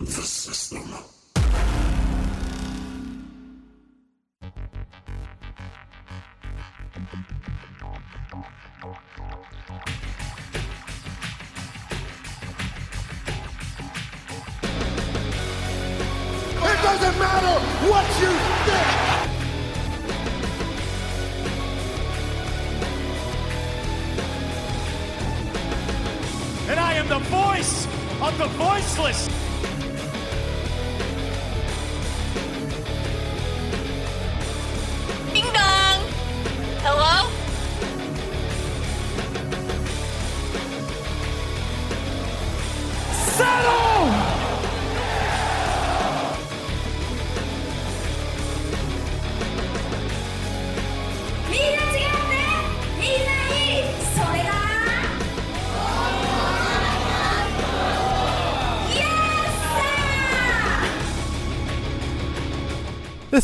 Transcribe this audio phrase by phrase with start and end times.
[0.00, 0.78] the system.
[16.62, 18.30] It doesn't matter what you
[18.66, 19.10] think.
[26.70, 27.86] and I am the voice
[28.22, 29.49] of the voiceless.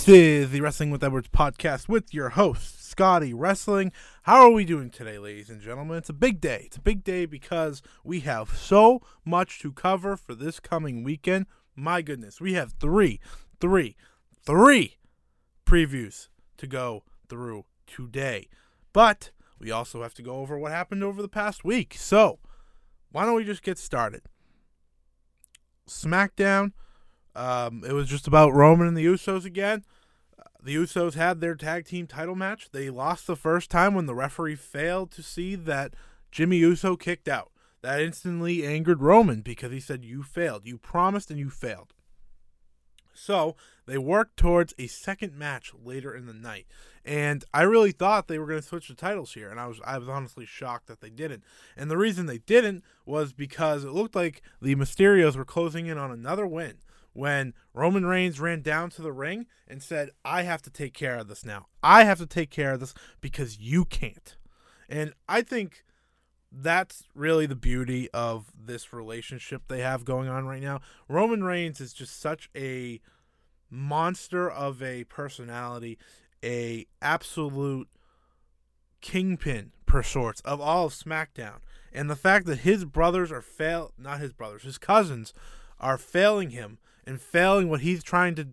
[0.07, 3.91] This is the Wrestling with Edwards podcast with your host, Scotty Wrestling.
[4.23, 5.99] How are we doing today, ladies and gentlemen?
[5.99, 6.62] It's a big day.
[6.67, 11.47] It's a big day because we have so much to cover for this coming weekend.
[11.75, 13.19] My goodness, we have three,
[13.61, 13.97] three,
[14.45, 14.99] three
[15.67, 18.49] previews to go through today.
[18.93, 21.95] But we also have to go over what happened over the past week.
[21.99, 22.39] So,
[23.11, 24.23] why don't we just get started?
[25.89, 26.75] SmackDown.
[27.34, 29.83] Um, it was just about Roman and the Usos again.
[30.67, 32.70] The Usos had their tag team title match.
[32.72, 35.95] They lost the first time when the referee failed to see that
[36.33, 37.53] Jimmy Uso kicked out.
[37.83, 40.67] That instantly angered Roman because he said, You failed.
[40.67, 41.94] You promised and you failed.
[43.14, 43.55] So
[43.87, 46.67] they worked towards a second match later in the night,
[47.05, 49.81] and I really thought they were going to switch the titles here, and I was
[49.87, 51.44] I was honestly shocked that they didn't.
[51.77, 55.97] And the reason they didn't was because it looked like the Mysterios were closing in
[55.97, 56.78] on another win
[57.17, 61.17] when Roman Reigns ran down to the ring and said, "I have to take care
[61.17, 61.67] of this now.
[61.83, 64.37] I have to take care of this because you can't."
[64.88, 65.84] And I think
[66.53, 70.81] that's really the beauty of this relationship they have going on right now.
[71.09, 73.00] Roman Reigns is just such a
[73.69, 75.98] monster of a personality,
[76.44, 77.88] a absolute
[79.00, 81.60] kingpin per sorts of all of SmackDown.
[81.93, 85.33] And the fact that his brothers are fail not his brothers, his cousins
[85.81, 88.49] are failing him and failing what he's trying to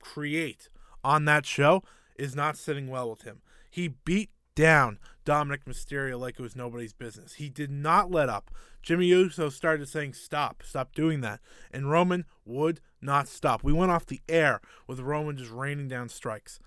[0.00, 0.68] create
[1.02, 1.82] on that show
[2.16, 3.40] is not sitting well with him.
[3.70, 7.34] He beat down Dominic Mysterio like it was nobody's business.
[7.34, 8.50] He did not let up.
[8.82, 11.40] Jimmy Uso started saying, Stop, stop doing that.
[11.70, 13.62] And Roman would not stop.
[13.62, 16.58] We went off the air with Roman just raining down strikes.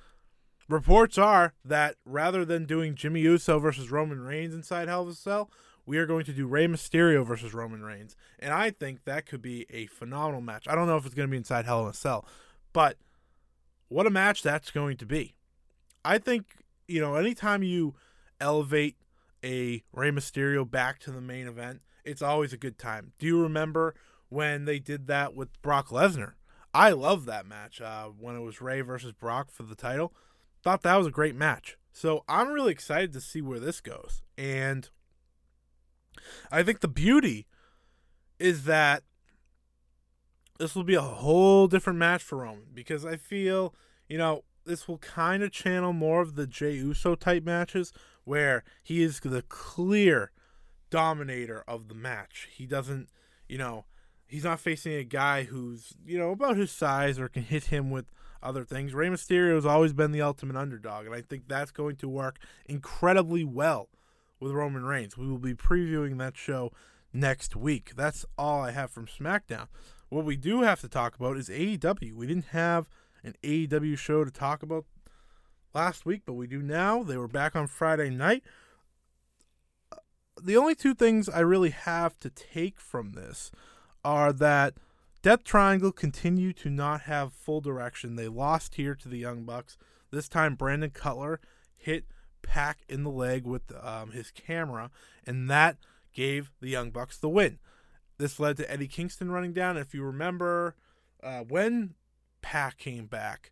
[0.69, 5.13] Reports are that rather than doing Jimmy Uso versus Roman Reigns inside Hell in a
[5.13, 5.51] Cell,
[5.85, 8.15] we are going to do Rey Mysterio versus Roman Reigns.
[8.39, 10.67] And I think that could be a phenomenal match.
[10.67, 12.25] I don't know if it's going to be inside Hell in a Cell,
[12.71, 12.97] but
[13.89, 15.35] what a match that's going to be.
[16.05, 16.45] I think,
[16.87, 17.95] you know, anytime you
[18.39, 18.97] elevate
[19.43, 23.13] a Rey Mysterio back to the main event, it's always a good time.
[23.19, 23.95] Do you remember
[24.29, 26.33] when they did that with Brock Lesnar?
[26.73, 30.13] I love that match uh, when it was Rey versus Brock for the title.
[30.63, 31.77] Thought that was a great match.
[31.91, 34.23] So I'm really excited to see where this goes.
[34.37, 34.89] And
[36.51, 37.47] I think the beauty
[38.39, 39.03] is that
[40.59, 43.73] this will be a whole different match for Roman because I feel,
[44.07, 47.91] you know, this will kind of channel more of the Jey Uso type matches
[48.23, 50.31] where he is the clear
[50.89, 52.47] dominator of the match.
[52.51, 53.09] He doesn't,
[53.49, 53.85] you know,
[54.25, 57.89] he's not facing a guy who's, you know, about his size or can hit him
[57.91, 58.05] with
[58.41, 58.93] other things.
[58.93, 62.39] Rey Mysterio has always been the ultimate underdog, and I think that's going to work
[62.65, 63.89] incredibly well
[64.43, 65.17] with Roman Reigns.
[65.17, 66.71] We will be previewing that show
[67.13, 67.93] next week.
[67.95, 69.67] That's all I have from SmackDown.
[70.09, 72.13] What we do have to talk about is AEW.
[72.13, 72.89] We didn't have
[73.23, 74.85] an AEW show to talk about
[75.73, 77.03] last week, but we do now.
[77.03, 78.43] They were back on Friday night.
[80.41, 83.49] The only two things I really have to take from this
[84.03, 84.73] are that
[85.21, 88.17] Death Triangle continue to not have full direction.
[88.17, 89.77] They lost here to the Young Bucks.
[90.11, 91.39] This time, Brandon Cutler
[91.77, 92.05] hit
[92.43, 94.91] Pac in the leg with um, his camera,
[95.25, 95.77] and that
[96.13, 97.57] gave the Young Bucks the win.
[98.19, 99.77] This led to Eddie Kingston running down.
[99.77, 100.75] If you remember,
[101.23, 101.95] uh, when
[102.41, 103.51] Pac came back,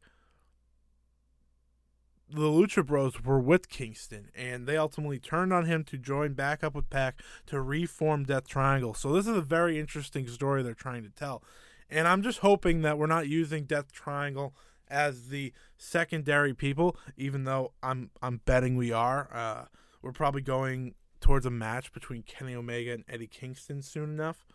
[2.30, 6.64] the Lucha Bros were with Kingston, and they ultimately turned on him to join back
[6.64, 8.94] up with Pac to reform Death Triangle.
[8.94, 11.44] So this is a very interesting story they're trying to tell,
[11.90, 14.54] and I'm just hoping that we're not using Death Triangle
[14.92, 19.30] as the secondary people, even though I'm I'm betting we are.
[19.34, 19.66] Uh,
[20.02, 24.46] we're probably going towards a match between Kenny Omega and Eddie Kingston soon enough.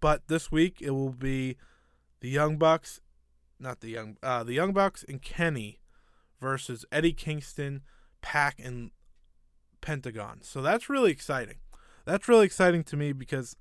[0.00, 1.56] But this week it will be
[2.20, 3.00] the Young Bucks,
[3.58, 5.80] not the Young, uh, the Young Bucks and Kenny
[6.40, 7.82] versus Eddie Kingston,
[8.20, 8.90] Pac, and
[9.80, 10.42] Pentagon.
[10.42, 11.56] So that's really exciting.
[12.04, 13.56] That's really exciting to me because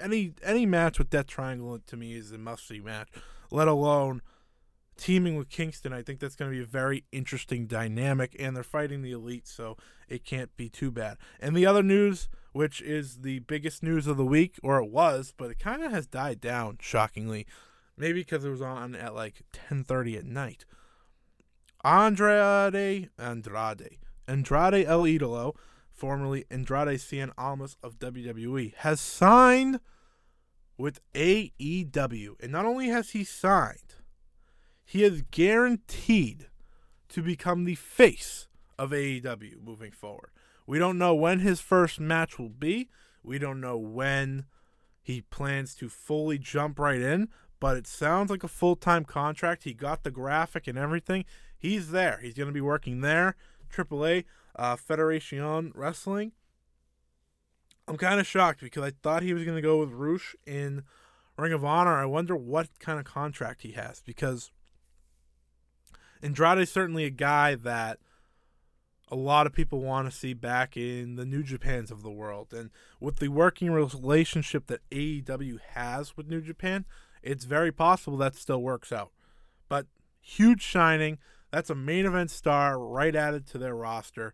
[0.00, 3.08] any any match with Death Triangle to me is a must see match.
[3.50, 4.22] Let alone
[4.96, 5.92] teaming with Kingston.
[5.92, 9.46] I think that's going to be a very interesting dynamic, and they're fighting the elite,
[9.46, 9.76] so
[10.08, 11.16] it can't be too bad.
[11.40, 15.32] And the other news, which is the biggest news of the week, or it was,
[15.36, 17.46] but it kind of has died down, shockingly.
[17.96, 20.64] Maybe because it was on at like 10:30 at night.
[21.84, 25.54] Andrade Andrade Andrade El Idolo,
[25.92, 29.80] formerly Andrade Cien Almas of WWE, has signed
[30.76, 32.34] with AEW.
[32.40, 33.96] And not only has he signed,
[34.84, 36.48] he is guaranteed
[37.08, 38.48] to become the face
[38.78, 40.30] of AEW moving forward.
[40.66, 42.88] We don't know when his first match will be.
[43.22, 44.46] We don't know when
[45.02, 47.28] he plans to fully jump right in,
[47.60, 49.64] but it sounds like a full time contract.
[49.64, 51.24] He got the graphic and everything.
[51.56, 52.18] He's there.
[52.22, 53.36] He's going to be working there.
[53.72, 54.24] AAA,
[54.56, 56.32] uh, Federation Wrestling.
[57.86, 60.84] I'm kind of shocked because I thought he was going to go with Rush in
[61.36, 61.94] Ring of Honor.
[61.94, 64.50] I wonder what kind of contract he has because
[66.24, 67.98] Andrade is certainly a guy that
[69.10, 72.54] a lot of people want to see back in the New Japans of the world.
[72.54, 76.86] And with the working relationship that AEW has with New Japan,
[77.22, 79.12] it's very possible that still works out.
[79.68, 79.86] But
[80.22, 81.18] huge shining.
[81.50, 84.32] That's a main event star right added to their roster.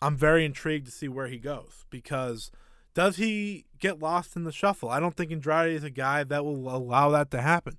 [0.00, 2.52] I'm very intrigued to see where he goes because
[2.94, 4.88] does he get lost in the shuffle?
[4.88, 7.76] I don't think Andrade is a guy that will allow that to happen.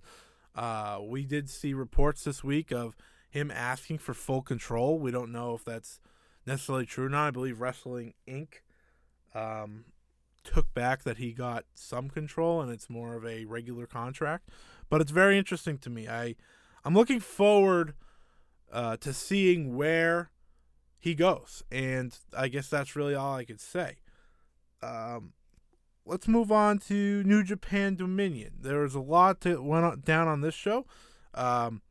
[0.56, 2.96] Uh, we did see reports this week of
[3.30, 5.00] him asking for full control.
[5.00, 6.00] We don't know if that's
[6.46, 7.28] necessarily true or not.
[7.28, 8.62] I believe Wrestling Inc.
[9.36, 9.86] Um,
[10.44, 14.50] took back that he got some control and it's more of a regular contract.
[14.90, 16.08] But it's very interesting to me.
[16.08, 16.36] I
[16.84, 17.94] I'm looking forward
[18.72, 20.32] uh, to seeing where
[20.98, 23.98] he goes, and I guess that's really all I could say.
[24.82, 25.34] Um,
[26.06, 28.54] let's move on to New Japan Dominion.
[28.62, 30.86] There was a lot that went down on this show.
[31.34, 31.82] Um,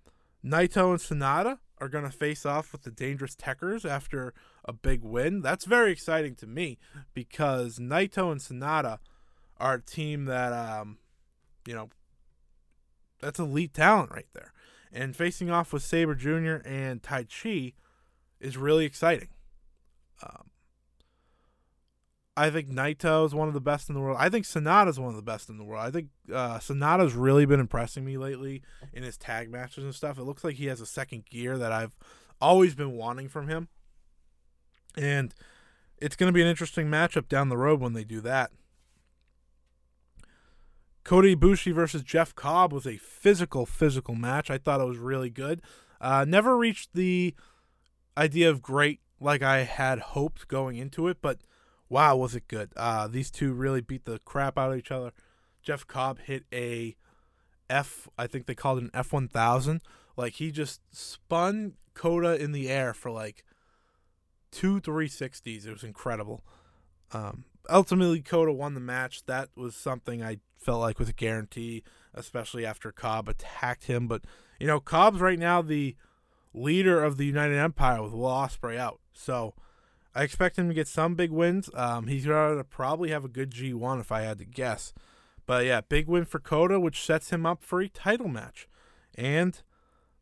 [0.45, 4.35] Naito and Sanada are going to face off with the Dangerous Tekkers after
[4.65, 5.43] a big win.
[5.43, 6.79] That's very exciting to me
[7.15, 8.99] because Naito and Sanada
[9.59, 10.99] are a team that, um,
[11.67, 11.91] you know,
[13.21, 14.53] that's elite talent right there.
[14.93, 16.67] And facing off with Sabre Jr.
[16.67, 17.75] and Taichi
[18.41, 19.29] is really exciting.
[20.23, 20.51] Um,
[22.39, 24.17] I think Naito is one of the best in the world.
[24.21, 25.85] I think Sanada is one of the best in the world.
[25.85, 28.63] I think uh, Sanada's really been impressing me lately
[28.93, 30.19] in his tag matches and stuff.
[30.19, 31.97] It looks like he has a second gear that I've
[32.41, 33.67] always been wanting from him.
[34.97, 35.35] And
[35.97, 38.53] it's going to be an interesting matchup down the road when they do that.
[41.03, 44.49] Kota Ibushi versus Jeff Cobb was a physical, physical match.
[44.49, 45.61] I thought it was really good.
[46.01, 47.35] Uh, never reached the
[48.17, 51.39] idea of great like I had hoped going into it, but
[51.89, 52.71] wow, was it good.
[52.77, 55.13] Uh, these two really beat the crap out of each other.
[55.63, 56.97] Jeff Cobb hit a
[57.69, 59.81] F, I think they called it an F 1000.
[60.17, 63.45] Like he just spun Kota in the air for like
[64.51, 65.67] two 360s.
[65.67, 66.45] It was incredible.
[67.13, 69.25] Um, ultimately, Kota won the match.
[69.27, 71.83] That was something I felt like was a guarantee,
[72.15, 74.09] especially after Cobb attacked him.
[74.09, 74.23] But,
[74.59, 75.97] you know, Cobb's right now the
[76.53, 79.01] leader of the United Empire with Will Ospreay out.
[79.13, 79.55] So
[80.19, 81.71] I expect him to get some big wins.
[81.75, 84.93] Um, he's going to probably have a good G1 if I had to guess.
[85.47, 88.67] But yeah, big win for Kota, which sets him up for a title match.
[89.15, 89.63] And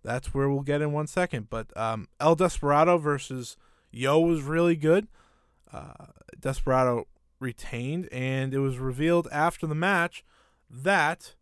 [0.05, 1.49] that's where we'll get in one second.
[1.49, 3.57] But um, El Desperado versus
[3.91, 5.09] YOH was really good.
[5.73, 7.07] Uh, Desperado
[7.41, 10.23] retained, and it was revealed after the match
[10.69, 11.37] that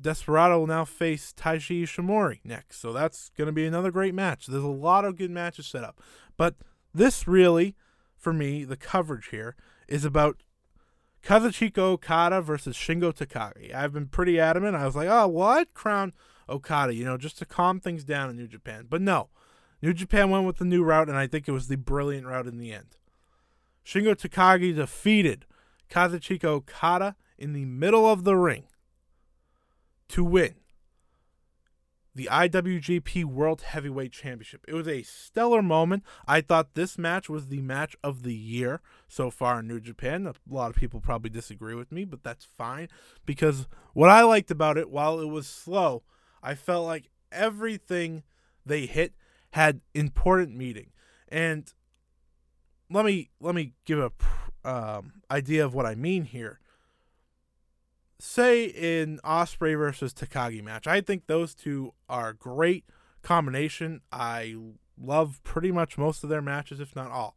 [0.00, 2.80] Desperado will now face Taiji Ishimori next.
[2.80, 4.46] So that's going to be another great match.
[4.46, 6.00] There's a lot of good matches set up.
[6.38, 6.54] But
[6.94, 7.74] this really,
[8.16, 9.56] for me, the coverage here
[9.88, 10.42] is about
[11.22, 13.74] Kazuchika Okada versus Shingo Takagi.
[13.74, 14.76] I've been pretty adamant.
[14.76, 15.74] I was like, oh, what?
[15.74, 16.12] Crown
[16.48, 18.86] Okada, you know, just to calm things down in New Japan.
[18.88, 19.30] But no,
[19.82, 22.46] New Japan went with the new route, and I think it was the brilliant route
[22.46, 22.96] in the end.
[23.84, 25.46] Shingo Takagi defeated
[25.90, 28.64] Kazuchika Okada in the middle of the ring
[30.08, 30.54] to win
[32.14, 34.64] the IWGP World Heavyweight Championship.
[34.68, 36.04] It was a stellar moment.
[36.26, 40.26] I thought this match was the match of the year so far in New Japan.
[40.26, 42.88] A lot of people probably disagree with me, but that's fine
[43.26, 46.02] because what I liked about it, while it was slow,
[46.42, 48.22] I felt like everything
[48.64, 49.14] they hit
[49.50, 50.90] had important meaning.
[51.28, 51.72] And
[52.90, 54.12] let me let me give a
[54.64, 56.60] um, idea of what I mean here.
[58.18, 60.86] Say in Ospreay versus Takagi match.
[60.86, 62.84] I think those two are great
[63.22, 64.00] combination.
[64.12, 64.54] I
[64.96, 67.36] love pretty much most of their matches, if not all.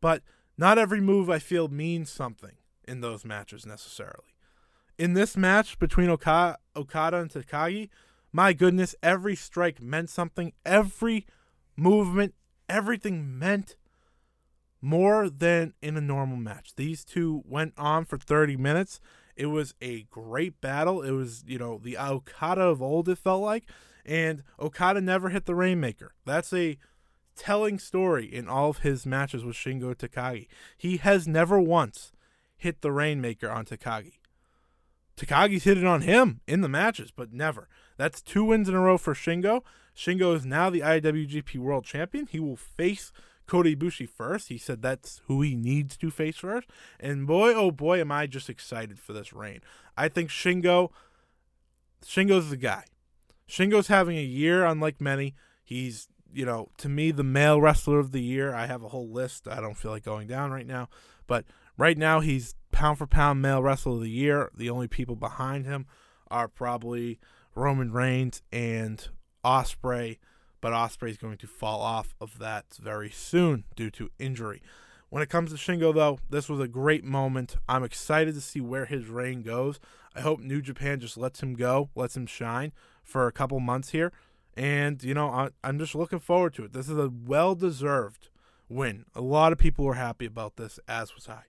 [0.00, 0.22] But
[0.58, 4.34] not every move I feel means something in those matches necessarily.
[4.98, 7.88] In this match between Okada, Okada and Takagi,
[8.32, 10.52] my goodness, every strike meant something.
[10.64, 11.26] Every
[11.76, 12.34] movement,
[12.68, 13.76] everything meant
[14.82, 16.74] more than in a normal match.
[16.76, 19.00] These two went on for 30 minutes.
[19.40, 21.00] It was a great battle.
[21.00, 23.64] It was, you know, the Okada of old, it felt like.
[24.04, 26.12] And Okada never hit the Rainmaker.
[26.26, 26.76] That's a
[27.36, 30.46] telling story in all of his matches with Shingo Takagi.
[30.76, 32.12] He has never once
[32.54, 34.18] hit the Rainmaker on Takagi.
[35.16, 37.66] Takagi's hit it on him in the matches, but never.
[37.96, 39.62] That's two wins in a row for Shingo.
[39.96, 42.26] Shingo is now the IWGP World Champion.
[42.26, 43.10] He will face
[43.50, 44.48] Kota Ibushi first.
[44.48, 46.68] He said that's who he needs to face first.
[47.00, 49.60] And boy, oh boy, am I just excited for this reign.
[49.96, 50.90] I think Shingo,
[52.06, 52.84] Shingo's the guy.
[53.48, 55.34] Shingo's having a year unlike many.
[55.64, 58.54] He's, you know, to me, the male wrestler of the year.
[58.54, 59.48] I have a whole list.
[59.48, 60.88] I don't feel like going down right now.
[61.26, 61.44] But
[61.76, 64.52] right now, he's pound for pound male wrestler of the year.
[64.56, 65.86] The only people behind him
[66.30, 67.18] are probably
[67.56, 69.08] Roman Reigns and
[69.44, 70.18] Ospreay
[70.60, 74.62] but Ospreay is going to fall off of that very soon due to injury.
[75.08, 77.56] When it comes to Shingo, though, this was a great moment.
[77.68, 79.80] I'm excited to see where his reign goes.
[80.14, 83.90] I hope New Japan just lets him go, lets him shine for a couple months
[83.90, 84.12] here.
[84.56, 86.72] And, you know, I'm just looking forward to it.
[86.72, 88.28] This is a well deserved
[88.68, 89.04] win.
[89.14, 91.42] A lot of people were happy about this, as was I.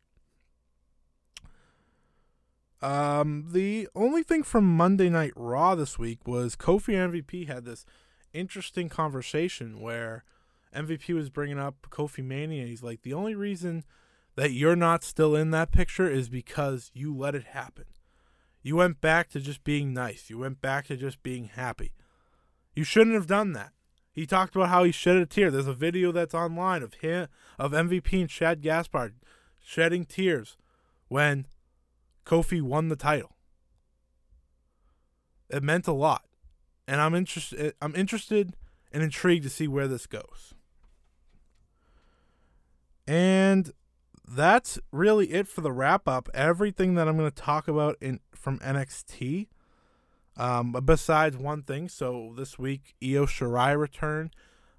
[2.82, 7.86] Um, the only thing from Monday Night Raw this week was Kofi MVP had this
[8.34, 10.24] interesting conversation where
[10.76, 12.66] MVP was bringing up Kofi Mania.
[12.66, 13.84] He's like, the only reason
[14.36, 17.86] that you're not still in that picture is because you let it happen.
[18.64, 20.30] You went back to just being nice.
[20.30, 21.94] You went back to just being happy.
[22.74, 23.72] You shouldn't have done that.
[24.14, 25.52] He talked about how he shed a tear.
[25.52, 29.16] There's a video that's online of him of MVP and Shad Gaspard
[29.60, 30.58] shedding tears
[31.08, 31.48] when
[32.26, 33.36] Kofi won the title.
[35.50, 36.24] It meant a lot
[36.92, 37.74] and I'm interested.
[37.82, 38.58] I'm interested
[38.92, 40.54] and intrigued to see where this goes.
[43.08, 43.72] And
[44.28, 46.28] that's really it for the wrap up.
[46.34, 49.48] Everything that I'm going to talk about in from NXT.
[50.36, 54.32] Um, besides one thing, so this week Io Shirai returned.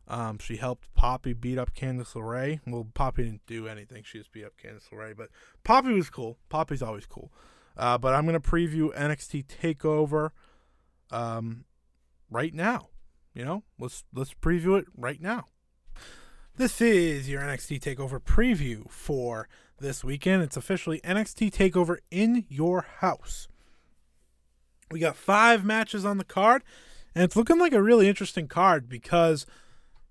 [0.06, 2.60] Um, she helped Poppy beat up Candice LeRae.
[2.66, 5.16] Well, Poppy didn't do anything; she just beat up Candice LeRae.
[5.16, 5.30] But
[5.64, 6.36] Poppy was cool.
[6.50, 7.32] Poppy's always cool.
[7.74, 10.30] Uh, but I'm going to preview NXT Takeover.
[11.10, 11.64] Um,
[12.32, 12.88] right now.
[13.34, 15.46] You know, let's let's preview it right now.
[16.56, 19.48] This is your NXT Takeover preview for
[19.78, 20.42] this weekend.
[20.42, 23.48] It's officially NXT Takeover in your house.
[24.90, 26.62] We got five matches on the card,
[27.14, 29.46] and it's looking like a really interesting card because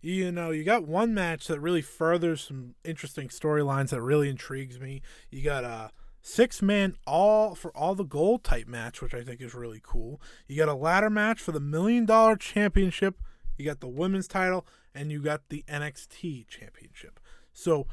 [0.02, 4.80] you know you got one match that really furthers some interesting storylines that really intrigues
[4.80, 5.04] me.
[5.30, 5.88] You got a uh,
[6.22, 10.22] six man all for all the gold type match, which I think is really cool.
[10.48, 13.22] You got a ladder match for the million dollar championship.
[13.58, 17.20] You got the women's title, and you got the NXT championship.
[17.54, 17.88] So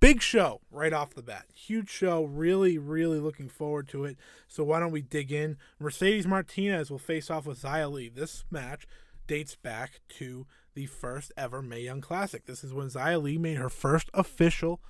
[0.00, 1.46] big show right off the bat.
[1.52, 2.24] Huge show.
[2.24, 4.16] Really, really looking forward to it.
[4.46, 5.56] So why don't we dig in?
[5.78, 8.08] Mercedes Martinez will face off with Li.
[8.08, 8.86] This match
[9.26, 12.46] dates back to the first ever Mae Young Classic.
[12.46, 14.80] This is when Li made her first official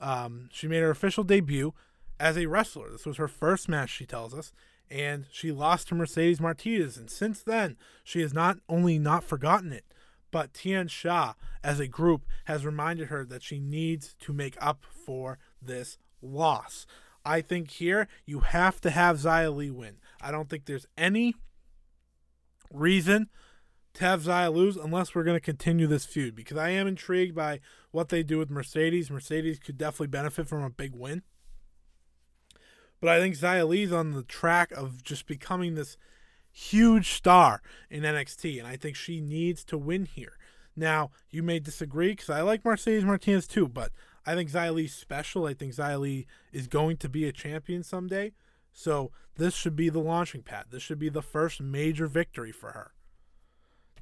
[0.00, 1.74] um, she made her official debut
[2.18, 2.90] as a wrestler.
[2.90, 4.52] This was her first match, she tells us,
[4.90, 6.96] and she lost to Mercedes Martinez.
[6.96, 9.84] And since then, she has not only not forgotten it,
[10.30, 14.84] but Tian Sha, as a group, has reminded her that she needs to make up
[14.84, 16.86] for this loss.
[17.24, 19.96] I think here you have to have Xia Li win.
[20.20, 21.34] I don't think there's any
[22.72, 23.28] reason
[23.94, 27.34] to have Xia lose unless we're going to continue this feud because I am intrigued
[27.34, 27.60] by
[27.96, 29.10] what they do with Mercedes.
[29.10, 31.22] Mercedes could definitely benefit from a big win.
[33.00, 35.96] But I think Xia Li's on the track of just becoming this
[36.52, 40.36] huge star in NXT, and I think she needs to win here.
[40.76, 43.92] Now, you may disagree because I like Mercedes Martinez too, but
[44.26, 45.46] I think Xia Li's special.
[45.46, 48.32] I think Xia Li is going to be a champion someday.
[48.74, 50.66] So this should be the launching pad.
[50.70, 52.92] This should be the first major victory for her.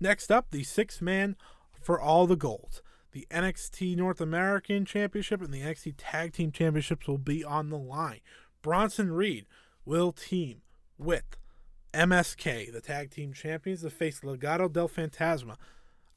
[0.00, 1.36] Next up, the six man
[1.80, 2.82] for all the gold.
[3.14, 7.78] The NXT North American Championship and the NXT Tag Team Championships will be on the
[7.78, 8.18] line.
[8.60, 9.46] Bronson Reed
[9.84, 10.62] will team
[10.98, 11.36] with
[11.92, 15.54] MSK, the tag team champions, to face Legado del Fantasma.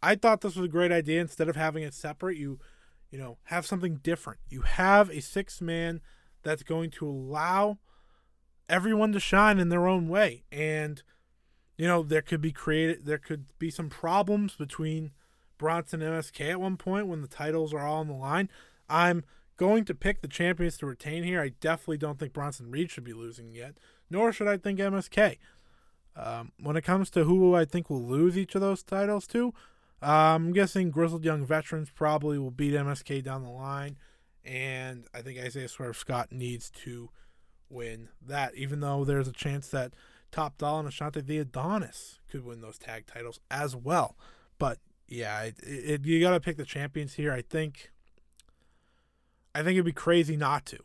[0.01, 1.21] I thought this was a great idea.
[1.21, 2.57] Instead of having it separate, you,
[3.11, 4.39] you know, have something different.
[4.49, 6.01] You have a six man
[6.41, 7.77] that's going to allow
[8.67, 10.45] everyone to shine in their own way.
[10.51, 11.03] And,
[11.77, 15.11] you know, there could be created, there could be some problems between
[15.57, 18.49] Bronson MSK at one point when the titles are all on the line.
[18.89, 19.23] I'm
[19.57, 21.41] going to pick the champions to retain here.
[21.41, 23.77] I definitely don't think Bronson Reed should be losing yet,
[24.09, 25.37] nor should I think MSK.
[26.15, 29.53] Um, when it comes to who I think will lose each of those titles to,
[30.01, 33.97] uh, I'm guessing Grizzled Young Veterans probably will beat MSK down the line,
[34.43, 37.09] and I think Isaiah Swerve Scott needs to
[37.69, 39.93] win that, even though there's a chance that
[40.31, 44.17] Top Dolla and Ashante Thee Adonis could win those tag titles as well.
[44.59, 47.31] But yeah, it, it, you got to pick the champions here.
[47.31, 47.91] I think.
[49.55, 50.77] I think it'd be crazy not to,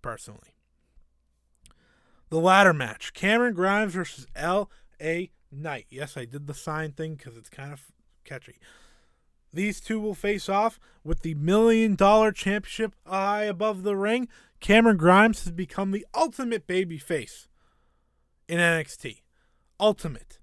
[0.00, 0.54] personally.
[2.30, 5.30] The ladder match: Cameron Grimes versus L.A.
[5.50, 5.86] Knight.
[5.90, 7.86] Yes, I did the sign thing because it's kind of
[8.24, 8.58] catchy.
[9.52, 14.28] These two will face off with the million dollar championship high above the ring.
[14.60, 17.48] Cameron Grimes has become the ultimate baby face
[18.48, 19.20] in NXT.
[19.78, 20.38] Ultimate.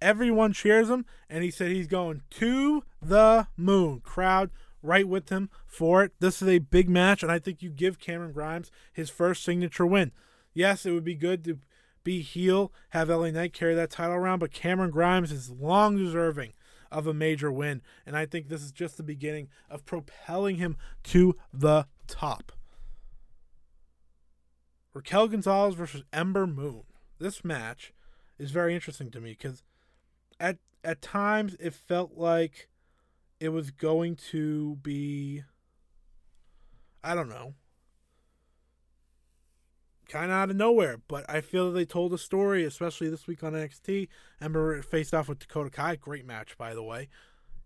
[0.00, 4.00] Everyone cheers him, and he said he's going to the moon.
[4.00, 4.50] Crowd
[4.82, 6.12] right with him for it.
[6.20, 9.86] This is a big match, and I think you give Cameron Grimes his first signature
[9.86, 10.12] win.
[10.54, 11.58] Yes, it would be good to
[12.04, 16.52] be heel, have LA Knight carry that title around, but Cameron Grimes is long deserving
[16.90, 20.76] of a major win, and I think this is just the beginning of propelling him
[21.04, 22.52] to the top.
[24.94, 26.84] Raquel Gonzalez versus Ember Moon.
[27.18, 27.92] This match
[28.38, 29.62] is very interesting to me because
[30.40, 32.68] at at times it felt like
[33.40, 35.42] it was going to be
[37.02, 37.54] I don't know
[40.08, 43.44] kind of out of nowhere, but I feel they told a story, especially this week
[43.44, 44.08] on NXT.
[44.40, 47.08] Ember faced off with Dakota Kai, great match by the way,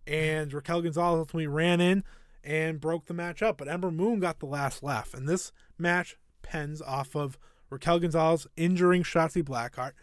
[0.05, 2.03] and Raquel Gonzalez ultimately ran in
[2.43, 6.17] and broke the match up, but Ember Moon got the last laugh, and this match
[6.41, 7.39] pens off of
[7.69, 9.93] Raquel Gonzalez injuring Shotzi Blackheart,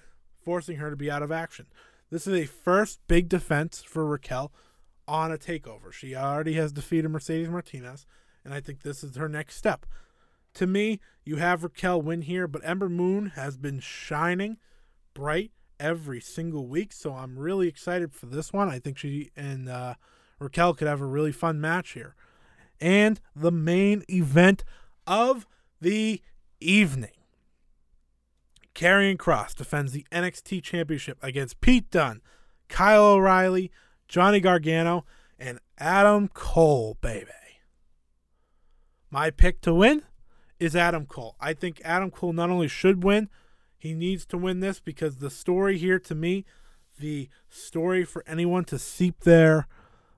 [0.43, 1.67] forcing her to be out of action.
[2.11, 4.53] This is a first big defense for Raquel
[5.07, 5.93] on a takeover.
[5.93, 8.05] She already has defeated Mercedes Martinez,
[8.45, 9.87] and I think this is her next step.
[10.55, 14.57] To me, you have Raquel win here, but Ember Moon has been shining
[15.15, 18.69] bright every single week, so I'm really excited for this one.
[18.69, 19.95] I think she and uh,
[20.41, 22.17] Raquel could have a really fun match here.
[22.81, 24.65] And the main event
[25.07, 25.47] of
[25.81, 26.21] the
[26.61, 27.20] evening.
[28.81, 32.23] Karrion Kross defends the NXT Championship against Pete Dunne,
[32.71, 33.71] Kyle O'Reilly,
[34.09, 35.05] Johnny Gargano,
[35.39, 37.29] and Adam Cole, baby.
[39.11, 40.05] My pick to win
[40.59, 41.37] is Adam Cole.
[41.39, 43.29] I think Adam Cole not only should win,
[43.77, 46.47] he needs to win this because the story here to me,
[46.99, 49.69] the story for anyone to seep their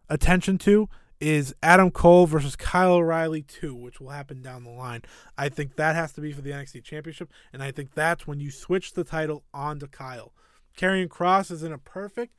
[0.09, 0.89] attention to
[1.23, 5.03] is Adam Cole versus Kyle O'Reilly 2, which will happen down the line.
[5.39, 8.41] I think that has to be for the NXT Championship, and I think that's when
[8.41, 10.33] you switch the title onto Kyle.
[10.77, 12.35] Karrion Kross is in a perfect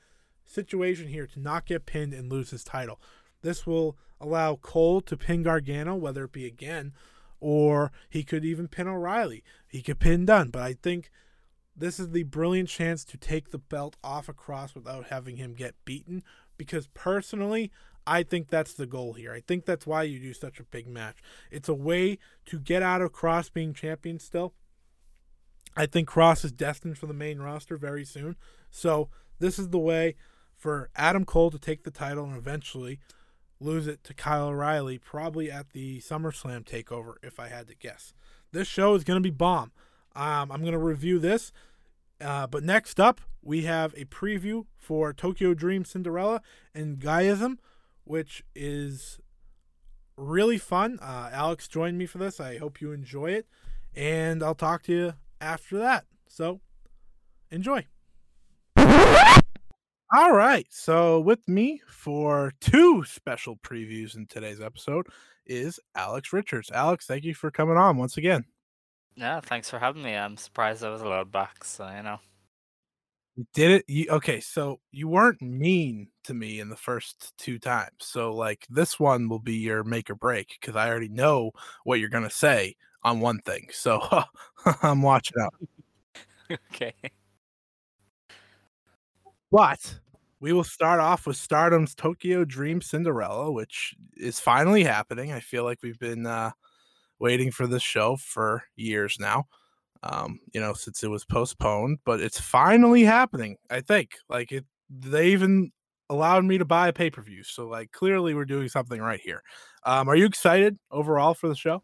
[0.46, 3.00] situation here to not get pinned and lose his title.
[3.41, 6.91] This will allow Cole to pin Gargano, whether it be again
[7.39, 9.43] or he could even pin O'Reilly.
[9.67, 11.12] He could pin Dunne, but I think
[11.76, 15.54] this is the brilliant chance to take the belt off of Kross without having him
[15.54, 16.24] get beaten.
[16.58, 17.69] Because personally,
[18.06, 19.34] I think that's the goal here.
[19.34, 21.18] I think that's why you do such a big match.
[21.52, 24.54] It's a way to get out of Kross being champion still.
[25.76, 28.36] I think Kross is destined for the main roster very soon.
[28.70, 30.16] So this is the way
[30.56, 33.00] for Adam Cole to take the title and eventually
[33.60, 38.13] lose it to Kyle O'Reilly, probably at the SummerSlam takeover, if I had to guess.
[38.52, 39.72] This show is going to be bomb.
[40.16, 41.52] Um, I'm going to review this.
[42.22, 46.42] Uh, but next up, we have a preview for Tokyo Dream Cinderella
[46.74, 47.58] and GAEAISM,
[48.04, 49.20] which is
[50.18, 51.00] really fun.
[51.02, 52.39] Uh, Alex joined me for this.
[52.39, 53.48] I hope you enjoy it.
[53.96, 56.06] And I'll talk to you after that.
[56.28, 56.62] So
[57.52, 57.86] enjoy.
[60.16, 60.68] All right.
[60.70, 65.08] So, with me for two special previews in today's episode
[65.48, 66.70] is Alex Richards.
[66.72, 68.46] Alex, thank you for coming on once again.
[69.16, 70.16] Yeah, thanks for having me.
[70.16, 71.63] I'm surprised I was allowed back.
[71.63, 72.20] So, you know.
[73.36, 73.86] You did it.
[73.88, 74.39] You, okay.
[74.39, 77.91] So, you weren't mean to me in the first two times.
[78.00, 81.52] So, like, this one will be your make or break because I already know
[81.84, 83.67] what you're to say on one thing.
[83.72, 84.02] So,
[84.84, 85.54] I'm watching out.
[86.52, 86.93] okay.
[89.52, 90.00] But
[90.39, 95.32] we will start off with Stardom's Tokyo Dream Cinderella, which is finally happening.
[95.32, 96.52] I feel like we've been uh,
[97.17, 99.46] waiting for this show for years now,
[100.04, 103.58] um, you know, since it was postponed, but it's finally happening.
[103.70, 105.72] I think like it, they even
[106.10, 107.44] allowed me to buy a pay per view.
[107.44, 109.42] So, like, clearly we're doing something right here.
[109.84, 111.84] Um, are you excited overall for the show?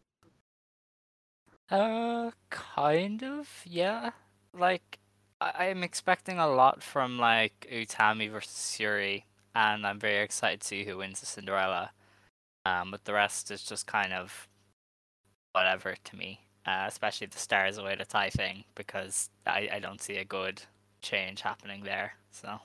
[1.70, 4.12] Uh, kind of, yeah.
[4.54, 5.00] Like,
[5.40, 9.24] I I'm expecting a lot from like Utami versus Syuri,
[9.56, 11.92] and I'm very excited to see who wins the Cinderella.
[12.66, 14.48] Um, but the rest is just kind of
[15.54, 16.42] whatever to me.
[16.70, 20.62] Uh, especially the stars away to tie thing because I, I don't see a good
[21.02, 22.14] change happening there.
[22.32, 22.60] So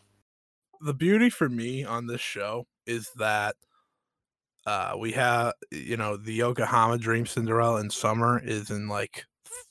[0.80, 3.56] The beauty for me on this show is that
[4.66, 9.26] uh, we have, you know, the Yokohama Dream Cinderella in summer is in like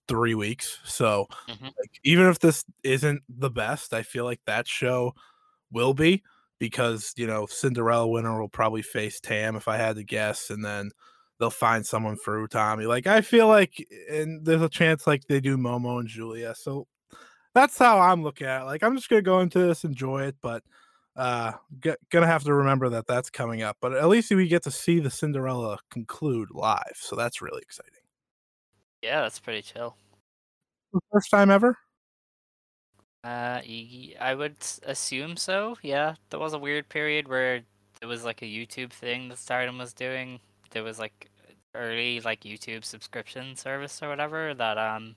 [0.08, 0.80] three weeks.
[0.86, 1.74] So, Mhm.
[1.80, 5.14] like, even if this isn't the best, I feel like that show
[5.72, 6.24] will be
[6.60, 10.66] because you know Cinderella winner will probably face Tam if I had to guess, and
[10.66, 10.92] then
[11.40, 12.88] they'll find someone for Utami.
[12.88, 16.56] Like I feel like, and there's a chance like they do Momo and Giulia.
[16.56, 16.88] So
[17.54, 18.66] that's how I'm looking at it.
[18.66, 20.64] Like I'm just gonna go into this, enjoy it, but
[21.16, 23.78] uh g- gonna have to remember that that's coming up.
[23.82, 27.94] But at least we get to see the Cinderella conclude live, so that's really exciting.
[29.02, 29.96] yeah, that's pretty chill.
[31.12, 31.78] First time ever.
[33.24, 33.62] Uh,
[34.20, 35.78] I would assume so.
[35.82, 37.62] Yeah, there was a weird period where
[38.02, 40.40] it was like a YouTube thing that Stardom was doing.
[40.74, 41.30] There was like
[41.76, 45.16] early like YouTube subscription service or whatever that um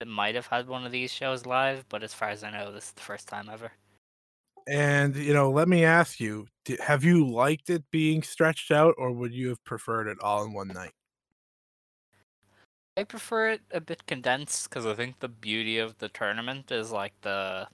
[0.00, 2.72] that might have had one of these shows live, but as far as I know,
[2.72, 3.72] this is the first time ever.
[4.68, 6.46] And you know, let me ask you:
[6.80, 10.52] Have you liked it being stretched out, or would you have preferred it all in
[10.52, 10.92] one night?
[12.96, 16.92] I prefer it a bit condensed because I think the beauty of the tournament is
[16.92, 17.68] like the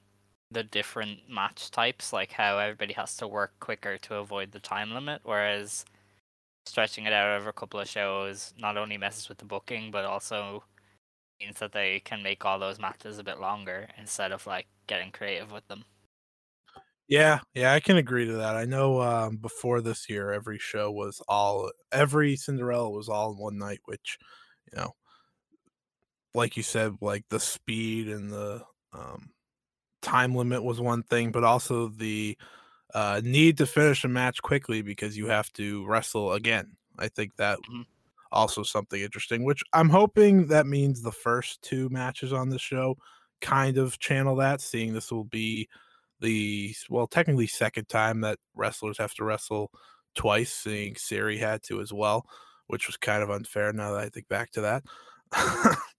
[0.51, 4.93] the different match types, like how everybody has to work quicker to avoid the time
[4.93, 5.85] limit, whereas
[6.67, 10.05] stretching it out over a couple of shows not only messes with the booking but
[10.05, 10.65] also
[11.41, 15.11] means that they can make all those matches a bit longer instead of like getting
[15.11, 15.85] creative with them.
[17.07, 18.57] Yeah, yeah, I can agree to that.
[18.57, 23.39] I know um, before this year, every show was all every Cinderella was all in
[23.39, 24.19] one night, which
[24.73, 24.93] you know,
[26.35, 29.31] like you said, like the speed and the um,
[30.01, 32.39] time limit was one thing, but also the
[32.95, 36.77] uh, need to finish a match quickly because you have to wrestle again.
[36.99, 37.87] I think that Mhm.
[38.33, 42.97] also something interesting, which I'm hoping that means the first two matches on the show
[43.41, 45.69] kind of channel that, seeing this will be
[46.21, 49.71] the well, technically second time that wrestlers have to wrestle
[50.15, 52.27] twice, seeing Syuri had to as well,
[52.69, 54.85] which was kind of unfair now that I think back to that.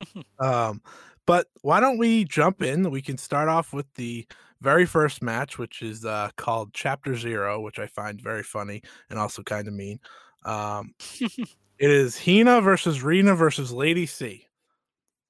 [0.38, 0.82] um,
[1.26, 2.90] but why don't we jump in?
[2.90, 4.26] We can start off with the
[4.60, 9.18] very first match, which is uh, called Chapter Zero, which I find very funny and
[9.18, 10.00] also kind of mean.
[10.44, 14.46] Um, it is Hina versus Rena versus Lady C.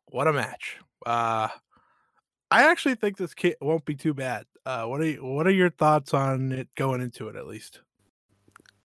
[0.07, 0.79] What a match!
[1.05, 1.49] Uh,
[2.51, 4.47] I actually think this kit won't be too bad.
[4.65, 7.81] Uh, what are you, what are your thoughts on it going into it at least?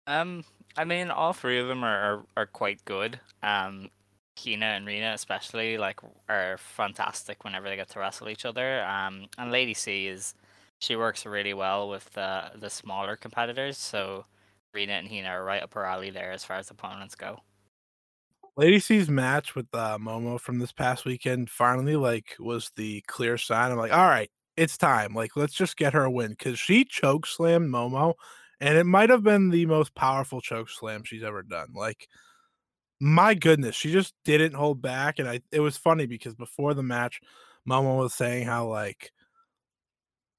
[0.07, 0.45] Um,
[0.77, 3.19] I mean, all three of them are, are, are quite good.
[3.43, 3.91] Um,
[4.39, 8.85] Hina and Rena especially like are fantastic whenever they get to wrestle each other.
[8.85, 10.35] Um, and Lady C is
[10.79, 13.79] she works really well with uh, the smaller competitors.
[13.79, 14.27] So
[14.75, 17.41] Rena and Hina are right up her alley there as far as opponents go.
[18.57, 23.37] Lady C's match with uh, Momo from this past weekend finally like was the clear
[23.37, 23.71] sign.
[23.71, 25.15] I'm like, all right, it's time.
[25.15, 28.15] Like, let's just get her a win because she choke slammed Momo,
[28.61, 31.69] and it might have been the most powerful choke slam she's ever done.
[31.75, 32.09] Like,
[33.01, 35.41] my goodness, she just didn't hold back, and I.
[35.53, 37.21] It was funny because before the match,
[37.69, 39.13] Momo was saying how like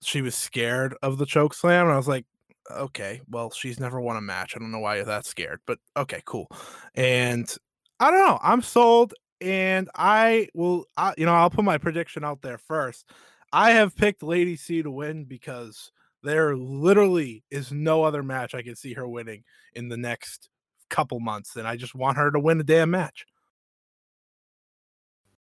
[0.01, 2.25] she was scared of the choke slam, and I was like,
[2.71, 4.53] okay, well, she's never won a match.
[4.55, 6.47] I don't know why you're that scared, but okay, cool.
[6.95, 7.53] And
[7.99, 8.39] I don't know.
[8.41, 10.85] I'm sold, and I will.
[10.97, 13.05] I, you know, I'll put my prediction out there first.
[13.53, 15.91] I have picked Lady C to win because
[16.23, 19.43] there literally is no other match I can see her winning
[19.73, 20.49] in the next
[20.89, 23.25] couple months, and I just want her to win a damn match.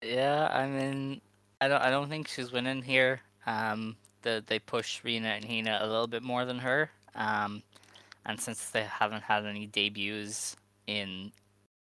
[0.02, 1.20] Yeah, I mean,
[1.60, 3.20] I don't I don't think she's winning here.
[3.46, 6.90] Um, the they push Rena and Hina a little bit more than her.
[7.14, 7.62] Um,
[8.26, 11.32] and since they haven't had any debuts in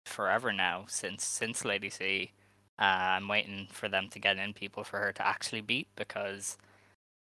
[0.06, 2.32] forever now since since Lady C,
[2.78, 6.56] uh, I'm waiting for them to get in people for her to actually beat because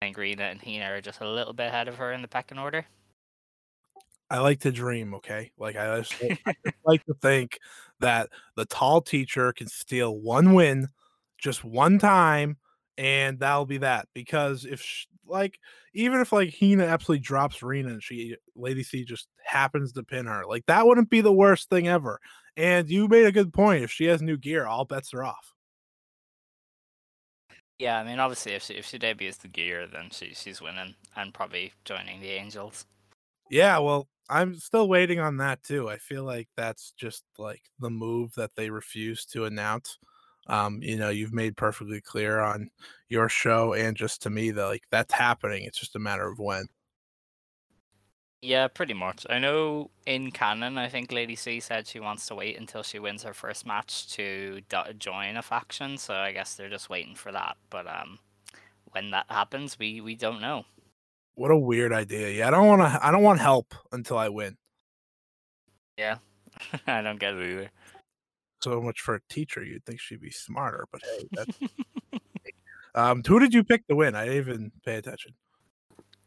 [0.01, 2.27] I think Rena and Hina are just a little bit ahead of her in the
[2.27, 2.85] pecking order.
[4.33, 5.51] I like to dream, okay?
[5.59, 7.59] Like I just, I like to think
[7.99, 10.87] that the tall teacher can steal one win
[11.37, 12.57] just one time
[12.97, 15.59] and that'll be that because if sh like
[15.93, 20.25] even if like Hina absolutely drops Rena and she Lady C just happens to pin
[20.25, 22.19] her, like that wouldn't be the worst thing ever.
[22.57, 23.83] And you made a good point.
[23.83, 25.53] If she has new gear, all bets are off.
[27.77, 30.95] Yeah, I mean, obviously, if she if she debuts the gear, then she she's winning
[31.15, 32.87] and probably joining the Angels.
[33.51, 35.89] Yeah, well, I'm still waiting on that too.
[35.89, 39.97] I feel like that's just like the move that they refuse to announce.
[40.47, 42.69] Um, you know, you've made perfectly clear on
[43.09, 45.63] your show and just to me that like that's happening.
[45.63, 46.65] It's just a matter of when.
[48.41, 49.25] Yeah, pretty much.
[49.29, 52.99] I know in canon, I think Lady C said she wants to wait until she
[52.99, 55.97] wins her first match to do- join a faction.
[55.97, 57.55] So I guess they're just waiting for that.
[57.69, 58.19] But um,
[58.91, 60.65] when that happens, we we don't know.
[61.35, 62.29] What a weird idea.
[62.29, 63.05] Yeah, I don't want to.
[63.05, 64.57] I don't want help until I win.
[65.97, 66.17] Yeah,
[66.87, 67.71] I don't get it either.
[68.61, 69.63] So much for a teacher.
[69.63, 71.59] You'd think she'd be smarter, but hey, that's.
[72.95, 74.15] um, who did you pick to win?
[74.15, 75.33] I didn't even pay attention.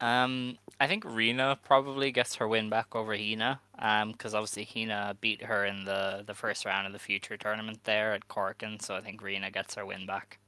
[0.01, 3.61] Um, I think Rena probably gets her win back over Hina.
[3.79, 7.81] Um, because obviously Hina beat her in the the first round of the future tournament
[7.85, 10.39] there at Korakuen, so I think Rena gets her win back.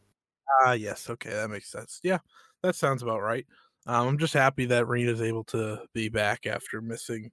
[0.63, 1.09] Ah, yes.
[1.09, 2.01] Okay, that makes sense.
[2.03, 2.19] Yeah,
[2.63, 3.47] that sounds about right.
[3.89, 7.33] Um, I'm just happy that Rena's able to be back after missing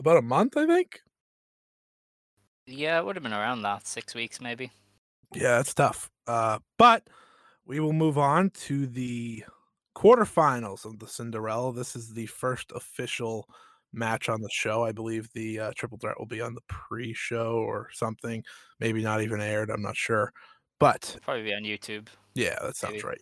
[0.00, 1.00] about a month, I think.
[2.66, 4.70] Yeah, it would have been around that six weeks maybe.
[5.34, 6.10] Yeah, that's tough.
[6.26, 7.08] Uh, but
[7.66, 9.44] we will move on to the
[9.96, 11.72] quarterfinals of the Cinderella.
[11.74, 13.48] This is the first official
[13.92, 14.84] match on the show.
[14.84, 18.44] I believe the uh, triple threat will be on the pre-show or something.
[18.80, 19.70] Maybe not even aired.
[19.70, 20.32] I'm not sure.
[20.78, 22.08] But Probably be on YouTube.
[22.34, 23.04] yeah, that sounds Maybe.
[23.04, 23.20] right.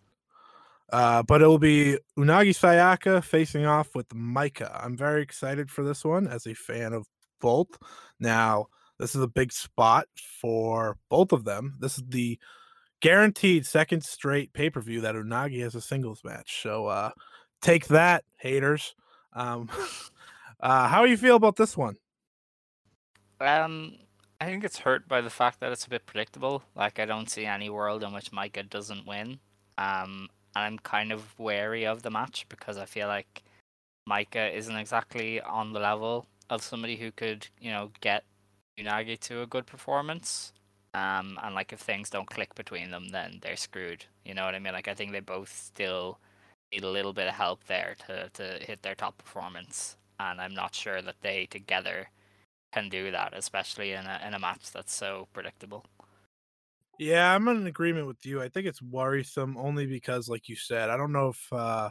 [0.92, 4.70] Uh, but it will be Unagi Sayaka facing off with Maika.
[4.84, 7.06] I'm very excited for this one as a fan of
[7.40, 7.76] both.
[8.20, 8.66] Now,
[8.98, 10.06] this is a big spot
[10.40, 11.76] for both of them.
[11.80, 12.38] This is the
[13.00, 16.62] guaranteed second straight pay per view that Unagi has a singles match.
[16.62, 17.10] So uh,
[17.60, 18.94] take that, haters.
[19.32, 19.68] Um,
[20.60, 21.96] uh, how do you feel about this one?
[23.40, 23.96] Um,
[24.40, 26.62] I think it's hurt by the fact that it's a bit predictable.
[26.74, 29.40] Like I don't see any world in which Maika doesn't win.
[29.78, 33.42] Um, and I'm kind of wary of the match because I feel like
[34.08, 38.24] Maika isn't exactly on the level of somebody who could, you know, get
[38.80, 40.54] Unagi to a good performance.
[40.94, 44.06] Um, and like if things don't click between them, then they're screwed.
[44.24, 44.72] You know what I mean?
[44.72, 46.18] Like I think they both still
[46.72, 49.98] need a little bit of help there to to hit their top performance.
[50.18, 52.08] And I'm not sure that they together
[52.72, 55.84] can do that, especially in a in a match that's so predictable.
[56.98, 58.40] Yeah, I'm in agreement with you.
[58.40, 61.90] I think it's worrisome only because, like you said, I don't know if uh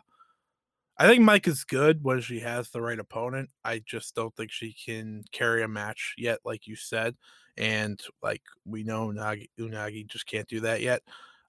[0.97, 3.49] I think Maika is good when she has the right opponent.
[3.65, 7.15] I just don't think she can carry a match yet, like you said.
[7.57, 11.01] And like we know Unagi, Unagi just can't do that yet.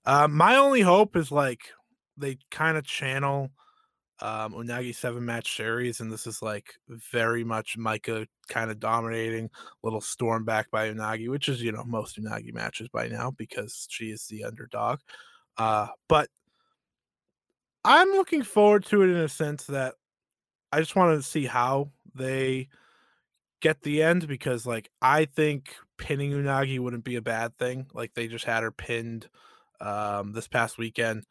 [0.04, 1.60] Uh, my only hope is like
[2.16, 3.50] they kind of channel
[4.20, 9.50] um Unagi seven match series, and this is like very much Maika kind of dominating,
[9.82, 13.86] little storm back by Unagi, which is you know most Unagi matches by now because
[13.90, 15.00] she is the underdog.
[15.58, 16.28] Uh, but
[17.84, 19.94] I'm looking forward to it in a sense that
[20.72, 22.68] I just wanted to see how they
[23.60, 27.86] get the end because like I think pinning Unagi wouldn't be a bad thing.
[27.94, 29.28] Like they just had her pinned
[29.80, 31.26] um this past weekend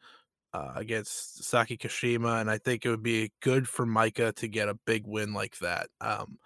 [0.52, 4.68] uh, against Saki Kashima, and I think it would be good for Maika to get
[4.68, 5.90] a big win like that.
[6.00, 6.38] Um,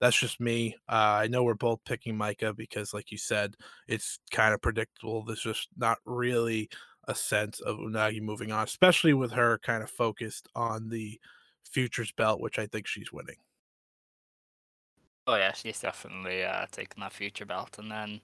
[0.00, 0.76] that's just me.
[0.88, 3.56] Uh, I know we're both picking Maika because, like you said,
[3.88, 5.24] it's kind of predictable.
[5.24, 6.70] There's just not really
[7.08, 11.20] a sense of Unagi moving on, especially with her kind of focused on the
[11.64, 13.38] futures belt, which I think she's winning.
[15.28, 18.20] Oh yeah, she's definitely uh, taking that future belt, and then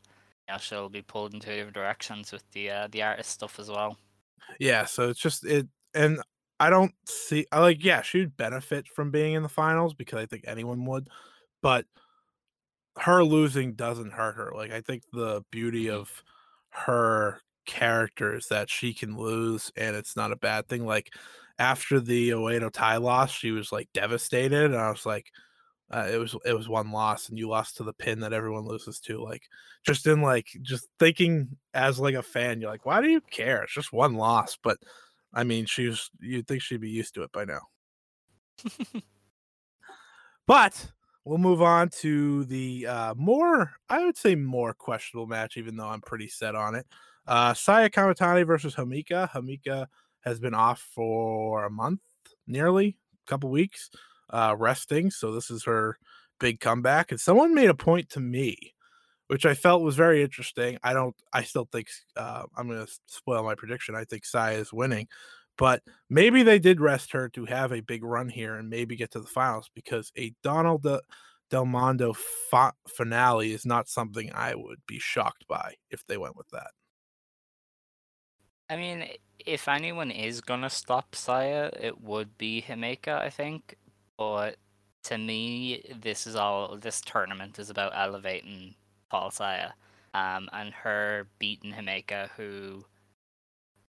[0.48, 3.70] yeah, she'll be pulled in two different directions with the uh, the artist stuff as
[3.70, 3.96] well.
[4.58, 6.20] Yeah, so it's just it, and
[6.60, 7.46] I don't see.
[7.52, 10.84] I like, yeah, she would benefit from being in the finals because I think anyone
[10.86, 11.08] would,
[11.62, 11.86] but
[12.98, 14.52] her losing doesn't hurt her.
[14.54, 15.96] Like, I think the beauty mm-hmm.
[16.00, 16.22] of
[16.70, 20.86] her character is that she can lose and it's not a bad thing.
[20.86, 21.10] Like,
[21.58, 25.26] after the Oedo Tai loss, she was like devastated, and I was like,
[25.90, 28.64] uh, it was it was one loss, and you lost to the pin that everyone
[28.64, 29.22] loses to.
[29.22, 29.42] Like,
[29.84, 33.62] just in like just thinking as like a fan, you're like, why do you care?
[33.62, 34.78] It's just one loss, but
[35.32, 37.60] I mean, she's you'd think she'd be used to it by now.
[40.46, 40.90] but
[41.24, 45.88] we'll move on to the uh, more, I would say, more questionable match, even though
[45.88, 46.86] I'm pretty set on it.
[47.26, 49.30] Uh, Saya Kamitani versus Himeka.
[49.30, 49.86] Himeka
[50.20, 52.00] has been off for a month,
[52.46, 53.90] nearly a couple weeks,
[54.34, 55.10] uh, resting.
[55.10, 55.96] So this is her
[56.40, 57.12] big comeback.
[57.12, 58.74] And someone made a point to me,
[59.28, 60.76] which I felt was very interesting.
[60.82, 63.94] I don't, I still think uh, I'm going to spoil my prediction.
[63.94, 65.06] I think Saya is winning,
[65.56, 69.12] but maybe they did rest her to have a big run here and maybe get
[69.12, 71.00] to the finals because a Donna De-
[71.48, 76.36] Del Mondo fa- finale is not something I would be shocked by if they went
[76.36, 76.72] with that.
[78.68, 79.06] I mean,
[79.38, 83.76] if anyone is gonna stop Saya, it would be Himeka, I think.
[84.18, 84.56] But
[85.04, 86.76] to me, this is all.
[86.76, 88.74] This tournament is about elevating
[89.10, 89.70] Paul Saya,
[90.14, 92.84] um, and her beating Himeka, who,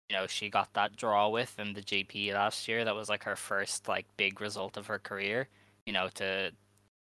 [0.08, 2.84] you know, she got that draw with in the GP last year.
[2.84, 5.48] That was like her first like big result of her career.
[5.86, 6.52] You know, to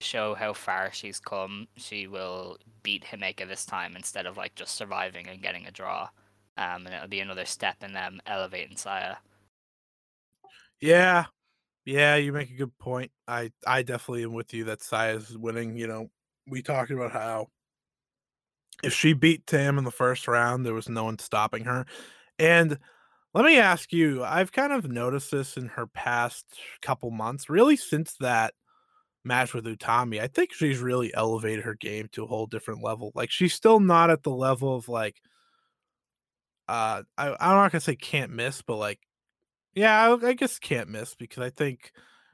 [0.01, 4.75] show how far she's come, she will beat Himeka this time instead of like just
[4.75, 6.09] surviving and getting a draw.
[6.57, 9.15] Um, and it'll be another step in them elevating Saya.
[10.81, 11.25] Yeah,
[11.85, 13.11] yeah, you make a good point.
[13.27, 15.77] I I definitely am with you that Saya's winning.
[15.77, 16.07] You know,
[16.47, 17.47] we talked about how
[18.83, 21.85] if she beat Tam in the first round, there was no one stopping her.
[22.39, 22.77] And
[23.33, 26.45] let me ask you, I've kind of noticed this in her past
[26.81, 28.53] couple months, really since that
[29.25, 30.21] match with Utami.
[30.21, 33.11] I think she's really elevated her game to a whole different level.
[33.15, 35.21] Like she's still not at the level of like
[36.67, 38.99] uh I, I'm not gonna say can't miss, but like
[39.75, 41.91] yeah, I, I guess can't miss because I think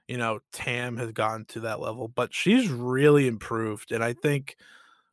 [0.07, 4.57] you know Tam has gotten to that level, but she's really improved, and I think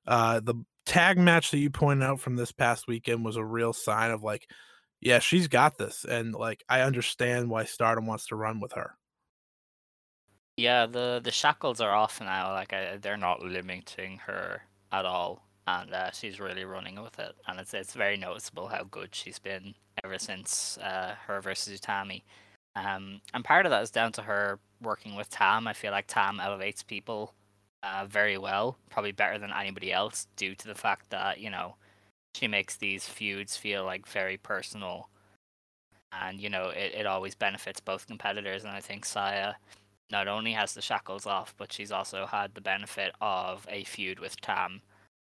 [0.06, 3.72] uh the tag match that you pointed out from this past weekend was a real
[3.72, 4.50] sign of like,
[5.00, 8.96] yeah, she's got this, and like I understand why Stardom wants to run with her.
[10.56, 12.52] Yeah, the the shackles are off now.
[12.52, 17.36] Like I, they're not limiting her at all, and uh, she's really running with it.
[17.46, 19.74] And it's it's very noticeable how good she's been
[20.06, 22.22] ever since uh, her versus Utami.
[22.76, 25.66] Um, and part of that is down to her working with Tam.
[25.66, 27.34] I feel like Tam elevates people
[27.82, 31.76] uh, very well, probably better than anybody else, due to the fact that you know
[32.34, 35.08] she makes these feuds feel like very personal,
[36.12, 38.64] and you know it, it always benefits both competitors.
[38.64, 39.54] And I think Saya
[40.10, 44.18] not only has the shackles off, but she's also had the benefit of a feud
[44.18, 44.82] with Tam,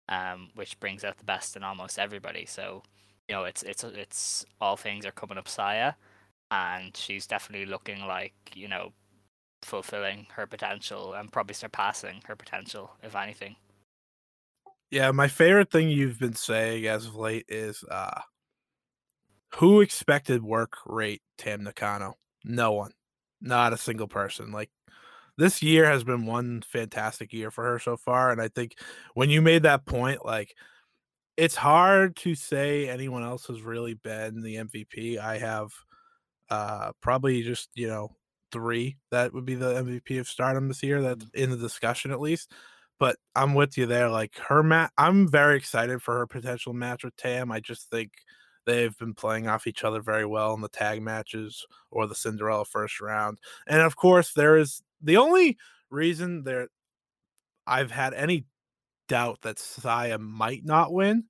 [0.10, 2.46] um, which brings out the best in almost everybody.
[2.46, 2.84] So,
[3.32, 5.94] you know, it's it's it's all things are coming up Saya,
[6.52, 8.92] and she's definitely looking like you know,
[9.62, 13.56] fulfilling her potential and probably surpassing her potential, if anything.
[14.90, 18.20] Yeah, my favorite thing you've been saying as of late is uh
[19.56, 22.16] who expected work rate Tam Nakano?
[22.44, 22.92] No one.
[23.40, 24.52] Not a single person.
[24.52, 24.72] Like
[25.38, 28.30] this year has been one fantastic year for her so far.
[28.30, 28.76] And I think
[29.14, 30.54] when you made that point, like
[31.38, 35.18] it's hard to say anyone else has really been the MVP.
[35.18, 35.72] I have
[36.50, 38.16] uh probably just, you know,
[38.52, 41.02] three that would be the MVP of stardom this year.
[41.02, 42.52] That's in the discussion at least.
[43.00, 44.10] But I'm with you there.
[44.10, 47.52] Like her match, I'm very excited for her potential match with Tam.
[47.52, 48.12] I just think
[48.66, 52.66] they've been playing off each other very well in the tag matches or the Cinderella
[52.66, 53.40] first round.
[53.68, 55.58] And of course, there is the only
[55.90, 56.68] reason there
[57.66, 58.46] I've had any
[59.12, 61.26] doubt that Saya might not win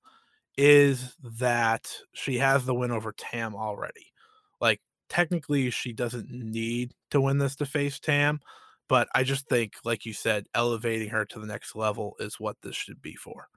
[0.55, 4.13] is that she has the win over Tam already.
[4.59, 8.39] Like technically she doesn't need to win this to face Tam,
[8.87, 12.57] but I just think like you said elevating her to the next level is what
[12.61, 13.47] this should be for.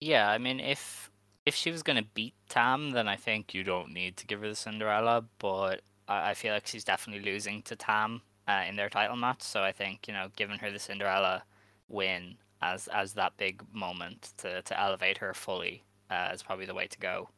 [0.00, 1.12] Yeah, I mean, if
[1.46, 4.48] if she was gonna beat Tam, then I think you don't need to give her
[4.48, 5.24] the Cinderella.
[5.38, 9.42] But I, I feel like she's definitely losing to Tam uh, in their title match.
[9.42, 11.44] So I think you know, giving her the Cinderella
[11.88, 16.74] win as as that big moment to to elevate her fully uh, is probably the
[16.74, 17.28] way to go.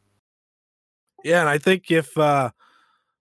[1.23, 2.51] Yeah, and I think if uh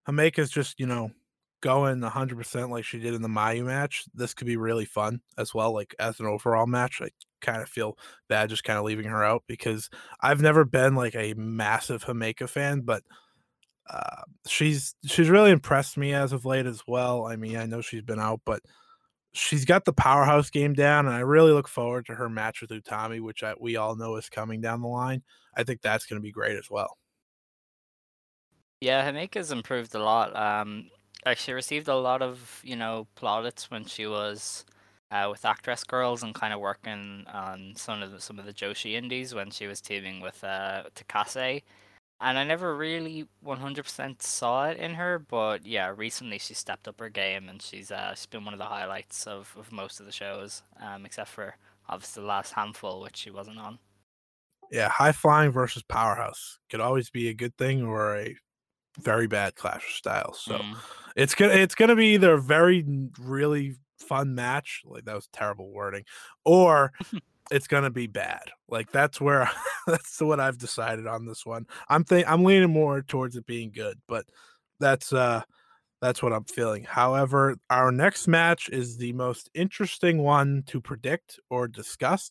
[0.08, 1.12] Himeka's just, you know,
[1.60, 5.54] going 100% like she did in the Mayu match, this could be really fun as
[5.54, 5.72] well.
[5.72, 7.10] Like as an overall match, I
[7.40, 11.14] kind of feel bad just kind of leaving her out because I've never been like
[11.14, 13.02] a massive Himeka fan, but
[13.88, 17.26] uh, she's she's really impressed me as of late as well.
[17.26, 18.62] I mean, I know she's been out, but
[19.32, 22.70] she's got the powerhouse game down, and I really look forward to her match with
[22.70, 25.22] Utami, which I, we all know is coming down the line.
[25.54, 26.96] I think that's going to be great as well.
[28.80, 30.34] Yeah, Himeka's improved a lot.
[30.34, 30.88] Um,
[31.36, 34.64] she received a lot of you know plaudits when she was
[35.10, 38.54] uh, with Actress Girls and kind of working on some of the, some of the
[38.54, 41.62] Joshi indies when she was teaming with uh, Takase.
[42.20, 47.00] And I never really 100% saw it in her, but yeah, recently she stepped up
[47.00, 50.06] her game and she's uh, she's been one of the highlights of, of most of
[50.06, 51.56] the shows, um, except for
[51.88, 53.79] obviously the last handful, which she wasn't on.
[54.71, 58.37] Yeah, high flying versus powerhouse could always be a good thing or a
[59.00, 60.40] very bad clash of styles.
[60.40, 60.83] So Mm.
[61.16, 62.85] it's gonna it's gonna be either a very
[63.21, 66.04] really fun match, like that was terrible wording,
[66.44, 66.92] or
[67.51, 68.42] it's gonna be bad.
[68.69, 69.51] Like that's where
[69.87, 71.67] that's what I've decided on this one.
[71.88, 74.25] I'm think I'm leaning more towards it being good, but
[74.79, 75.42] that's uh
[76.01, 76.85] that's what I'm feeling.
[76.85, 82.31] However, our next match is the most interesting one to predict or discuss.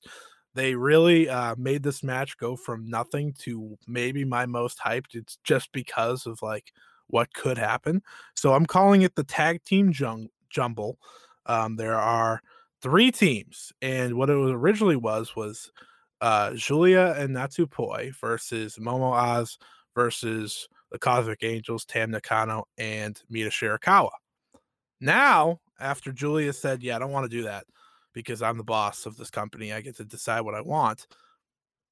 [0.56, 5.14] They really uh, made this match go from nothing to maybe my most hyped.
[5.14, 6.72] It's just because of like
[7.08, 8.02] what could happen.
[8.36, 10.98] So I'm calling it the tag team jung- jumble.
[11.46, 12.42] Um, there are
[12.82, 15.72] three teams, and what it originally was was
[16.22, 19.58] uh, Giulia and Natsupoi versus Momo Oz
[19.96, 24.10] versus the Cosmic Angels, Tam Nakano, and Mina Shirakawa.
[25.00, 27.66] Now, after Giulia said, Yeah, I don't want to do that
[28.14, 31.08] because I'm the boss of this company, I get to decide what I want.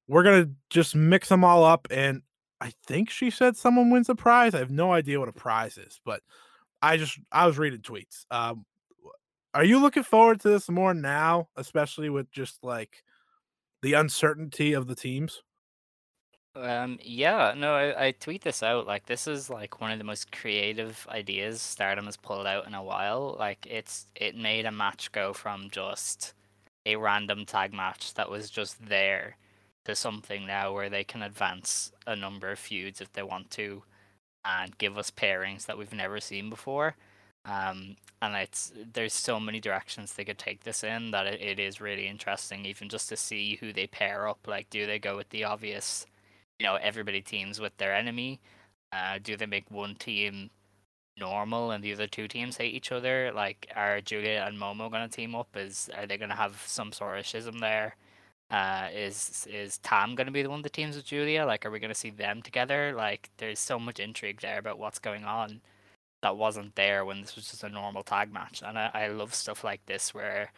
[0.08, 1.86] We're going to just mix them all up.
[1.90, 2.22] And
[2.60, 4.54] I think she said someone wins a prize.
[4.54, 6.22] I have no idea what a prize is, but
[6.82, 8.24] I just, I was reading tweets.
[8.30, 8.64] Um,
[9.58, 13.02] are you looking forward to this more now, especially with just like
[13.82, 15.42] the uncertainty of the teams?
[16.54, 18.86] Um, yeah, no, I, I tweet this out.
[18.86, 22.74] Like, this is like one of the most creative ideas Stardom has pulled out in
[22.74, 23.36] a while.
[23.38, 26.34] Like, it's it made a match go from just
[26.86, 29.36] a random tag match that was just there
[29.86, 33.82] to something now where they can advance a number of feuds if they want to,
[34.44, 36.96] and give us pairings that we've never seen before.
[37.48, 41.58] Um, and it's there's so many directions they could take this in that it, it
[41.60, 44.46] is really interesting, even just to see who they pair up.
[44.46, 46.06] Like, do they go with the obvious?
[46.58, 48.40] you know everybody teams with their enemy?
[48.92, 50.50] Uh, do they make one team
[51.18, 53.32] normal and the other two teams hate each other?
[53.34, 55.56] Like, are Giulia and Momo gonna team up?
[55.56, 57.96] Is are they gonna have some sort of schism there?
[58.50, 61.46] Uh, is is Tam gonna be the one that teams with Giulia?
[61.46, 62.92] Like, are we gonna see them together?
[62.96, 65.60] Like, there's so much intrigue there about what's going on
[66.22, 69.34] that wasn't there when this was just a normal tag match, and I, I love
[69.34, 70.52] stuff like this where,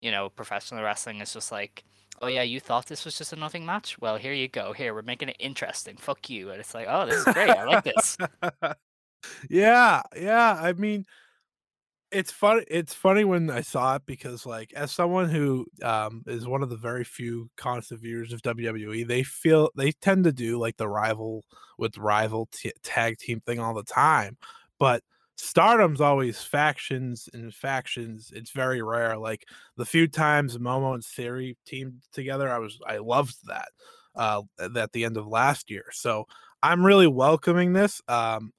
[0.00, 1.84] you know, professional wrestling is just like
[2.20, 3.98] oh yeah, you thought this was just a nothing match?
[4.00, 4.72] Well, here you go.
[4.72, 5.96] Here, we're making it interesting.
[5.96, 6.50] Fuck you.
[6.50, 7.50] And it's like, oh, this is great.
[7.50, 8.16] I like this.
[9.50, 10.58] yeah, yeah.
[10.60, 11.04] I mean,
[12.10, 12.64] it's funny.
[12.68, 16.68] It's funny when I saw it because, like, as someone who um, is one of
[16.70, 20.88] the very few constant viewers of WWE, they feel they tend to do like the
[20.88, 21.44] rival
[21.78, 24.36] with rival t- tag team thing all the time,
[24.80, 25.04] but
[25.36, 28.32] Stardom's always factions and factions.
[28.34, 29.16] It's very rare.
[29.16, 33.68] Like the few times Momo and Theory teamed together, I was I loved that
[34.16, 34.42] uh
[34.76, 35.86] at the end of last year.
[35.92, 36.26] So
[36.62, 38.02] I'm really welcoming this.
[38.08, 38.52] Um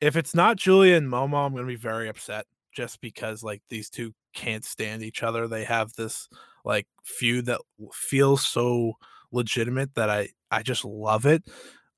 [0.00, 3.90] if it's not Giulia and Momo, I'm gonna be very upset just because like these
[3.90, 5.48] two can't stand each other.
[5.48, 6.28] They have this
[6.64, 7.60] like feud that
[7.92, 8.94] feels so
[9.32, 11.44] legitimate that I I just love it.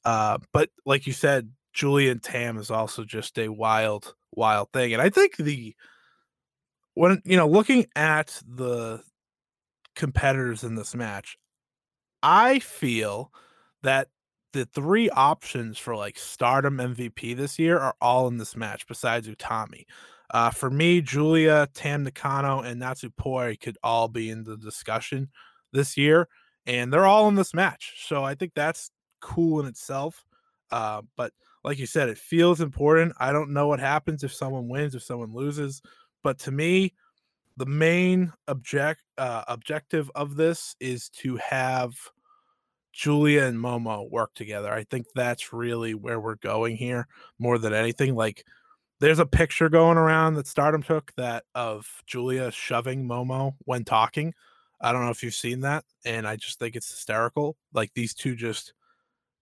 [0.04, 4.92] Uh but like you said, Julian Tam is also just a wild, wild thing.
[4.92, 5.74] And I think the
[6.94, 9.02] when you know, looking at the
[9.94, 11.38] competitors in this match,
[12.22, 13.32] I feel
[13.82, 14.08] that
[14.52, 19.28] the three options for like stardom MVP this year are all in this match besides
[19.28, 19.84] Utami.
[20.30, 25.28] Uh, for me, Giulia, Tam Nakano, and Natsupoi could all be in the discussion
[25.72, 26.28] this year,
[26.66, 28.04] and they're all in this match.
[28.06, 28.90] So I think that's
[29.20, 30.24] cool in itself.
[30.70, 31.32] Uh, but
[31.64, 33.12] like you said, it feels important.
[33.18, 35.82] I don't know what happens if someone wins, if someone loses,
[36.22, 36.94] but to me,
[37.56, 41.94] the main object uh, objective of this is to have
[42.92, 44.72] Giulia and Momo work together.
[44.72, 47.06] I think that's really where we're going here
[47.38, 48.14] more than anything.
[48.14, 48.44] Like
[49.00, 54.34] there's a picture going around that Stardom took that of Giulia shoving Momo when talking.
[54.80, 57.56] I don't know if you've seen that, and I just think it's hysterical.
[57.72, 58.72] Like these two just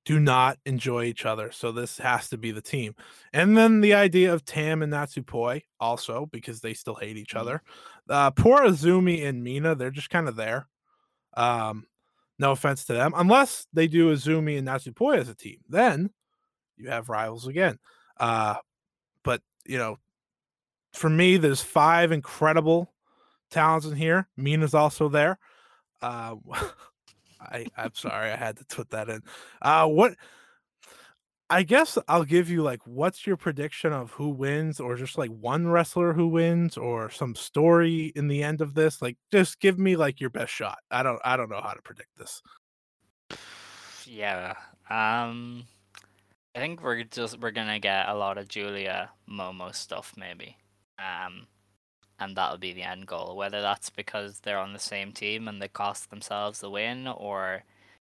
[0.06, 1.50] do not enjoy each other.
[1.50, 2.94] So this has to be the team.
[3.32, 7.38] And then the idea of Tam and Natsupoi also because they still hate each mm-hmm.
[7.38, 7.62] other.
[8.08, 10.68] Uh, poor Azumi and Mina, they're just kind of there.
[11.36, 11.86] Um,
[12.38, 16.10] no offense to them, unless they do Azumi and Natsupoi as a team, then
[16.76, 17.78] you have rivals again.
[18.18, 18.54] Uh,
[19.24, 19.98] but you know,
[20.92, 22.92] for me, there's five incredible
[23.50, 24.28] talents in here.
[24.36, 25.38] Mina's also there.
[26.00, 26.36] Uh,
[27.50, 29.22] I I'm sorry, I had to put that in.
[29.62, 30.14] Uh, what?
[31.48, 35.30] I guess I'll give you like, what's your prediction of who wins, or just like
[35.30, 39.00] one wrestler who wins, or some story in the end of this?
[39.00, 40.78] Like, just give me like your best shot.
[40.90, 42.42] I don't I don't know how to predict this.
[44.06, 44.54] Yeah.
[44.90, 45.64] Um.
[46.54, 50.56] I think we're just we're gonna get a lot of Giulia Momo stuff maybe.
[50.98, 51.46] Um
[52.18, 53.36] and that'll be the end goal.
[53.36, 57.64] Whether that's because they're on the same team and they cost themselves the win, or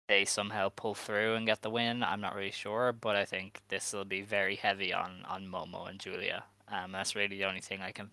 [0.08, 2.94] they somehow pull through and get the win, I'm not really sure.
[2.94, 6.46] But I think this will be very heavy on on Momo and Giulia.
[6.70, 8.12] Um, that's really the only thing I can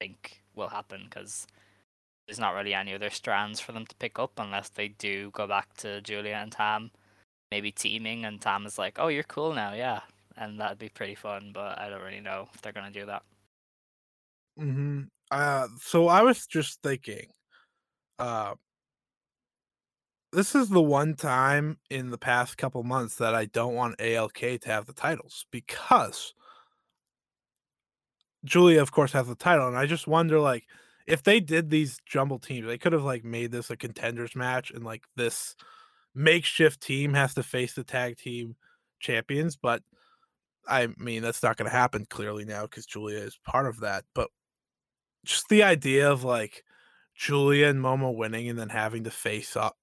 [0.00, 1.46] think will happen because
[2.26, 5.46] there's not really any other strands for them to pick up unless they do go
[5.46, 6.90] back to Giulia and Tam,
[7.50, 10.02] maybe teaming, and Tam is like, "Oh, you're cool now, yeah,"
[10.36, 11.52] and that'd be pretty fun.
[11.52, 13.24] But I don't really know if they're gonna do that.
[14.56, 17.28] hmm uh, so I was just thinking,
[18.18, 18.54] uh,
[20.32, 24.60] this is the one time in the past couple months that I don't want ALK
[24.60, 26.34] to have the titles because
[28.44, 30.64] Giulia, of course, has the title, and I just wonder, like,
[31.06, 34.70] if they did these jumble teams, they could have like made this a contenders match
[34.70, 35.54] and like this
[36.14, 38.56] makeshift team has to face the tag team
[39.00, 39.82] champions, but
[40.68, 44.04] I mean that's not going to happen clearly now because Giulia is part of that.
[44.14, 44.30] But
[45.26, 46.64] just the idea of like
[47.14, 49.76] Giulia and Momo winning and then having to face up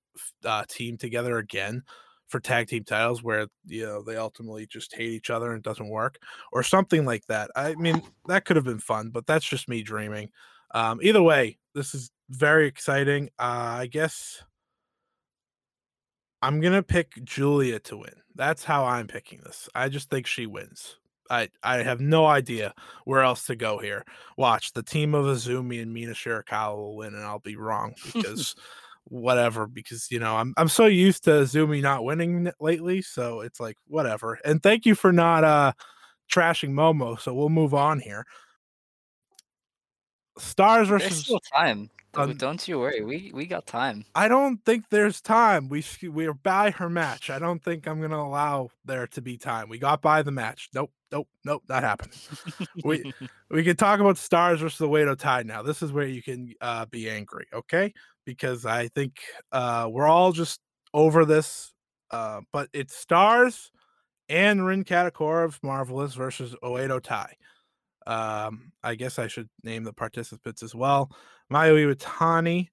[0.45, 1.83] uh, team together again
[2.27, 5.63] for tag team titles where you know they ultimately just hate each other and it
[5.63, 6.17] doesn't work
[6.51, 7.51] or something like that.
[7.55, 10.29] I mean that could have been fun, but that's just me dreaming.
[10.73, 13.29] Um, either way, this is very exciting.
[13.37, 14.43] Uh, I guess
[16.41, 18.15] I'm gonna pick Giulia to win.
[18.35, 19.69] That's how I'm picking this.
[19.75, 20.97] I just think she wins.
[21.29, 22.73] I I have no idea
[23.05, 24.05] where else to go here.
[24.37, 28.55] Watch the team of Azumi and Mina Shirakawa will win, and I'll be wrong because
[29.05, 29.67] whatever.
[29.67, 33.77] Because you know I'm I'm so used to Azumi not winning lately, so it's like
[33.87, 34.39] whatever.
[34.45, 35.73] And thank you for not uh
[36.31, 37.19] trashing Momo.
[37.19, 38.25] So we'll move on here.
[40.37, 41.89] Stars There's versus still time.
[42.15, 43.01] Um, Don't- you worry.
[43.01, 44.05] We we got time.
[44.13, 45.67] I don't think there's time.
[45.69, 47.29] We we are by her match.
[47.29, 49.69] I don't think I'm gonna allow there to be time.
[49.69, 50.69] We got by the match.
[50.73, 52.17] Nope, nope, nope, not happening.
[52.83, 53.13] we
[53.49, 55.63] we can talk about stars versus the Oedo Tai now.
[55.63, 57.93] This is where you can uh, be angry, okay?
[58.25, 59.19] Because I think
[59.51, 60.61] uh, we're all just
[60.93, 61.71] over this.
[62.11, 63.71] Uh, but it's stars
[64.29, 67.33] and Rin Kadokura of Marvelous versus Oedo Tai.
[68.05, 71.11] Um, I guess I should name the participants as well.
[71.51, 72.69] Mayu Iwatani,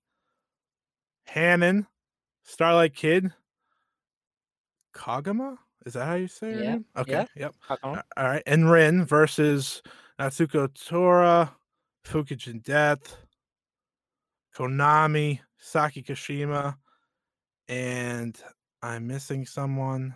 [1.25, 1.87] Hanan,
[2.45, 3.33] Starlight Kid,
[4.95, 5.57] Koguma.
[5.87, 6.65] Is that how you say it?
[6.65, 6.79] Yeah.
[6.97, 7.13] Okay.
[7.13, 7.25] yeah.
[7.37, 7.55] Yep.
[7.83, 8.43] All right.
[8.47, 9.83] And Rin versus
[10.19, 11.55] Natsuko Tora,
[12.05, 13.17] Fukigen Death,
[14.55, 16.77] Konami, Saki Kashima,
[17.69, 18.39] and
[18.83, 20.15] I'm missing someone.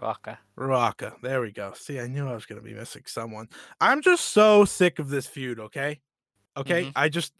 [0.00, 0.38] Raka.
[0.58, 1.20] Ruaka.
[1.22, 1.72] There we go.
[1.74, 3.48] See, I knew I was going to be missing someone.
[3.80, 6.00] I'm just so sick of this feud, okay?
[6.56, 6.86] Okay?
[6.86, 6.92] Mhm.
[6.96, 7.34] I just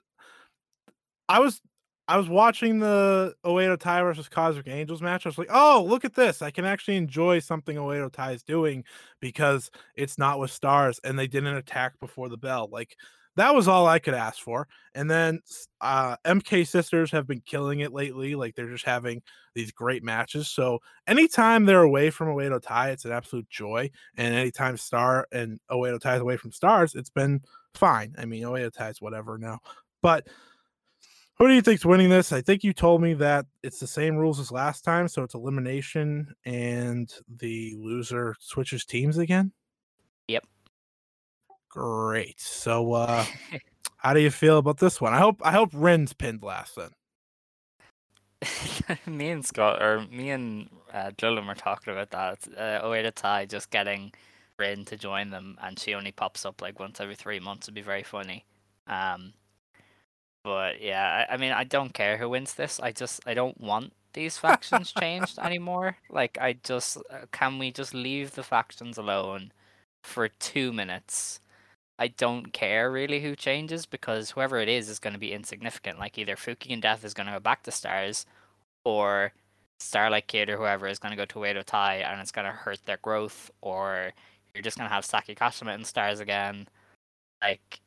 [1.28, 1.60] I was
[2.06, 5.24] I was watching the Oedo Tai versus Cosmic Angels match.
[5.24, 6.42] I was like, "Oh, look at this.
[6.42, 8.84] I can actually enjoy something Oedo Tai is doing
[9.20, 12.96] because it's not with stars and they didn't attack before the bell." Like
[13.36, 14.68] that was all I could ask for.
[14.94, 15.40] And then
[15.80, 18.34] uh MK Sisters have been killing it lately.
[18.34, 19.22] Like they're just having
[19.54, 20.48] these great matches.
[20.48, 23.90] So anytime they're away from Oedo Tai, it's an absolute joy.
[24.16, 27.42] And anytime Star and Oedo Tai is away from Stars, it's been
[27.74, 28.14] fine.
[28.18, 29.60] I mean, Oedo Tai is whatever now.
[30.02, 30.28] But
[31.38, 32.32] who do you think's winning this?
[32.32, 35.34] I think you told me that it's the same rules as last time, so it's
[35.34, 39.52] elimination and the loser switches teams again.
[41.74, 42.40] Great.
[42.40, 43.26] So uh
[43.98, 45.12] how do you feel about this one?
[45.12, 46.90] I hope I hope Ren's pinned last then.
[49.06, 52.38] me and Scott, or me and uh, Dylan were talking about that.
[52.56, 54.12] Uh, Oedo Tai just getting
[54.58, 57.74] Rin to join them, and she only pops up like once every three months would
[57.74, 58.44] be very funny.
[58.86, 59.32] Um,
[60.44, 62.78] but yeah, I, I mean, I don't care who wins this.
[62.80, 65.96] I just I don't want these factions changed anymore.
[66.10, 69.52] Like, I just uh, can we just leave the factions alone
[70.04, 71.40] for two minutes?
[71.98, 75.98] I don't care really who changes because whoever it is is going to be insignificant.
[75.98, 78.26] Like either Fukigen Death is going to go back to Stars,
[78.84, 79.32] or
[79.80, 82.52] Starlight Kid or whoever is going to go to Oedo Tai and it's going to
[82.52, 84.12] hurt their growth, or
[84.54, 86.68] you're just going to have Saki Kashima in Stars again.
[87.42, 87.80] Like,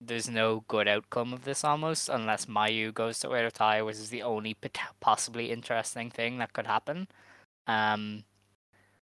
[0.00, 4.10] there's no good outcome of this almost unless Mayu goes to Oedo Tai, which is
[4.10, 4.56] the only
[5.00, 7.08] possibly interesting thing that could happen.
[7.66, 8.24] Um,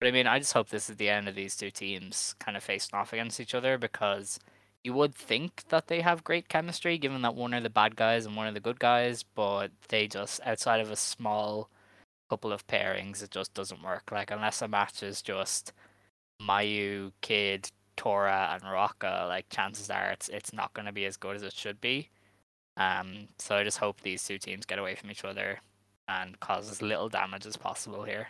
[0.05, 2.59] but I mean, I just hope this is the end of these two teams kind
[2.59, 4.39] of facing off against each other because
[4.83, 8.27] you would think that they have great chemistry given that one are the bad guys
[8.27, 11.71] and one are the good guys, but they just, outside of a small
[12.29, 14.13] couple of pairings, it just doesn't work.
[14.13, 15.73] Like, unless a match is just
[16.39, 21.17] Mayu, Kid, Tora, and Rocka, like, chances are it's, it's not going to be as
[21.17, 22.11] good as it should be.
[22.77, 25.61] Um, so I just hope these two teams get away from each other
[26.09, 28.29] and cause as little damage as possible here.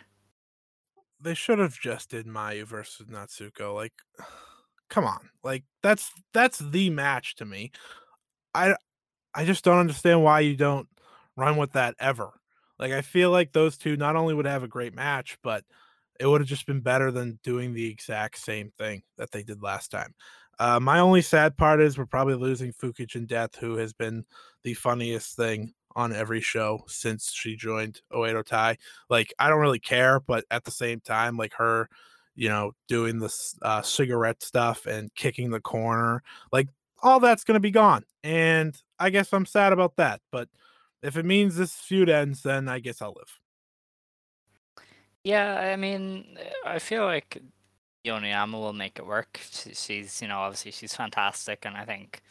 [1.19, 3.73] They should have just did Mayu versus Natsuko.
[3.73, 3.93] Like,
[4.89, 5.29] come on.
[5.43, 7.71] Like that's that's the match to me.
[8.53, 8.75] I
[9.33, 10.87] I just don't understand why you don't
[11.35, 12.31] run with that ever.
[12.79, 15.63] Like I feel like those two not only would have a great match, but
[16.19, 19.61] it would have just been better than doing the exact same thing that they did
[19.61, 20.13] last time.
[20.57, 24.23] Uh, my only sad part is we're probably losing Fukigen Death, who has been
[24.63, 28.77] the funniest thing on every show since she joined Oedo Tai.
[29.09, 31.89] Like I don't really care, but at the same time, like her,
[32.35, 36.67] you know, doing this uh, cigarette stuff and kicking the corner, like
[37.01, 38.03] all that's gonna be gone.
[38.23, 40.21] And I guess I'm sad about that.
[40.31, 40.49] But
[41.01, 43.39] if it means this feud ends, then I guess I'll live.
[45.23, 47.41] Yeah, I mean, I feel like
[48.05, 49.39] Yoneyama will make it work.
[49.73, 52.21] She's, you know, obviously she's fantastic, and I think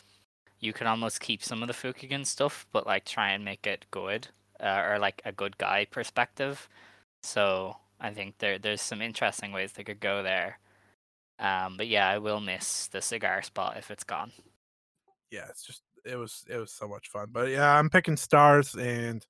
[0.60, 3.86] you can almost keep some of the Fukigen stuff, but like try and make it
[3.90, 4.28] good
[4.60, 6.68] uh, or like a good guy perspective.
[7.22, 10.58] So I think there there's some interesting ways they could go there.
[11.38, 14.32] Um, but yeah, I will miss the cigar spot if it's gone.
[15.30, 17.28] Yeah, it's just it was it was so much fun.
[17.32, 19.24] But yeah, I'm picking stars and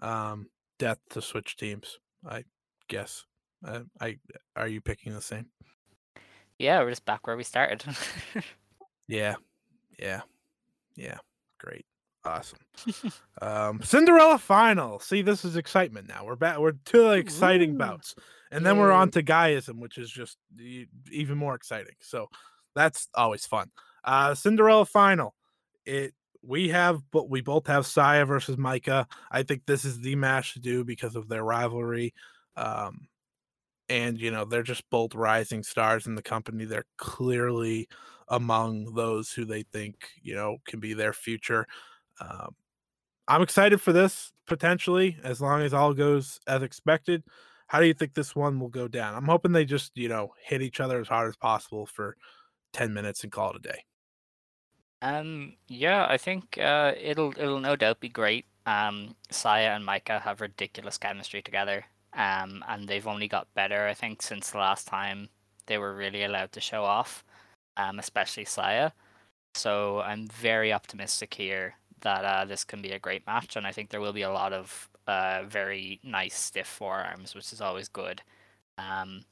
[0.00, 0.48] um
[0.78, 1.98] death to switch teams.
[2.26, 2.44] I
[2.88, 3.24] guess.
[3.64, 4.18] Uh, I
[4.56, 5.46] are you picking the same?
[6.58, 7.84] Yeah, we're just back where we started.
[9.08, 9.34] Yeah,
[9.98, 10.22] yeah,
[10.96, 11.18] yeah.
[11.58, 11.86] Great,
[12.24, 12.58] awesome.
[13.42, 14.98] um, Cinderella final.
[14.98, 16.24] See, this is excitement now.
[16.24, 16.58] We're back.
[16.58, 17.78] We're two exciting Woo.
[17.78, 18.14] bouts,
[18.50, 20.38] and then we're on to GAEAISM, which is just
[21.10, 21.94] even more exciting.
[22.00, 22.28] So
[22.74, 23.70] that's always fun.
[24.04, 25.34] Uh, Cinderella final.
[25.86, 26.14] It
[26.44, 29.06] we have, but we both have Saya versus Maika.
[29.30, 32.12] I think this is the match to do because of their rivalry.
[32.56, 33.08] Um,
[33.88, 36.64] and you know they're just both rising stars in the company.
[36.64, 37.88] They're clearly
[38.28, 41.66] among those who they think you know can be their future.
[42.20, 42.56] Um,
[43.28, 47.24] I'm excited for this potentially, as long as all goes as expected.
[47.68, 49.14] How do you think this one will go down?
[49.14, 52.16] I'm hoping they just you know hit each other as hard as possible for
[52.72, 53.84] 10 minutes and call it a day.
[55.00, 58.46] Um, yeah, I think uh, it'll it'll no doubt be great.
[58.66, 61.86] Um, Saya and Maika have ridiculous chemistry together.
[62.14, 65.30] Um, and they've only got better, I think, since the last time
[65.66, 67.24] they were really allowed to show off.
[67.76, 68.90] Um, especially Saya.
[69.54, 73.72] So I'm very optimistic here that uh, this can be a great match, and I
[73.72, 77.88] think there will be a lot of uh, very nice stiff forearms, which is always
[77.88, 78.22] good.
[78.78, 79.24] Um,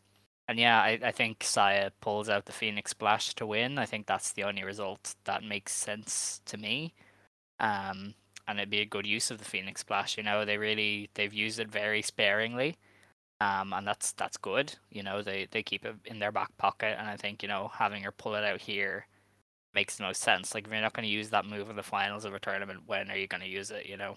[0.48, 3.78] and yeah, I, I think Saya pulls out the Phoenix Splash to win.
[3.78, 6.92] I think that's the only result that makes sense to me.
[7.60, 8.14] Um,
[8.48, 10.16] and it'd be a good use of the Phoenix Splash.
[10.16, 12.76] You know, they really they've used it very sparingly,
[13.40, 14.74] um, and that's that's good.
[14.90, 17.68] You know, they they keep it in their back pocket, and I think you know
[17.68, 19.06] having her pull it out here
[19.74, 20.54] makes the most sense.
[20.54, 22.86] Like if you're not going to use that move in the finals of a tournament,
[22.86, 23.86] when are you going to use it?
[23.86, 24.16] You know.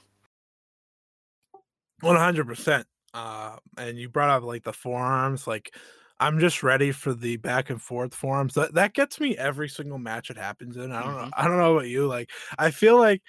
[2.02, 2.88] One hundred percent.
[3.14, 5.48] Uh, and you brought up like the forearms.
[5.48, 5.76] Like,
[6.20, 8.56] I'm just ready for the back and forth forearms.
[8.56, 10.92] That that gets me every single match it happens in.
[10.92, 11.28] I don't know.
[11.28, 11.32] Mhm.
[11.34, 12.08] I don't know about you.
[12.08, 13.22] Like, I feel like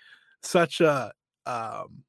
[0.42, 1.12] such a
[1.46, 2.04] um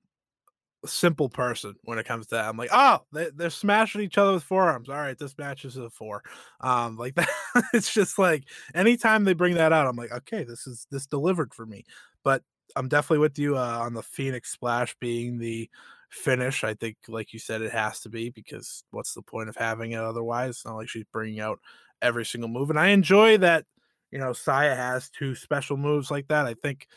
[0.88, 2.50] simple person when it comes to that.
[2.50, 4.90] I'm like, oh, they, they're smashing each other with forearms.
[4.90, 6.24] All right, this match is a four.
[6.62, 7.30] Um, like that.
[7.74, 11.54] it's just like anytime they bring that out, I'm like, okay, this is this delivered
[11.54, 11.86] for me.
[12.24, 12.44] But
[12.76, 15.70] I'm definitely with you uh, on the Phoenix Splash being the
[16.10, 16.64] finish.
[16.64, 19.92] I think, like you said, it has to be because what's the point of having
[19.92, 20.52] it otherwise?
[20.52, 21.60] It's not like she's bringing out
[22.02, 23.66] every single move, and I enjoy that.
[24.12, 26.46] You know, Saya has two special moves like that.
[26.46, 26.88] I think,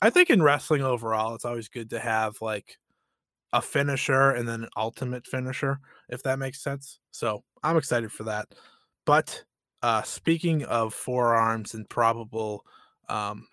[0.00, 2.78] I think in wrestling overall, it's always good to have like
[3.56, 5.78] a finisher and then an ultimate finisher,
[6.10, 6.98] if that makes sense.
[7.10, 8.48] So I'm excited for that.
[9.06, 9.44] But
[9.82, 12.64] uh speaking of forearms and probable
[13.08, 13.46] um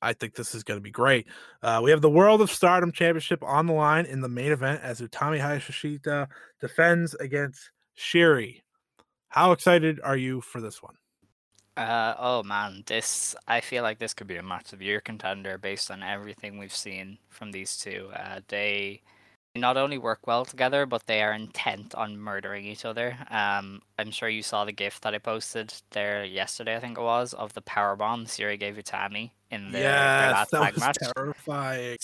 [0.00, 1.26] I think this is going to be great.
[1.60, 4.80] Uh, we have the World of Stardom Championship on the line in the main event
[4.80, 6.28] as Utami Hayashishita
[6.60, 8.60] defends against Syuri.
[9.28, 10.94] How excited are you for this one?
[11.78, 15.58] Uh, oh man, this I feel like this could be a match of year contender
[15.58, 18.10] based on everything we've seen from these two.
[18.16, 19.00] Uh, they
[19.54, 23.16] not only work well together, but they are intent on murdering each other.
[23.30, 27.02] Um, I'm sure you saw the gift that I posted there yesterday, I think it
[27.02, 30.74] was, of the power bomb Syuri gave Utami in their, their yes, last that tag
[30.74, 30.96] was match.
[31.16, 31.98] terrifying.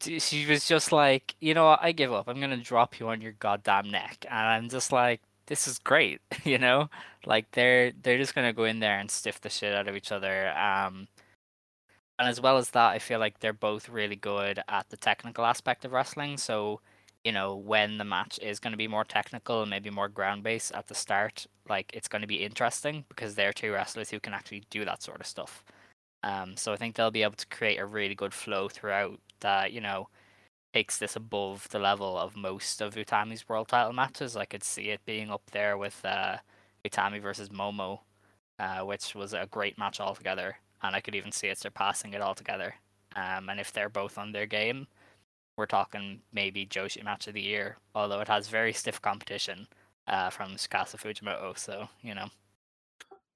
[0.00, 2.28] She was just like, you know what, I give up.
[2.28, 6.20] I'm gonna drop you on your goddamn neck, and I'm just like, this is great,
[6.44, 6.90] you know.
[7.24, 10.12] Like they're they're just gonna go in there and stiff the shit out of each
[10.12, 10.50] other.
[10.56, 11.08] Um,
[12.18, 15.44] and as well as that, I feel like they're both really good at the technical
[15.44, 16.38] aspect of wrestling.
[16.38, 16.80] So,
[17.24, 20.42] you know, when the match is going to be more technical and maybe more ground
[20.42, 24.20] based at the start, like it's going to be interesting because they're two wrestlers who
[24.20, 25.62] can actually do that sort of stuff.
[26.22, 29.72] Um, so I think they'll be able to create a really good flow throughout that,
[29.72, 30.08] you know,
[30.76, 34.36] takes this above the level of most of Utami's world title matches.
[34.36, 36.36] I could see it being up there with uh,
[36.84, 38.00] Utami versus Momo,
[38.58, 42.20] uh, which was a great match altogether, and I could even see it surpassing it
[42.20, 42.74] altogether.
[43.14, 44.86] Um, and if they're both on their game,
[45.56, 49.66] we're talking maybe Joshi match of the year, although it has very stiff competition
[50.08, 51.56] uh, from Tsukasa Fujimoto.
[51.56, 52.28] So you know,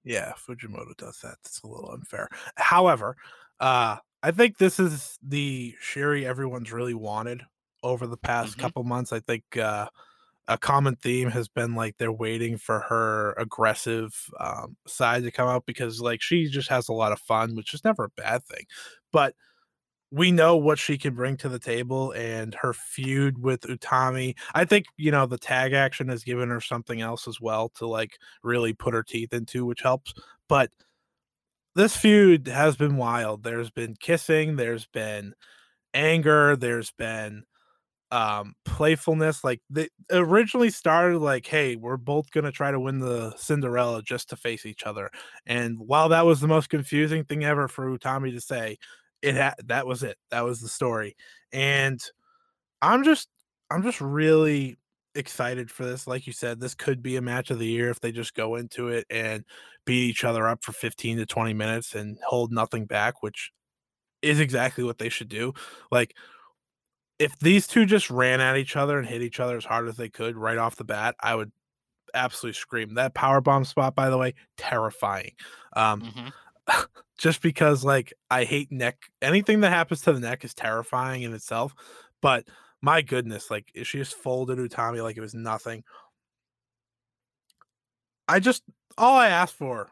[0.04, 1.36] Yeah, Fujimoto does that.
[1.44, 2.28] It's a little unfair.
[2.56, 3.16] However,
[3.60, 7.42] uh, I think this is the Syuri everyone's really wanted
[7.82, 8.58] over the past Mhm.
[8.58, 9.12] couple months.
[9.12, 9.88] I think uh,
[10.48, 15.48] a common theme has been like they're waiting for her aggressive um, side to come
[15.48, 18.44] out because like she just has a lot of fun, which is never a bad
[18.46, 18.66] thing.
[19.12, 19.34] But
[20.12, 24.36] we know what she can bring to the table and her feud with Utami.
[24.54, 27.86] I think, you know, the tag action has given her something else as well to
[27.86, 30.12] like really put her teeth into, which helps.
[30.48, 30.70] But
[31.74, 33.42] this feud has been wild.
[33.42, 35.34] There's been kissing, there's been
[35.94, 37.44] anger, there's been
[38.12, 43.32] um playfulness like they originally started like hey we're both to try to win the
[43.36, 45.10] cinderella just to face each other.
[45.46, 48.78] And while that was the most confusing thing ever for utami to say
[49.22, 50.16] it had that was it.
[50.30, 51.16] That was the story.
[51.52, 52.00] And
[52.82, 53.28] i'm just
[53.70, 54.78] i'm just really
[55.14, 58.00] excited for this like you said this could be a match of the year if
[58.00, 59.44] they just go into it and
[59.84, 63.50] beat each other up for 15 to 20 minutes and hold nothing back which
[64.22, 65.52] is exactly what they should do
[65.92, 66.14] like
[67.18, 69.96] if these two just ran at each other and hit each other as hard as
[69.96, 71.52] they could right off the bat, I would
[72.14, 72.94] absolutely scream.
[72.94, 75.32] That power bomb spot, by the way, terrifying.
[75.74, 76.30] Um, Mhm.
[77.18, 81.34] just because like I hate neck anything that happens to the neck is terrifying in
[81.34, 81.74] itself.
[82.22, 82.48] But
[82.82, 85.84] my goodness, like she just folded Utami like it was nothing.
[88.28, 88.62] I just
[88.96, 89.88] all I ask for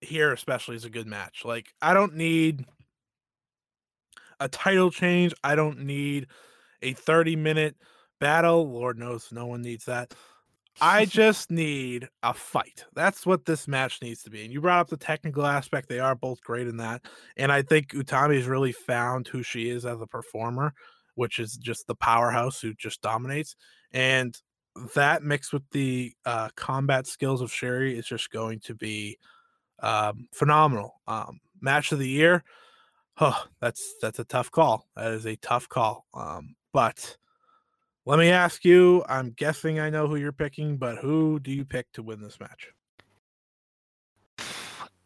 [0.00, 1.44] here, especially, is a good match.
[1.44, 2.64] Like I don't need
[4.40, 5.34] a title change.
[5.42, 6.26] I don't need
[6.82, 7.76] a 30 minute
[8.20, 8.70] battle.
[8.70, 10.14] Lord knows no one needs that.
[10.80, 12.84] I just need a fight.
[12.94, 14.44] That's what this match needs to be.
[14.44, 15.88] And you brought up the technical aspect.
[15.88, 17.02] They are both great in that.
[17.36, 20.74] And I think Utami's really found who she is as a performer,
[21.18, 23.56] which is just the powerhouse who just dominates.
[23.92, 24.38] And
[24.94, 29.18] that mixed with the uh, combat skills of Syuri is just going to be
[29.80, 31.00] um, phenomenal.
[31.08, 32.44] Um, match of the year.
[33.20, 34.86] Oh, that's that's a tough call.
[34.94, 36.06] That is a tough call.
[36.14, 37.16] Um, but
[38.06, 39.04] let me ask you.
[39.08, 42.38] I'm guessing I know who you're picking, but who do you pick to win this
[42.38, 42.70] match?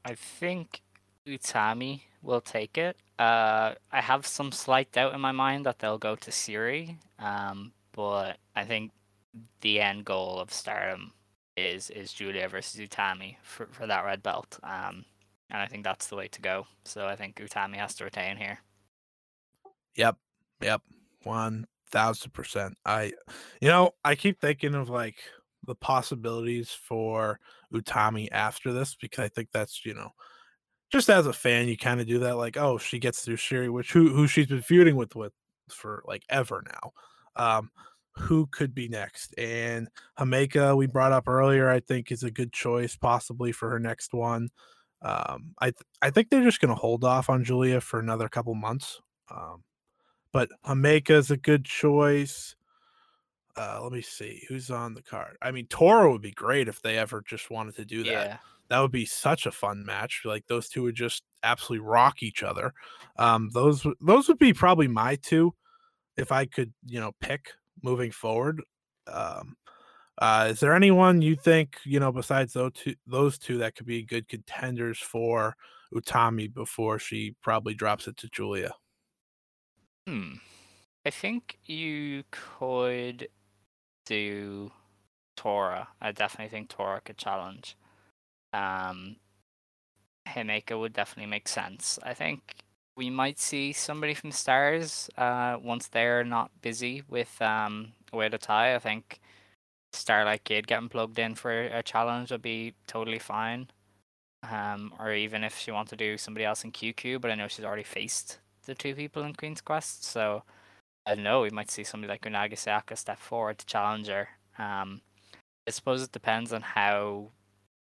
[0.04, 0.82] I think
[1.27, 2.97] Utami will take it.
[3.18, 7.73] Uh, I have some slight doubt in my mind that they'll go to Syuri, um,
[7.93, 8.93] but I think
[9.61, 11.12] the end goal of Stardom
[11.57, 14.59] is is Giulia versus Utami for, for that red belt.
[14.62, 15.05] Um,
[15.51, 16.66] and I think that's the way to go.
[16.85, 18.59] So I think Utami has to retain here.
[19.97, 20.16] Yep,
[20.62, 20.83] yep,
[21.25, 22.77] one thousand percent.
[22.85, 23.12] I,
[23.61, 25.16] you know, I keep thinking of like
[25.64, 27.39] the possibilities for
[27.73, 30.11] Utami after this because I think that's you know,
[30.93, 32.36] just as a fan, you kind of do that.
[32.36, 35.32] Like, oh, she gets through Syuri, which who who she's been feuding with with
[35.70, 36.93] for like ever now.
[37.34, 37.70] Um,
[38.14, 39.34] who could be next?
[39.38, 39.88] And
[40.18, 44.12] Himeka, we brought up earlier, I think is a good choice possibly for her next
[44.12, 44.51] one.
[45.01, 48.55] Um, I th- I think they're just gonna hold off on Giulia for another couple
[48.55, 49.01] months.
[49.30, 49.64] Um,
[50.30, 52.55] but Himeka is a good choice.
[53.57, 55.36] Uh, let me see who's on the card.
[55.43, 58.11] I mean, Tora would be great if they ever just wanted to do that.
[58.11, 58.36] Yeah.
[58.73, 60.23] That would be such a fun match.
[60.25, 62.73] Like those two would just absolutely rock each other.
[63.18, 65.55] Um, those those would be probably my two
[66.16, 67.51] if I could, you know, pick
[67.83, 68.62] moving forward.
[69.07, 69.57] Um,
[70.16, 73.85] uh, is there anyone you think you know besides those two, those two that could
[73.85, 75.55] be good contenders for
[75.95, 78.73] Utami before she probably drops it to Giulia?
[80.09, 80.37] Hmm.
[81.05, 83.29] I think you could
[84.07, 84.73] do
[85.37, 85.89] Tora.
[86.01, 87.77] I definitely think Tora could challenge.
[88.53, 89.16] Um,
[90.70, 91.98] would definitely make sense.
[92.03, 92.57] I think
[92.96, 98.74] we might see somebody from Stars uh, once they're not busy with um a tie.
[98.74, 99.20] I think
[99.92, 103.68] Starlight Kid getting plugged in for a challenge would be totally fine.
[104.50, 107.46] Um, or even if she wants to do somebody else in QQ, but I know
[107.48, 110.42] she's already faced the two people in Queen's Quest, so
[111.07, 111.42] I don't know.
[111.42, 114.28] We might see somebody like Unagi Sayaka step forward to challenge her.
[114.59, 115.00] Um,
[115.66, 117.30] I suppose it depends on how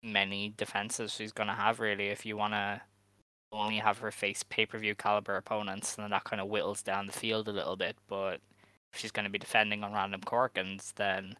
[0.02, 1.80] many defenses she's gonna have.
[1.80, 2.82] Really, if you wanna
[3.52, 7.06] only have her face pay per view caliber opponents, then that kind of whittles down
[7.06, 7.96] the field a little bit.
[8.08, 8.40] But
[8.92, 11.36] if she's gonna be defending on random Korakuens, then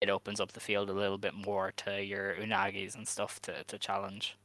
[0.00, 3.64] it opens up the field a little bit more to your Unagis and stuff to,
[3.64, 4.36] to challenge.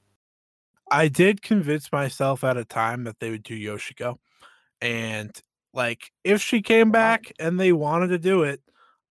[0.90, 4.18] I did convince myself at a time that they would do Yoshiko.
[4.82, 5.32] And
[5.74, 8.62] like if she came back and they wanted to do it,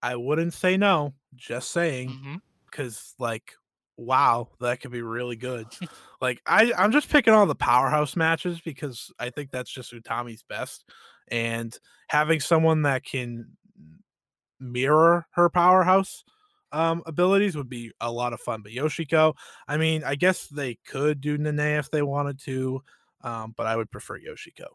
[0.01, 1.13] I wouldn't say no.
[1.35, 2.09] Just saying.
[2.09, 2.35] Mm-hmm.
[2.71, 3.53] Cause like,
[3.97, 5.67] wow, that could be really good.
[6.21, 10.43] like I, I'm just picking all the powerhouse matches because I think that's just Utami's
[10.43, 10.89] best.
[11.29, 11.75] And
[12.07, 13.57] having someone that can
[14.59, 16.23] mirror her powerhouse
[16.71, 18.61] um abilities would be a lot of fun.
[18.61, 19.35] But Yoshiko,
[19.67, 22.81] I mean, I guess they could do Nene if they wanted to,
[23.21, 24.67] um, but I would prefer Yoshiko.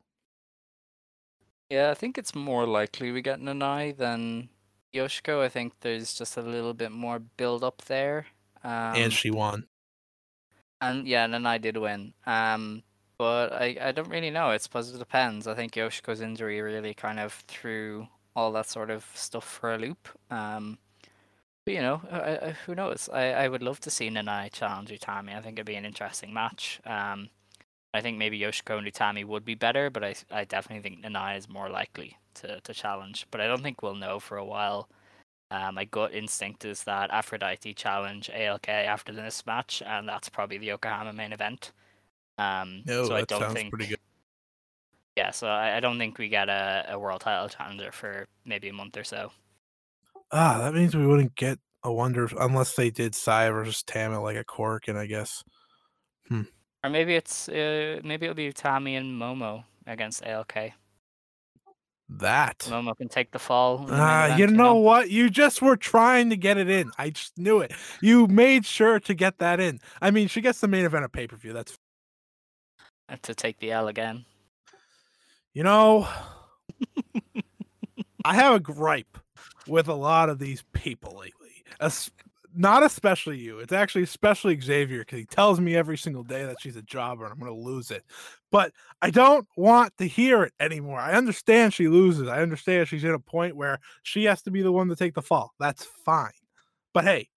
[1.71, 4.49] Yeah, I think it's more likely we get Nanae than
[4.95, 5.41] Yoshiko.
[5.43, 8.27] I think there's just a little bit more build up there.
[8.65, 9.67] Um, and she won.
[10.81, 12.15] And yeah, Nanae did win.
[12.27, 12.83] Um,
[13.19, 14.47] but I, I don't really know.
[14.47, 15.49] I suppose it depends.
[15.49, 18.07] I think Yoshiko's injury really kind of threw
[18.37, 20.09] all that sort of stuff for a loop.
[20.31, 20.79] Um,
[21.65, 23.11] but you know, I, I, who knows?
[23.13, 25.37] I, I would love to see Nanae challenge Utami.
[25.37, 26.81] I think it'd be an interesting match.
[26.87, 27.29] Um,
[27.93, 31.37] I think maybe Yoshiko and Utami would be better, but I I definitely think Nanae
[31.37, 33.27] is more likely to, to challenge.
[33.31, 34.89] But I don't think we'll know for a while.
[35.51, 40.59] Uh, my gut instinct is that Aphrodite challenge ALK after this match, and that's probably
[40.59, 41.73] the Yokohama main event.
[42.39, 43.99] Um, No, so I that sounds think, pretty good.
[45.17, 45.31] yeah.
[45.31, 48.73] So I, I don't think we get a, a world title challenger for maybe a
[48.73, 49.33] month or so.
[50.31, 54.19] Ah, that means we wouldn't get a wonder unless they did Saya versus Tam at
[54.19, 55.43] like a cork, and I guess
[56.85, 60.73] Or maybe it's uh, maybe it'll be Tommy and Momo against ALK.
[62.09, 62.61] That.
[62.71, 63.87] Momo can take the fall.
[63.91, 65.11] Ah, you know what?
[65.11, 66.91] You just were trying to get it in.
[66.99, 67.73] I just knew it.
[68.01, 69.81] You made sure to get that in.
[70.01, 71.53] I mean, she gets the main event of pay per view.
[71.53, 71.77] That's
[73.23, 74.25] to take the L again.
[75.55, 76.09] you know.
[78.25, 79.19] I have a gripe
[79.67, 81.65] with a lot of these people lately.
[82.61, 83.61] Not especially you.
[83.61, 87.23] It's actually especially Xavier because he tells me every single day that she's a jobber
[87.25, 88.03] and I'm going to lose it.
[88.51, 90.99] But I don't want to hear it anymore.
[90.99, 92.27] I understand she loses.
[92.27, 95.15] I understand she's at a point where she has to be the one to take
[95.15, 95.53] the fall.
[95.61, 96.33] That's fine.
[96.93, 97.29] But hey,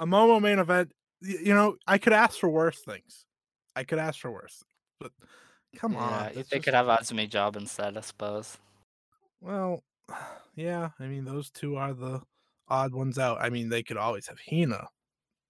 [0.00, 3.26] a Momo main event, you know, I could ask for worse things.
[3.76, 4.64] I could ask for worse.
[4.98, 5.12] But
[5.76, 6.10] come on.
[6.10, 8.56] Yeah, that's they just- could have Azumi job instead, I suppose.
[9.42, 9.82] well,
[10.56, 10.88] yeah.
[10.98, 12.22] I mean, those two are the
[12.72, 13.38] odd ones out.
[13.40, 14.88] I mean, they could always have Hina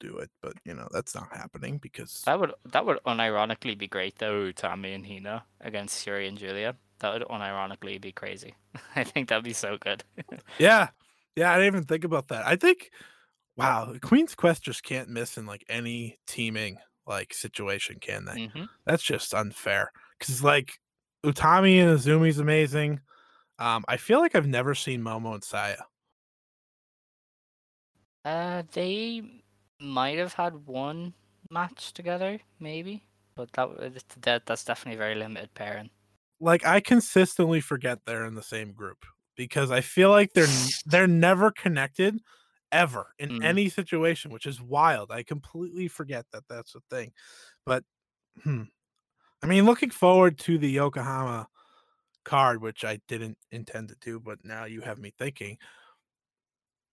[0.00, 3.88] do it, but you know that's not happening because That would that would unironically be
[3.88, 6.76] great though, Tommy and Hina against Syuri and Giulia.
[6.98, 8.54] That would unironically be crazy.
[8.96, 10.04] I think that'd be so good.
[10.58, 10.88] yeah,
[11.36, 11.52] yeah.
[11.52, 12.46] I didn't even think about that.
[12.46, 12.90] I think,
[13.56, 18.40] wow, Queen's Quest just can't miss in like any teaming like situation, can they?
[18.48, 19.92] hmm That's just unfair.
[20.18, 20.78] Because like
[21.24, 23.00] Utami and Azumi's amazing.
[23.58, 25.76] Um, I feel like I've never seen Momo and Saya.
[28.24, 29.42] Uh, they
[29.80, 31.14] might have had one
[31.50, 33.04] match together, maybe,
[33.34, 35.90] but that that that's definitely very limited pairing.
[36.40, 39.04] like I consistently forget they're in the same group
[39.36, 40.46] because I feel like they're
[40.86, 42.20] they're never connected
[42.70, 43.40] ever in Mm.
[43.40, 45.10] any situation, which is wild.
[45.10, 47.12] I completely forget that that's a thing.
[47.66, 47.84] But
[48.44, 48.64] hmm.
[49.42, 51.48] I mean, looking forward to the Yokohama
[52.24, 55.58] card, which I didn't intend to do, but now you have me thinking.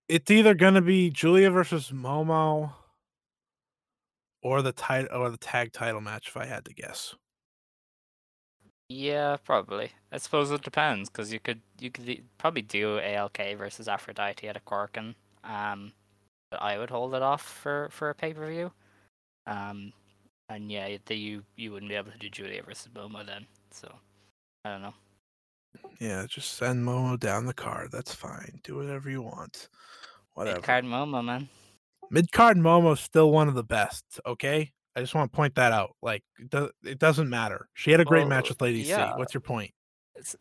[0.10, 2.74] It's either going to be Giulia versus Momo
[4.42, 7.16] or the title or the tag title match if I had to guess.
[8.90, 9.92] Yeah, probably.
[10.12, 14.58] I suppose it depends because you could you could probably do ALK versus Aphrodite at
[14.58, 15.14] a Korakuen.
[15.44, 15.94] Um,
[16.50, 18.72] but I would hold it off for for a pay per view.
[19.46, 19.94] Um,
[20.50, 23.46] and yeah, the, you you wouldn't be able to do Giulia versus Momo then.
[23.70, 23.94] So
[24.66, 24.96] I don't know.
[26.00, 27.90] Yeah, just send Momo down the card.
[27.92, 28.60] That's fine.
[28.64, 29.70] Do whatever you want.
[30.34, 30.58] Whatever.
[30.58, 31.50] Mid card Momo, man.
[32.10, 34.20] Mid card Momo's still one of the best.
[34.26, 35.96] Okay, I just want to point that out.
[36.02, 37.68] Like, it, do- it doesn't matter.
[37.74, 39.14] She had a great match oh, with Lady yeah.
[39.14, 39.18] C.
[39.20, 39.72] What's your point?
[40.16, 40.36] It's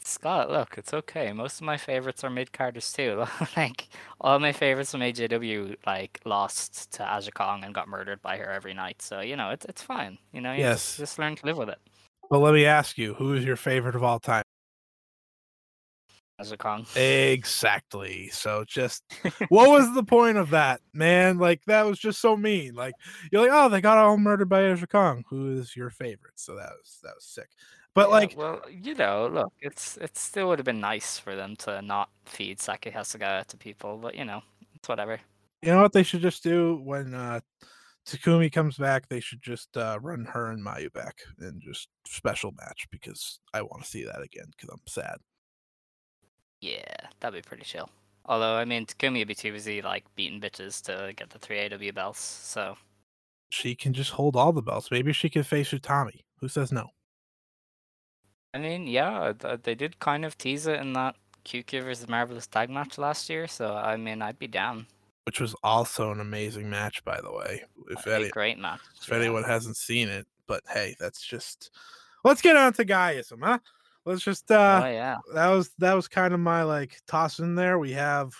[0.00, 0.50] it's Scott.
[0.50, 1.32] Look, it's okay.
[1.32, 3.24] Most of my favorites are mid carders too.
[3.56, 3.88] like
[4.20, 8.50] all my favorites from AJW like lost to Aja Kong and got murdered by her
[8.50, 9.02] every night.
[9.02, 10.18] So you know it's it's fine.
[10.32, 10.86] You know, you Yes.
[10.86, 11.78] just, just learn to live with it.
[12.30, 14.44] Well, let me ask you, who is your favorite of all time?
[16.40, 16.86] Aja Kong.
[16.96, 18.28] Exactly.
[18.30, 19.04] So just
[19.48, 21.38] what was the point of that, man?
[21.38, 22.74] Like that was just so mean.
[22.74, 22.94] Like
[23.30, 25.24] you're like, oh, they got all murdered by Aja Kong.
[25.28, 26.34] Who is your favorite?
[26.36, 27.48] So that was that was sick.
[27.94, 31.34] But Yeah, like, well, you know, look, it's it still would have been nice for
[31.34, 34.42] them to not feed Saki Hasegawa to people, but you know,
[34.74, 35.20] it's whatever.
[35.62, 37.40] you know what they should just do when uh
[38.06, 42.52] Takumi comes back, they should just uh, run her and Mayu back and just special
[42.58, 45.18] match because I want to see that again because I'm sad.
[46.60, 47.88] Yeah, that'd be pretty chill.
[48.26, 51.60] Although, I mean, Takumi would be too busy like beating bitches to get the three
[51.60, 52.20] AW belts.
[52.20, 52.76] So
[53.50, 54.90] She can just hold all the belts.
[54.90, 56.20] Maybe she can face Utami.
[56.40, 56.90] Who says no?
[58.54, 59.32] I mean, yeah,
[59.62, 63.46] they did kind of tease it in that QQ versus Marvelous tag match last year.
[63.46, 64.86] So I mean, I'd be down.
[65.24, 67.62] Which was also an amazing match, by the way.
[67.90, 68.80] If, any, a great match.
[69.00, 69.16] if yeah.
[69.16, 71.70] anyone hasn't seen it, but hey, that's just.
[72.24, 73.58] Let's get on to GAEAISM, huh?
[74.04, 74.50] Let's just.
[74.50, 75.16] uh oh yeah.
[75.34, 77.78] That was that was kind of my like toss in there.
[77.78, 78.32] We have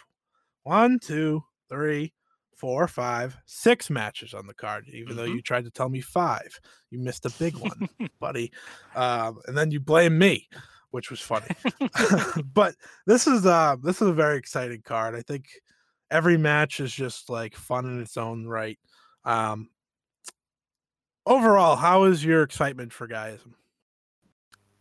[0.62, 2.12] one, two, three,
[2.56, 4.88] four, five, six matches on the card.
[4.88, 5.36] Even though Mhm.
[5.36, 6.58] you tried to tell me five,
[6.90, 7.88] you missed a big one,
[8.20, 8.52] buddy.
[8.94, 10.48] Um, and then you blame me,
[10.90, 11.48] which was funny.
[12.54, 12.74] but
[13.06, 15.14] this is uh this is a very exciting card.
[15.14, 15.46] I think
[16.10, 18.78] every match is just like fun in its own right.
[19.24, 19.70] Um
[21.26, 23.54] overall, how is your excitement for GAEAISM?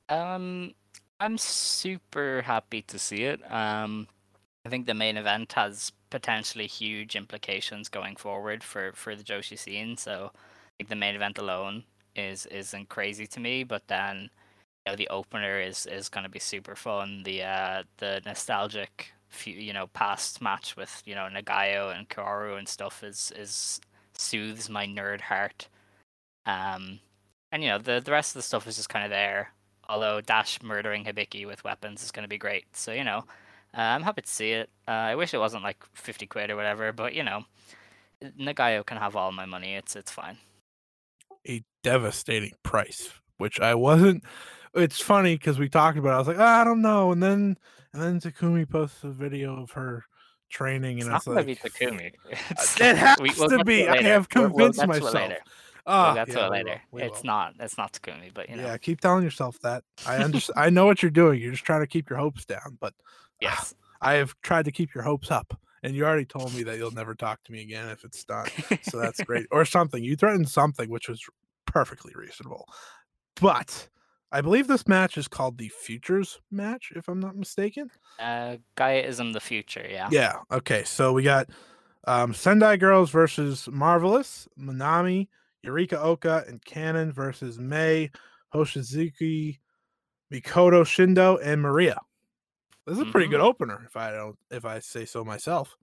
[0.09, 0.73] Um,
[1.19, 3.41] I'm super happy to see it.
[3.51, 4.07] Um,
[4.65, 9.57] I think the main event has potentially huge implications going forward for for the Joshi
[9.59, 9.97] scene.
[9.97, 10.31] So,
[10.77, 11.85] think the main event alone
[12.15, 14.29] is isn't crazy to me, but then
[14.85, 17.23] you know the opener is is going to be super fun.
[17.23, 22.57] The uh the nostalgic few you know past match with you know Nagayo and Kaoru
[22.59, 23.81] and stuff is is
[24.15, 25.69] soothes my nerd heart.
[26.45, 26.99] Um,
[27.51, 29.53] and you know the the rest of the stuff is just kind of there.
[29.89, 32.65] Although Dash murdering Hibiki with weapons is going to be great.
[32.77, 33.25] So you know,
[33.77, 34.69] uh, I'm happy to see it.
[34.87, 37.43] Uh, I wish it wasn't like 50 quid or whatever, but you know,
[38.39, 39.73] Nagayo can have all my money.
[39.75, 40.37] It's it's fine.
[41.47, 44.23] A devastating price, which I wasn't.
[44.75, 46.09] It's funny because we talked about.
[46.11, 46.13] It.
[46.13, 47.57] I was like, oh, I don't know, and then
[47.93, 50.05] and then Takumi posts a video of her
[50.51, 52.11] training, It's and not it's going to like, be Takumi.
[52.29, 53.87] It's- it has we- we'll to be.
[53.87, 54.03] I later.
[54.09, 55.31] have We'll- we'll convinced get myself.
[55.85, 56.81] Ah, get to yeah, it later.
[56.91, 57.27] will, it's will.
[57.27, 57.53] not.
[57.59, 58.63] It's not Takumi, but you know.
[58.63, 59.83] Yeah, keep telling yourself that.
[60.07, 60.59] I understand.
[60.59, 61.41] I know what you're doing.
[61.41, 62.93] You're just trying to keep your hopes down, but
[63.41, 63.73] Yes.
[64.01, 65.57] I have tried to keep your hopes up.
[65.81, 68.47] And you already told me that you'll never talk to me again if it's done.
[68.81, 69.45] So that's great.
[69.51, 70.03] Or something.
[70.03, 71.25] You threatened something, which was
[71.65, 72.67] perfectly reasonable.
[73.39, 73.87] But
[74.31, 77.89] I believe this match is called the Futures match, if I'm not mistaken.
[78.19, 79.87] Uh, GAEAISM the future.
[79.89, 80.09] Yeah.
[80.11, 80.35] Yeah.
[80.51, 80.83] Okay.
[80.83, 81.49] So we got
[82.05, 85.29] um, Sendai Girls versus Marvelous, Manami,
[85.65, 88.11] Yurika Oka, and Kanon versus Mei,
[88.53, 89.59] Hoshizuki,
[90.33, 91.99] Mikoto Shindo, and Maria.
[92.87, 93.41] This is a pretty good Mhm.
[93.41, 95.77] opener, if I don't, if I say so myself.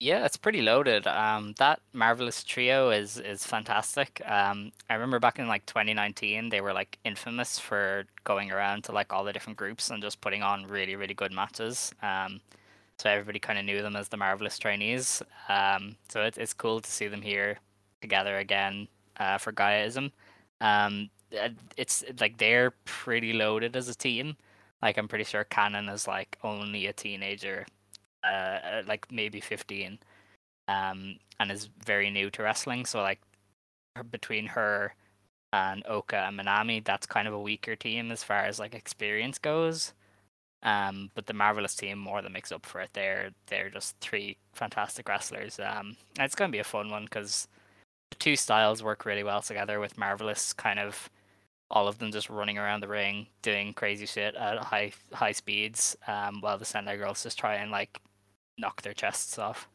[0.00, 1.06] Yeah, it's pretty loaded.
[1.06, 4.20] Um, that marvelous trio is is fantastic.
[4.26, 8.92] Um, I remember back in like 2019, they were like infamous for going around to
[8.92, 11.94] like all the different groups and just putting on really really good matches.
[12.02, 12.40] Um,
[12.98, 15.22] so everybody kind of knew them as the marvelous trainees.
[15.48, 17.60] Um, so it, it's cool to see them here
[18.02, 18.88] together again
[19.18, 20.10] uh, for GAEAISM.
[20.60, 21.10] Um,
[21.76, 24.36] it's like they're pretty loaded as a team.
[24.82, 27.64] Like I'm pretty sure Kanon is like only a teenager
[28.24, 29.98] uh, uh, like maybe 15
[30.68, 33.20] um and is very new to wrestling so like
[34.12, 34.94] between her
[35.52, 39.38] and Oka and Manami that's kind of a weaker team as far as like experience
[39.38, 39.92] goes
[40.62, 44.36] um but the marvelous team more than makes up for it they're they're just three
[44.52, 47.48] fantastic wrestlers um it's to be a fun one because
[48.12, 51.08] the two styles work really well together with marvelous kind of
[51.70, 55.96] all of them just running around the ring doing crazy shit at high high speeds
[56.06, 58.00] um while the Sendai girls just try and like
[58.58, 59.68] knock their chests off.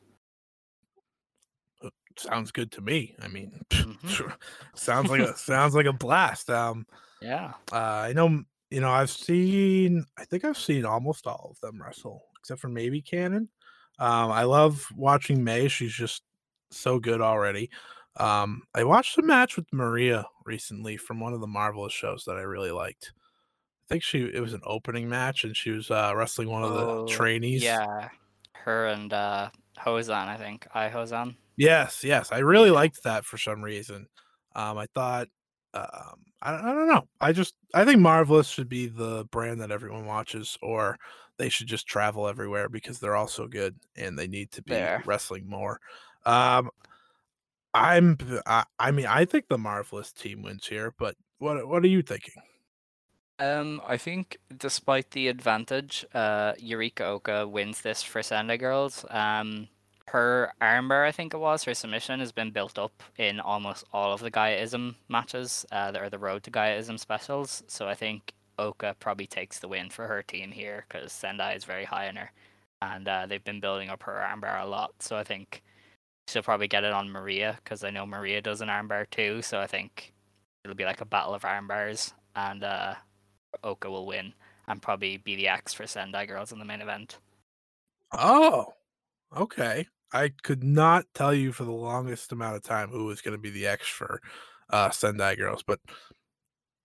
[2.18, 3.16] Sounds good to me.
[3.22, 4.38] I mean, Mhm.
[4.76, 6.50] sounds like a sounds like a blast.
[6.50, 6.86] Um,
[7.22, 7.54] Yeah.
[7.72, 7.76] uh,
[8.10, 12.24] I know, you know, I've seen, I think I've seen almost all of them wrestle,
[12.40, 13.48] except for maybe Kanon.
[14.00, 15.68] Um, I love watching Mei.
[15.68, 16.24] She's just
[16.72, 17.70] so good already.
[18.20, 22.38] Um, I watched a match with Maria recently from one of the Marvelous shows that
[22.38, 23.14] I really liked.
[23.86, 26.74] I think she it was an opening match and she was uh, wrestling one of
[26.74, 27.64] the Oh, trainees.
[27.64, 28.10] Yeah.
[28.54, 30.68] Her and uh Houzan, I think.
[30.74, 31.38] I Houzan.
[31.56, 32.72] Yes, yes, I really Yeah.
[32.72, 34.08] liked that for some reason.
[34.56, 35.28] Um, I thought,
[35.74, 37.08] um, I, I don't know.
[37.20, 40.98] I just I think Marvelous should be the brand that everyone watches, or
[41.38, 44.92] they should just travel everywhere because they're all so good and they need to be
[44.92, 45.04] Fair.
[45.04, 45.80] wrestling more.
[46.26, 46.70] Um,
[47.78, 51.88] I'm, I, I mean, I think the Marvelous team wins here, but what what are
[51.88, 52.34] you thinking?
[53.40, 59.06] Um, I think despite the advantage, uh, Yurika Oka wins this for Sendai Girls.
[59.10, 59.68] Um,
[60.08, 64.14] her armbar, I think it was, her submission has been built up in almost all
[64.14, 67.64] of the GAEAISM matches, uh, that are the Road to GAEAISM specials.
[67.68, 71.66] So I think Oka probably takes the win for her team here because Sendai is
[71.66, 72.32] very high on her,
[72.82, 74.94] and uh, they've been building up her armbar a lot.
[75.00, 75.62] So I think
[76.28, 79.42] she'll probably get it on Maria because I know Maria does an armbar too.
[79.42, 80.14] So I think
[80.64, 82.96] it'll be like a battle of armbars, and uh,
[83.64, 84.34] Oka will win
[84.68, 87.20] and probably be the X for Sendai Girls in the main event.
[88.12, 88.74] Oh,
[89.36, 89.88] okay.
[90.14, 93.42] I could not tell you for the longest amount of time who was going to
[93.42, 94.22] be the X for
[94.70, 95.80] uh, Sendai Girls, but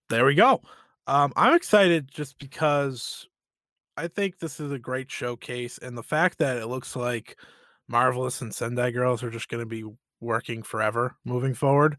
[0.09, 0.61] there we go.
[1.07, 3.27] Um, I'm excited just because
[3.97, 7.37] I think this is a great showcase, and the fact that it looks like
[7.93, 9.85] Marvelous and Sendai Girls are just going to be
[10.21, 11.97] working forever moving forward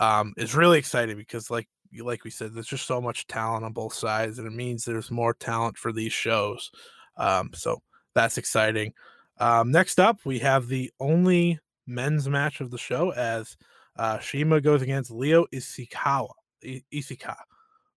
[0.00, 1.68] um, is really exciting because, like
[1.98, 5.10] like we said, there's just so much talent on both sides, and it means there's
[5.10, 6.70] more talent for these shows.
[7.16, 7.82] Um, so
[8.14, 8.92] that's exciting.
[9.38, 13.56] Um, next up, we have the only men's match of the show as
[13.96, 16.30] uh, CIMA goes against Leo Isikawa.
[16.64, 17.36] I- Ishika.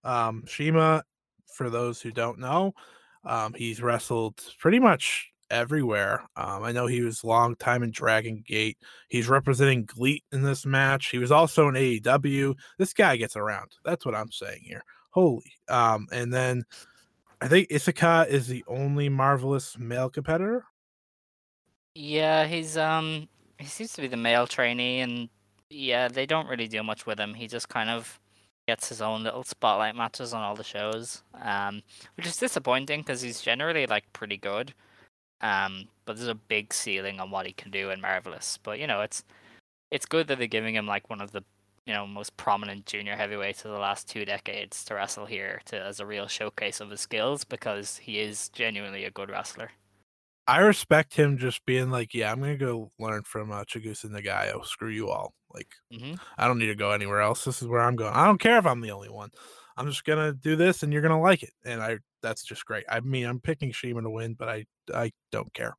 [0.03, 1.03] Um, CIMA,
[1.53, 2.73] for those who don't know,
[3.25, 6.21] um, he's wrestled pretty much everywhere.
[6.35, 8.77] Um, I know he was long time in Dragon Gate.
[9.09, 11.09] He's representing GLEAT in this match.
[11.09, 12.55] He was also in AEW.
[12.77, 13.71] This guy gets around.
[13.83, 14.83] That's what I'm saying here.
[15.11, 15.53] Holy.
[15.69, 16.63] Um, and then
[17.41, 20.65] I think Isaka is the only marvelous male competitor.
[21.95, 23.27] Yeah, he's um
[23.59, 25.29] he seems to be the male trainee and
[25.69, 27.33] yeah, they don't really do much with him.
[27.33, 28.19] He just kind of
[28.67, 31.81] gets his own little spotlight matches on all the shows, um,
[32.15, 34.73] which is disappointing because he's generally like pretty good.
[35.43, 38.57] Um, but there's a big ceiling on what he can do in Marvelous.
[38.63, 39.23] But you know, it's
[39.91, 41.43] it's good that they're giving him like one of the
[41.85, 45.79] you know most prominent junior heavyweights of the last two decades to wrestle here to
[45.79, 49.71] as a real showcase of his skills because he is genuinely a good wrestler.
[50.47, 54.65] I respect him just being like, yeah, I'm gonna go learn from uh, Chigusa Nagayo.
[54.65, 55.33] Screw you all.
[55.53, 57.45] Like, hmm I don't need to go anywhere else.
[57.45, 58.13] This is where I'm going.
[58.13, 59.29] I don't care if I'm the only one.
[59.77, 61.53] I'm just gonna do this, and you're gonna like it.
[61.65, 62.85] And I, that's just great.
[62.89, 65.75] I mean, I'm picking CIMA to win, but I, I don't care.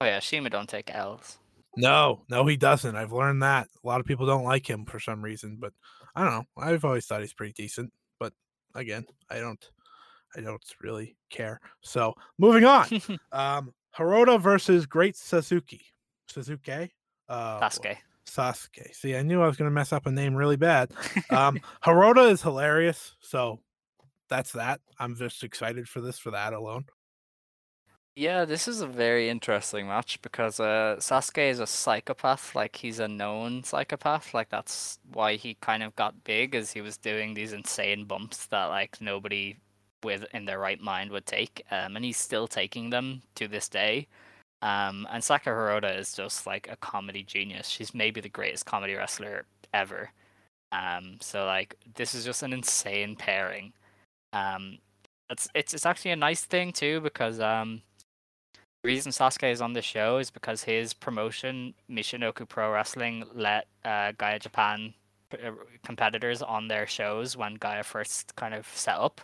[0.00, 1.38] Oh yeah, CIMA don't take L's.
[1.76, 2.96] No, no, he doesn't.
[2.96, 3.68] I've learned that.
[3.82, 5.72] A lot of people don't like him for some reason, but
[6.14, 6.44] I don't know.
[6.56, 8.32] I've always thought he's pretty decent, but
[8.74, 9.64] again, I don't
[10.36, 11.60] I don't really care.
[11.82, 12.86] So, moving on.
[13.32, 15.86] um Hirota versus Great Suzuki,
[16.30, 16.90] Sasuke?
[17.28, 17.96] Uh Sasuke.
[18.28, 18.94] Sasuke.
[18.94, 20.92] See, I knew I was going to mess up a name really bad.
[21.30, 23.60] Um Hirota is hilarious, so
[24.28, 24.80] that's that.
[24.98, 26.86] I'm just excited for this for that alone.
[28.18, 32.52] Yeah, this is a very interesting match because uh, Sasuke is a psychopath.
[32.56, 34.34] Like he's a known psychopath.
[34.34, 38.46] Like that's why he kind of got big, as he was doing these insane bumps
[38.46, 39.58] that like nobody
[40.02, 41.62] with in their right mind would take.
[41.70, 44.08] Um, and he's still taking them to this day.
[44.62, 47.68] Um, and Saka Hirota is just like a comedy genius.
[47.68, 50.10] She's maybe the greatest comedy wrestler ever.
[50.72, 53.72] Um, so like this is just an insane pairing.
[54.32, 54.78] Um,
[55.30, 57.82] it's it's it's actually a nice thing too because um
[58.82, 63.66] the reason Sasuke is on the show is because his promotion, Michinoku Pro Wrestling, let
[63.84, 64.94] uh, GAEA Japan
[65.32, 65.50] uh,
[65.84, 69.20] competitors on their shows when GAEA first kind of set up.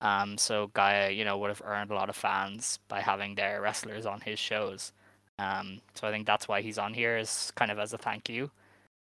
[0.00, 3.60] Um, so GAEA, you know, would have earned a lot of fans by having their
[3.62, 4.92] wrestlers on his shows.
[5.38, 8.28] Um, so I think that's why he's on here, is kind of as a thank
[8.28, 8.50] you.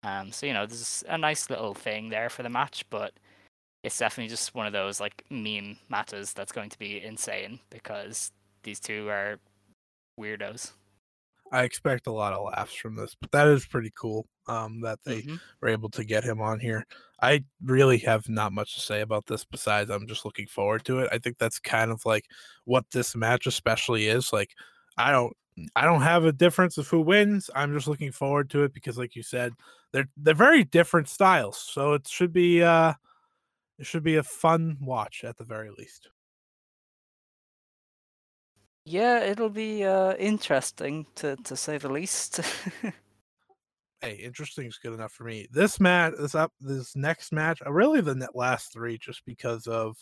[0.05, 3.15] Um, so you know, there's a nice little thing there for the match, but
[3.83, 8.33] it's definitely just one of those like meme matches that's going to be insane because
[8.65, 9.41] these two are
[10.21, 10.73] weirdos.
[11.53, 14.27] I expect a lot of laughs from this, but that is pretty cool.
[14.47, 15.41] Um, that they Mhm.
[15.61, 16.85] were able to get him on here.
[17.23, 21.01] I really have not much to say about this besides I'm just looking forward to
[21.01, 21.11] it.
[21.13, 22.25] I think that's kind of like
[22.65, 24.33] what this match especially is.
[24.33, 24.51] Like
[24.97, 25.37] I don't
[25.77, 27.51] I don't have a difference of who wins.
[27.55, 29.53] I'm just looking forward to it because like you said,
[29.93, 31.59] they're they're very different styles.
[31.59, 32.95] So it should be uh
[33.79, 36.09] it should be a fun watch at the very least.
[38.85, 42.41] Yeah, it'll be uh, interesting to to say the least.
[44.01, 45.47] hey, interesting is good enough for me.
[45.51, 49.97] This match, this up, this next match, really the last three, just because of,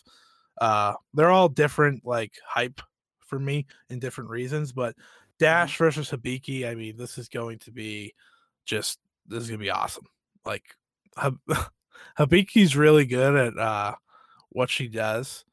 [0.61, 2.81] uh, they're all different, like hype
[3.19, 4.71] for me in different reasons.
[4.71, 4.95] But
[5.37, 8.13] Dash versus Hibiki, I mean, this is going to be
[8.65, 10.05] just this is gonna be awesome.
[10.45, 10.63] Like,
[12.17, 13.95] Hibiki's really good at uh
[14.49, 15.45] what she does,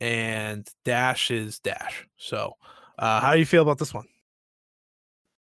[0.00, 2.06] and Dash is Dash.
[2.16, 2.54] So,
[2.98, 4.06] uh, how do you feel about this one?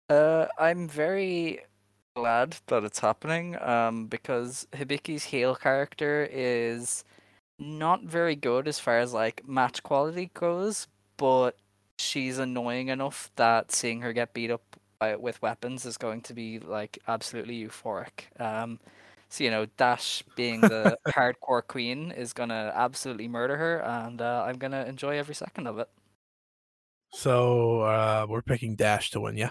[0.09, 1.61] uh, I'm very
[2.19, 3.57] glad that it's happening.
[3.63, 7.05] Um, because Hibiki's heel character is
[7.59, 11.57] not very good as far as like match quality goes, but
[11.99, 14.63] she's annoying enough that seeing her get beat up
[14.99, 18.27] by, with weapons is going to be like absolutely euphoric.
[18.41, 18.81] Um,
[19.29, 24.45] so you know, Dash being the hardcore queen is gonna absolutely murder her, and uh,
[24.47, 25.89] I'm gonna enjoy every second of it.
[27.13, 29.51] So, uh, we're picking Dash to win, yeah.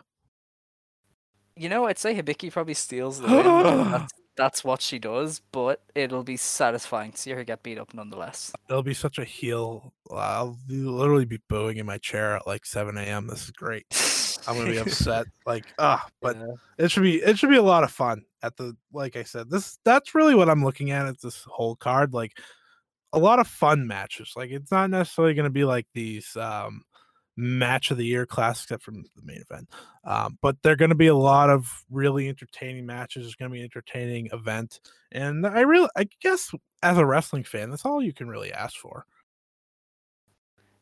[1.58, 3.92] You know, I'd say Hibiki probably steals the win.
[3.92, 7.94] that's, that's what she does, but it'll be satisfying to see her get beat up
[7.94, 8.52] nonetheless.
[8.70, 9.94] It'll be such a heel.
[10.12, 13.28] I'll literally be booing in my chair at like 7 a.m.
[13.28, 13.86] This is great.
[14.48, 15.26] I'm gonna be upset.
[15.46, 16.46] Like, ah, but Yeah.
[16.78, 19.50] it should be it should be a lot of fun at the like I said.
[19.50, 22.14] This that's really what I'm looking at at this whole card.
[22.14, 22.38] Like
[23.14, 24.34] a lot of fun matches.
[24.36, 26.84] Like it's not necessarily gonna be like these um
[27.38, 29.70] match of the year class except from the main event.
[30.04, 33.26] Um, but they're gonna be a lot of really entertaining matches.
[33.26, 34.80] It's gonna be an entertaining event.
[35.12, 36.52] And I really I guess
[36.84, 39.06] as a wrestling fan, that's all you can really ask for.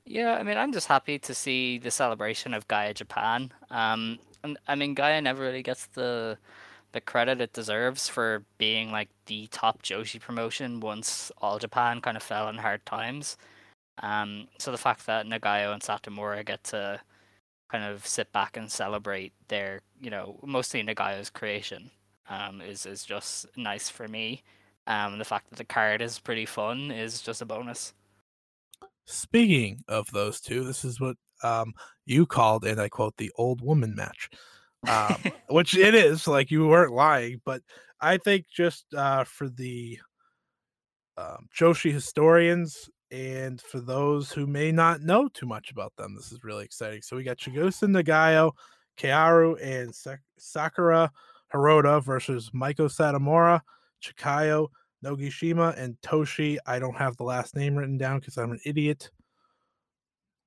[0.05, 3.51] Yeah, I mean, I'm just happy to see the celebration of GAEA Japan.
[3.71, 6.37] Um, and I mean, GAEA never really gets the
[6.91, 12.15] the credit it deserves for being like the top Joshi promotion once All Japan kind
[12.15, 13.35] of fell in hard times.
[13.99, 16.99] Um, so the fact that Nagayo and Satomura get to
[17.69, 21.91] kind of sit back and celebrate their, you know, mostly Nagayo's creation,
[22.29, 24.43] um, is is just nice for me.
[24.87, 27.93] Um, the fact that the card is pretty fun is just a bonus.
[29.05, 31.73] Speaking of those two, this is what um,
[32.05, 34.29] you called, and I quote, the old woman match,
[34.87, 35.17] um,
[35.49, 36.27] which it is.
[36.27, 37.61] Like you weren't lying, but
[38.01, 39.99] I think just uh, for the
[41.17, 42.89] um, Joshi historians.
[43.11, 47.01] And for those who may not know too much about them, this is really exciting.
[47.01, 48.51] So we got Chigusa Nagayo,
[48.97, 51.11] Kaoru, and Sak- Sakura
[51.53, 53.61] Hirota versus Meiko Satomura,
[54.03, 54.67] Chikayo,
[55.03, 56.57] Nagashima, and Toshie.
[56.65, 59.11] I don't have the last name written down because I'm an idiot.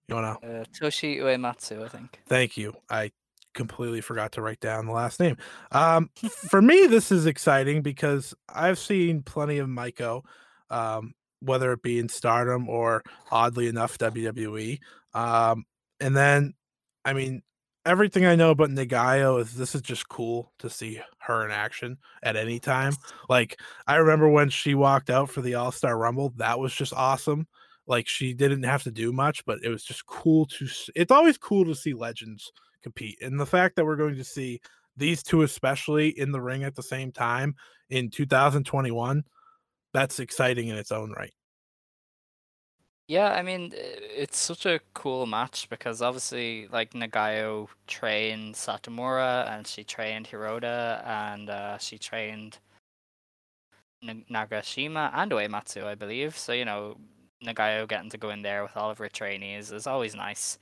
[0.08, 0.38] You wanna?
[0.42, 2.20] Uh, Toshie Uematsu, I think.
[2.26, 2.74] Thank you.
[2.90, 3.12] I
[3.54, 5.36] completely forgot to write down the last name.
[5.72, 6.10] Um,
[6.48, 10.22] for me, this is exciting because I've seen plenty of Meiko,
[10.70, 14.78] um, whether it be in Stardom or oddly enough WWE.
[15.14, 15.64] Um,
[16.00, 16.54] and then,
[17.04, 17.42] I mean,
[17.88, 21.96] everything I know about Nagayo is this is just cool to see her in action
[22.22, 22.94] at any time.
[23.28, 26.92] Like I remember when she walked out for the All Star Rumble, that was just
[26.92, 27.46] awesome.
[27.86, 30.68] Like she didn't have to do much, but it was just cool to.
[30.94, 32.52] It's always cool to see legends
[32.82, 34.60] compete, and the fact that we're going to see
[34.96, 37.54] these two, especially in the ring at the same time
[37.88, 39.24] in 2021,
[39.92, 41.32] that's exciting in its own right.
[43.08, 49.66] Yeah, I mean, it's such a cool match because obviously, like Nagayo trained Satomura and
[49.66, 52.58] she trained Hirota and uh, she trained
[54.02, 56.36] N- Nagashima and Uematsu, I believe.
[56.36, 56.98] So you know,
[57.44, 60.58] Nagayo getting to go in there with all of her trainees is always nice.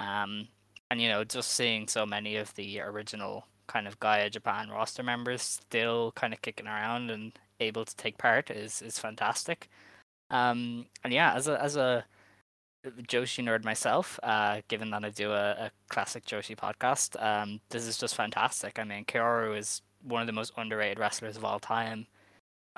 [0.00, 0.48] Um,
[0.90, 5.02] and you know, just seeing so many of the original kind of GAEA Japan roster
[5.02, 9.68] members still kind of kicking around and able to take part is is fantastic.
[10.30, 12.04] Um, and yeah, as a as a
[13.08, 17.86] Joshi nerd myself, uh, given that I do a, a classic Joshi podcast, um, this
[17.86, 18.78] is just fantastic.
[18.78, 22.06] I mean, Kaoru is one of the most underrated wrestlers of all time.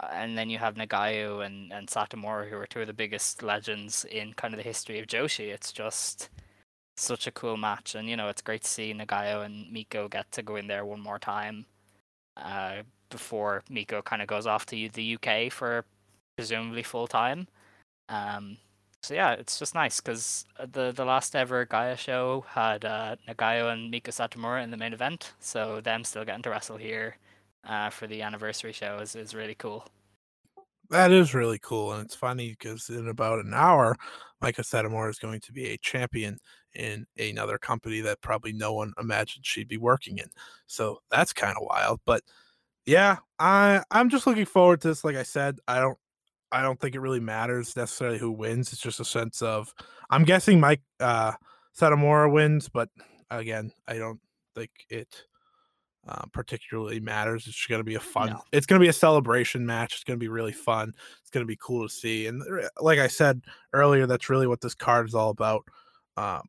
[0.00, 3.42] Uh, and then you have Nagayo and, and Satomura, who are two of the biggest
[3.42, 5.48] legends in kind of the history of Joshi.
[5.48, 6.28] It's just
[6.96, 7.94] such a cool match.
[7.94, 10.84] And, you know, it's great to see Nagayo and Meiko get to go in there
[10.84, 11.66] one more time
[12.36, 15.84] uh, before Meiko kind of goes off to the UK for
[16.36, 17.48] presumably full time.
[18.08, 18.58] Um,
[19.02, 23.72] so yeah, it's just nice because the the last ever GAEA show had uh, Nagayo
[23.72, 27.16] and Meiko Satomura in the main event, so them still getting to wrestle here
[27.64, 29.86] uh, for the anniversary show is, is really cool.
[30.90, 33.96] That is really cool, and it's funny because in about an hour,
[34.42, 36.38] Meiko Satomura is going to be a champion
[36.74, 40.28] in another company that probably no one imagined she'd be working in.
[40.66, 42.00] So that's kind of wild.
[42.04, 42.22] But
[42.86, 45.04] yeah, I I'm just looking forward to this.
[45.04, 45.98] Like I said, I don't
[46.52, 48.72] I don't think it really matters necessarily who wins.
[48.72, 49.74] It's just a sense of
[50.10, 51.32] I'm guessing Mike uh
[51.78, 52.88] Satomura wins, but
[53.30, 54.20] again, I don't
[54.54, 55.24] think it
[56.08, 57.46] uh, particularly matters.
[57.46, 58.30] It's going to be a fun.
[58.30, 58.42] No.
[58.52, 59.94] It's going to be a celebration match.
[59.94, 60.94] It's going to be really fun.
[61.20, 62.28] It's going to be cool to see.
[62.28, 62.42] And
[62.80, 63.42] like I said
[63.72, 65.64] earlier, that's really what this card is all about.
[66.16, 66.42] Um,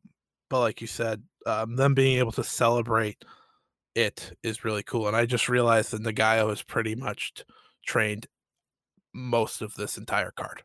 [0.48, 3.24] but like you said, um, them being able to celebrate
[3.94, 5.06] it is really cool.
[5.08, 7.44] And I just realized that Nagayo is pretty much
[7.86, 8.26] trained
[9.14, 10.62] most of this entire card.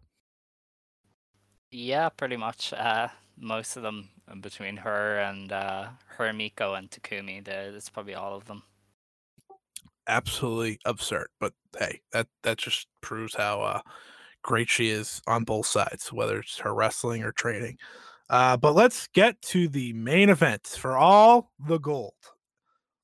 [1.72, 2.72] Yeah, pretty much.
[2.74, 7.44] Uh, most of them uh, between her and uh, her, Meiko, and Takumi.
[7.44, 8.64] That's probably all of them.
[10.08, 11.28] Absolutely absurd.
[11.40, 13.82] But hey, that that just proves how uh,
[14.44, 17.78] great she is on both sides, whether it's her wrestling or training.
[18.30, 22.16] Uh, but let's get to the main event for all the gold,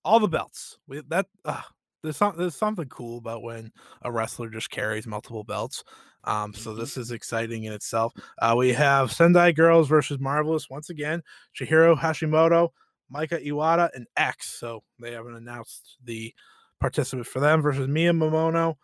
[0.05, 0.77] all the belts.
[0.87, 1.61] We, that uh,
[2.03, 3.71] there's some, there's something cool about when
[4.03, 5.83] a wrestler just carries multiple belts.
[6.25, 6.77] Um, so Mhm.
[6.79, 8.13] this is exciting in itself.
[8.39, 11.23] Uh, we have Sendai Girls versus Marvelous once again.
[11.57, 12.69] Chihiro Hashimoto,
[13.09, 14.49] Mika Iwata, and X.
[14.49, 16.33] So they haven't announced the
[16.79, 18.75] participant for them versus Mio Momono,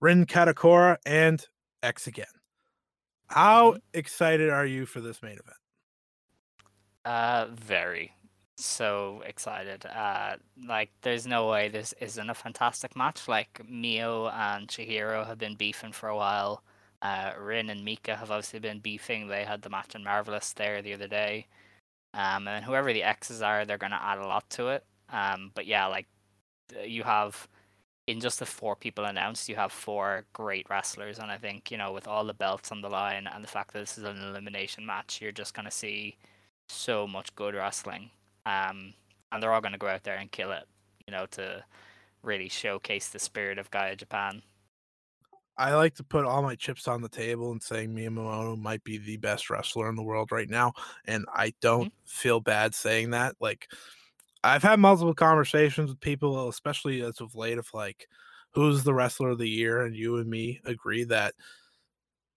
[0.00, 1.44] Rin Kadokura, and
[1.82, 2.26] X again.
[3.28, 5.56] How excited are you for this main event?
[7.04, 8.12] Uh, very.
[8.58, 9.86] So excited.
[9.86, 13.26] Uh, like, there's no way this isn't a fantastic match.
[13.26, 16.62] Like, Mio and Chihiro have been beefing for a while.
[17.00, 19.26] Uh, Rin and Mika have obviously been beefing.
[19.26, 21.46] They had the match in Marvelous there the other day.
[22.14, 24.84] Um, and whoever the X's are, they're going to add a lot to it.
[25.10, 26.06] Um, but yeah, like,
[26.84, 27.48] you have,
[28.06, 31.18] in just the four people announced, you have four great wrestlers.
[31.18, 33.72] And I think, you know, with all the belts on the line and the fact
[33.72, 36.16] that this is an elimination match, you're just going to see
[36.68, 38.10] so much good wrestling.
[38.46, 38.94] Um,
[39.30, 40.64] and they're all going to go out there and kill it,
[41.06, 41.64] you know, to
[42.22, 44.42] really showcase the spirit of GAEA Japan.
[45.58, 48.82] I like to put all my chips on the table and saying Mio Momono might
[48.84, 50.72] be the best wrestler in the world right now.
[51.06, 53.36] And I don't feel bad saying that.
[53.38, 53.68] Like,
[54.42, 58.08] I've had multiple conversations with people, especially as of late, of like,
[58.54, 59.82] who's the wrestler of the year?
[59.82, 61.34] And you and me agree that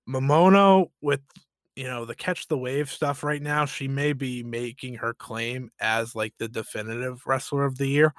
[0.07, 1.21] Momono, with
[1.75, 5.71] you know the catch the wave stuff right now, she may be making her claim
[5.79, 8.13] as like the definitive wrestler of the year,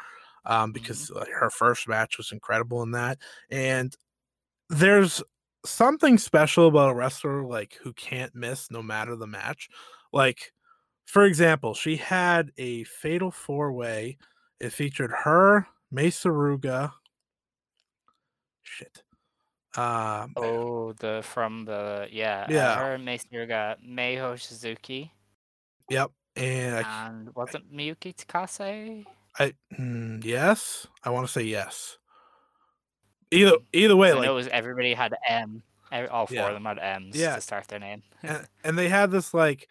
[0.45, 3.19] um, because uh, her first match was incredible in that,
[3.51, 3.97] and
[4.71, 5.23] there's
[5.65, 9.69] something special about a wrestler like who can't miss no matter the match.
[10.13, 10.53] Like,
[11.07, 14.19] for example, she had a fatal four way.
[14.61, 16.93] It featured her, Mesa Ruga.
[18.63, 19.03] Shit.
[19.77, 22.79] Um, Oh, the from the yeah, Yeah.
[22.79, 25.13] Her and Mason got Meiho Suzuki
[25.91, 26.11] Yep.
[26.37, 29.07] And I, and wasn't Miyuki Takase?
[29.39, 31.99] I mm, yes, I want to say yes.
[33.31, 35.63] Either either way, like it was everybody had M.
[36.11, 36.49] All four Yeah.
[36.49, 37.37] of them had M's Yeah.
[37.37, 38.03] to start their name.
[38.23, 39.71] and, and they had this like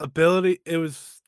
[0.00, 1.22] ability it was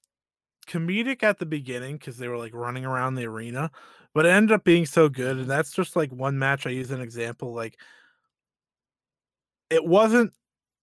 [0.66, 3.70] comedic at the beginning because they were like running around the arena
[4.14, 6.90] but it ended up being so good and that's just like one match i use
[6.90, 7.78] an example like
[9.68, 10.32] it wasn't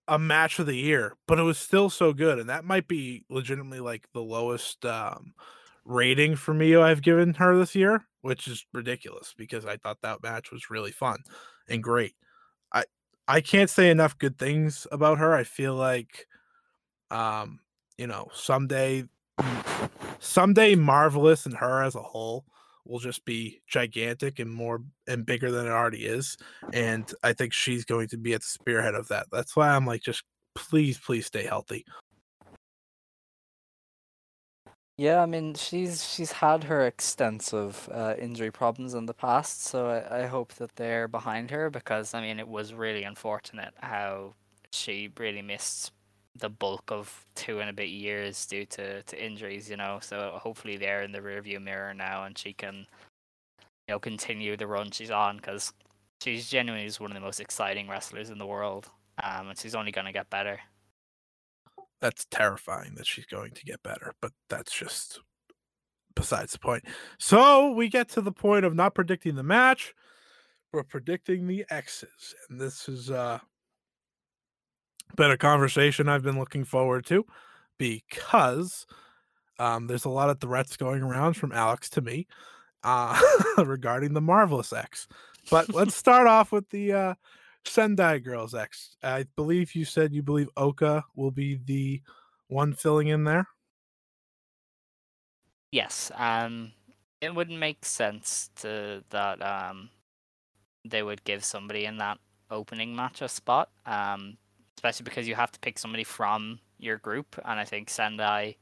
[0.08, 3.26] a match of the year but it was still so good and that might be
[3.30, 5.34] legitimately like the lowest um
[5.86, 10.24] rating for me i've given her this year which is ridiculous because i thought that
[10.24, 11.18] match was really fun
[11.70, 12.14] and great.
[12.74, 12.84] I
[13.28, 16.28] i can't say enough good things about her i feel like
[17.12, 17.60] um
[17.98, 19.04] you know someday
[20.20, 22.46] someday marvelous and her as a whole
[22.90, 26.38] will just be gigantic and more and bigger than it already is
[26.74, 29.28] and i think she's going to be at the spearhead of that.
[29.32, 30.24] That's why i'm like just
[30.56, 31.86] please please stay healthy.
[35.00, 39.88] Yeah, I mean she's she's had her extensive uh, injury problems in the past, so
[39.88, 43.74] I, I hope that they're behind her because because I mean it was really unfortunate
[43.80, 44.34] how
[44.72, 45.92] she really missed
[46.40, 50.00] the bulk of two and a bit years due to, to injuries, you know.
[50.02, 52.86] So hopefully they're in the rearview mirror now and she can,
[53.88, 55.74] you know, continue the run she's on because
[56.22, 58.90] she's genuinely is one of the most exciting wrestlers in the world.
[59.24, 60.60] Um, and she's only going to get better.
[62.02, 65.20] that's terrifying that she's going to get better but that's just
[66.16, 66.84] besides the point
[67.18, 69.94] so we get to the point of not predicting the match
[70.74, 73.40] we're predicting the x's and this is uh
[75.16, 77.26] been a conversation i've been looking forward to
[77.78, 78.86] because
[79.60, 82.28] um there's a lot of threats going around from alex to me
[82.84, 83.20] uh
[83.58, 85.08] regarding the marvelous x.
[85.52, 87.14] But let's start off with the uh
[87.66, 88.96] sendai girls x.
[89.04, 92.02] I believe you said you believe oka will be the
[92.48, 93.48] one filling in there?
[95.72, 96.72] Yes, um,
[97.20, 99.90] it wouldn't make sense to that um,
[100.86, 102.20] they would give somebody in that
[102.50, 104.38] opening match a spot, um,
[104.78, 108.56] especially because you have to pick somebody from your group, and I think Sendai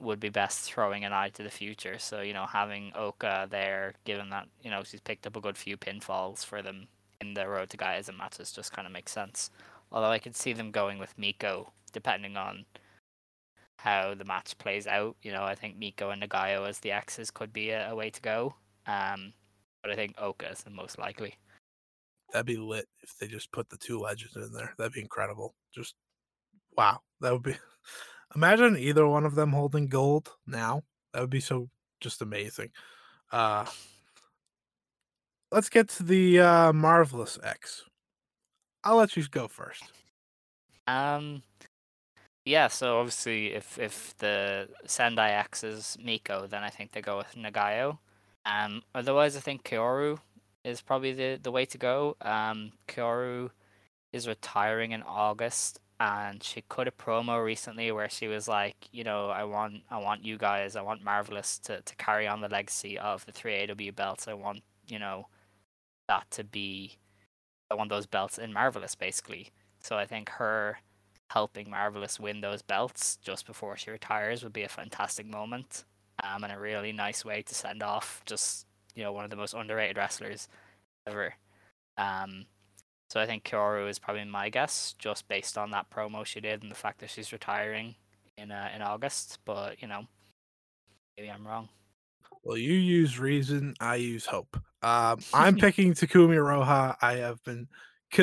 [0.00, 1.98] would be best throwing an eye to the future.
[1.98, 5.58] So you know, having Oka there, given that you know she's picked up a good
[5.58, 6.88] few pinfalls for them
[7.20, 9.50] in the Road to GAEAISM matches, just kind of makes sense.
[9.90, 12.66] Although I could see them going with Meiko, depending on
[13.78, 15.16] how the match plays out.
[15.22, 18.10] You know, I think Meiko and Nagayo as the X's could be a, a way
[18.10, 18.54] to go.
[18.86, 19.32] Um,
[19.82, 21.36] but I think Oka is the most likely.
[22.32, 25.54] That'd be lit if they just put the two legends in there that'd be incredible
[25.74, 25.94] just
[26.76, 27.56] wow that would be
[28.36, 30.82] imagine either one of them holding gold now
[31.12, 31.68] that would be so
[32.00, 32.70] just amazing
[33.32, 33.64] uh
[35.50, 37.84] let's get to the uh marvelous x
[38.84, 39.84] i'll let you go first
[40.86, 41.42] Um,
[42.44, 42.68] yeah.
[42.68, 47.34] So obviously, if if the Sendai X is Meiko, then I think they go with
[47.36, 47.98] Nagayo.
[48.46, 50.18] Um, otherwise, I think Kaoru
[50.64, 52.16] is probably the the way to go.
[52.20, 53.50] Um, Kaoru
[54.12, 59.04] is retiring in August, and she cut a promo recently where she was like, you
[59.04, 62.48] know, I want I want you guys, I want Marvelous to to carry on the
[62.48, 64.28] legacy of the three AW belts.
[64.28, 65.28] I want you know
[66.08, 66.98] that to be
[67.70, 69.50] I want those belts in Marvelous basically.
[69.80, 70.78] So I think her
[71.30, 75.84] helping Marvelous win those belts just before she retires would be a fantastic moment.
[76.22, 78.66] Um, and a really nice way to send off just
[78.98, 80.48] you know one of the most underrated wrestlers
[81.06, 81.32] ever.
[81.96, 82.46] Um,
[83.08, 86.62] so I think Kaoru is probably my guess, just based on that promo she did
[86.62, 87.94] and the fact that she's retiring
[88.36, 89.38] in uh, in August.
[89.44, 90.02] But you know,
[91.16, 91.68] maybe I'm wrong.
[92.44, 97.68] well you use reason i use hope um i'm picking Takumi Iroha i have been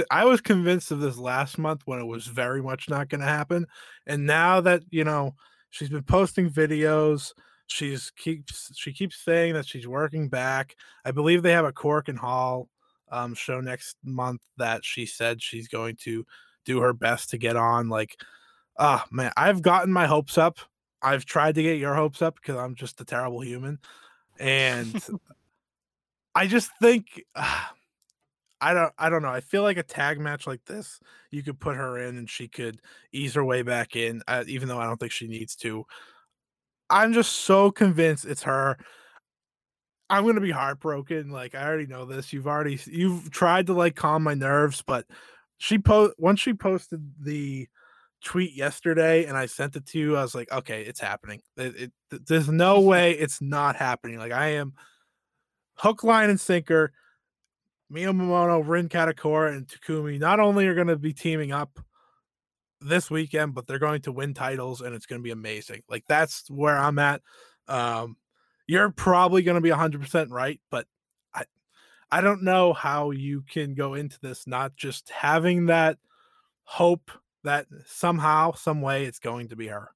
[0.09, 3.27] i was convinced of this last month when it was very much not going to
[3.27, 3.67] happen
[4.07, 5.35] and now that you know
[5.69, 7.33] she's been posting videos
[7.67, 12.17] she's keeps she keeps saying that she's working back i believe they have a Korakuen
[12.17, 12.69] Hall
[13.11, 16.25] um show next month that she said she's going to
[16.65, 18.17] do her best to get on like
[18.77, 20.59] ah man i've gotten my hopes up
[21.01, 23.79] i've tried to get your hopes up because i'm just a terrible human
[24.39, 25.03] and
[26.35, 27.73] i just think ah,
[28.61, 29.29] I don't I don't know.
[29.29, 32.47] I feel like a tag match like this, you could put her in and she
[32.47, 32.81] could
[33.11, 35.85] ease her way back in, uh, even though I don't think she needs to.
[36.89, 38.77] I'm just so convinced it's her.
[40.09, 41.29] I'm gonna be heartbroken.
[41.29, 42.31] Like I already know this.
[42.31, 45.05] You've already you've tried to like calm my nerves, but
[45.57, 47.67] she post once she posted the
[48.23, 51.41] tweet yesterday and I sent it to you, I was like, okay, it's happening.
[51.57, 52.87] It, it, there's no mm-hmm.
[52.87, 54.17] way it's not happening.
[54.17, 54.73] Like I am
[55.77, 56.91] hook, line, and sinker.
[57.89, 61.79] Mio Momono, Rin Kadokura, and Takumi not only are going to be teaming up
[62.81, 65.83] this weekend, but they're going to win titles and it's going to be amazing.
[65.89, 67.21] Like that's where I'm at.
[67.67, 68.17] Um,
[68.67, 70.87] you're probably going to be 100% right, but
[71.33, 71.45] I
[72.11, 75.97] I don't know how you can go into this not just having that
[76.63, 77.11] hope
[77.43, 79.91] that somehow, some way, it's going to be her.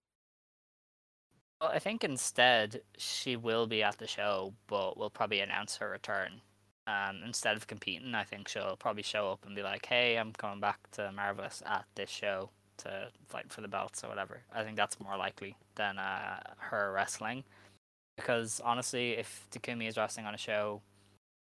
[1.60, 5.90] Well, I think instead she will be at the show, but we'll probably announce her
[5.90, 6.42] return.
[6.88, 10.32] Um, instead of competing, I think she'll probably show up and be like, "Hey, I'm
[10.34, 14.64] coming back to Marvelous at this show to fight for the belts or whatever." I
[14.64, 17.44] think that's more likely than uh, her wrestling,
[18.18, 20.82] because honestly, if Takumi is wrestling on a show,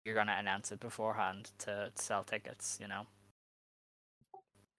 [0.05, 2.77] you're gonna announce it beforehand to, sell tickets.
[2.81, 3.07] You know.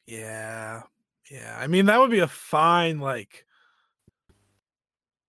[0.07, 0.83] Yeah,
[1.31, 1.57] yeah.
[1.59, 3.47] I mean, that would be a fine like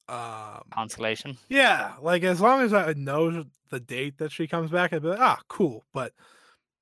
[0.09, 1.37] um Consolation.
[1.49, 5.09] yeah, like as long as I know the date that she comes back, I'd be
[5.09, 5.83] like, ah, cool.
[5.93, 6.13] But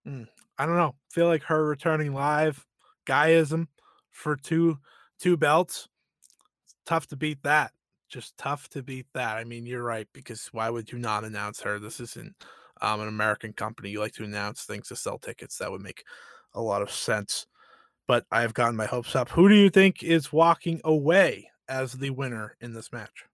[0.07, 0.95] mm, I don't know.
[1.11, 2.66] Feel like her returning live,
[3.06, 3.68] GAEAISM
[4.20, 4.78] for two
[5.20, 5.88] two belts.
[6.86, 7.72] Tough to beat that.
[8.10, 9.38] Just tough to beat that.
[9.38, 11.80] I mean, you're right because why would you not announce her?
[11.80, 12.34] This isn't
[12.82, 13.90] um, an American company.
[13.90, 15.58] You like to announce things to sell tickets.
[15.58, 16.04] That would make
[16.54, 17.46] a lot of sense.
[18.08, 19.30] But I've gotten my hopes up.
[19.30, 23.26] Who do you think is walking away as the winner in this match?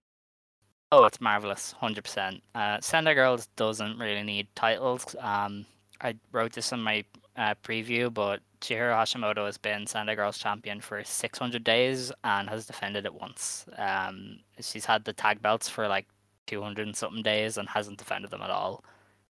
[0.92, 2.42] Oh, it's marvelous, hundred percent.
[2.54, 5.16] Uh, Sendai Girls doesn't really need titles.
[5.18, 5.64] Um,
[6.00, 7.04] I wrote this in my
[7.36, 12.66] uh, preview, but Chihiro Hashimoto has been Sendai Girls champion for 600 days and has
[12.66, 13.66] defended it once.
[13.76, 16.06] Um, she's had the tag belts for like
[16.46, 18.84] 200 and something days and hasn't defended them at all.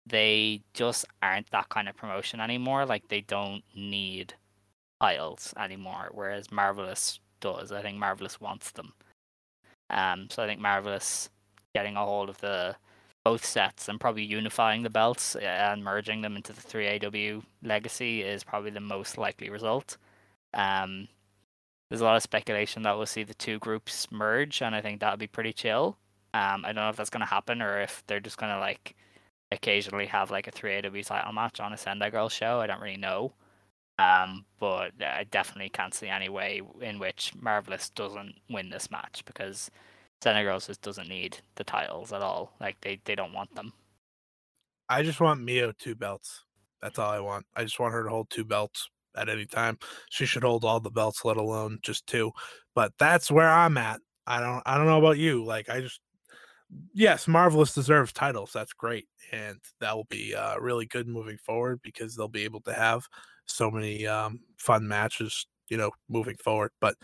[0.05, 2.85] They just aren't that kind of promotion anymore.
[2.85, 4.33] Like they don't need
[5.01, 7.71] titles anymore, whereas Marvelous does.
[7.71, 8.93] I think Marvelous wants them.
[9.89, 11.29] Um, so I think Marvelous
[11.73, 12.75] getting a hold of the
[13.27, 18.21] both sets and probably unifying the belts uh, and merging them into the 3AW legacy
[18.21, 19.97] is probably the most likely result.
[20.53, 21.09] Um,
[21.89, 25.01] there's a lot of speculation that we'll see the two groups merge, and I think
[25.01, 25.97] that would be pretty chill.
[26.33, 28.59] Um, I don't know if that's going to happen or if they're just going to
[28.59, 28.95] like
[29.51, 32.61] occasionally have like a 3AW title match on a Sendai Girl show.
[32.61, 33.33] I don't really know.
[33.99, 39.23] Um, but I definitely can't see any way in which Marvelous doesn't win this match
[39.25, 39.69] because
[40.21, 42.53] Sendai Girls just doesn't need the titles at all.
[42.59, 43.73] Like they, they don't want them.
[44.89, 46.43] I just want Mio two belts.
[46.81, 47.45] That's all I want.
[47.55, 49.77] I just want her to hold two belts at any time.
[50.09, 52.31] She should hold all the belts, let alone just two.
[52.75, 53.99] But that's where I'm at.
[54.25, 55.43] I don't I don't know about you.
[55.43, 55.99] Like I just
[56.93, 58.51] yes, Marvelous deserves titles.
[58.53, 59.07] That's great.
[59.31, 63.07] And that will be uh, really good moving forward because they'll be able to have
[63.45, 66.71] so many um, fun matches, you know, moving forward.
[66.79, 66.95] But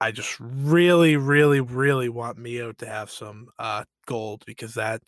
[0.00, 5.02] I just really, really, really want Mio to have some uh, gold because that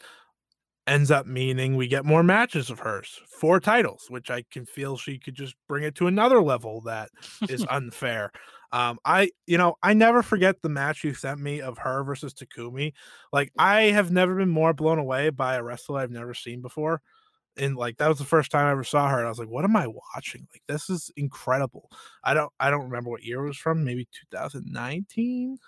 [0.86, 4.96] ends up meaning we get more matches of hers, four titles, which I can feel
[4.96, 7.10] she could just bring it to another level that
[7.48, 8.32] is unfair.
[8.72, 12.34] Um, I, you know, I never forget the match you sent me of her versus
[12.34, 12.92] Takumi.
[13.32, 17.02] Like, I have never been more blown away by a wrestler I've never seen before
[17.56, 19.18] and like that was the first time I ever saw her.
[19.18, 20.46] And I was like, what am I watching?
[20.52, 21.90] Like this is incredible.
[22.24, 25.58] I don't I don't remember what year it was from, maybe 2019.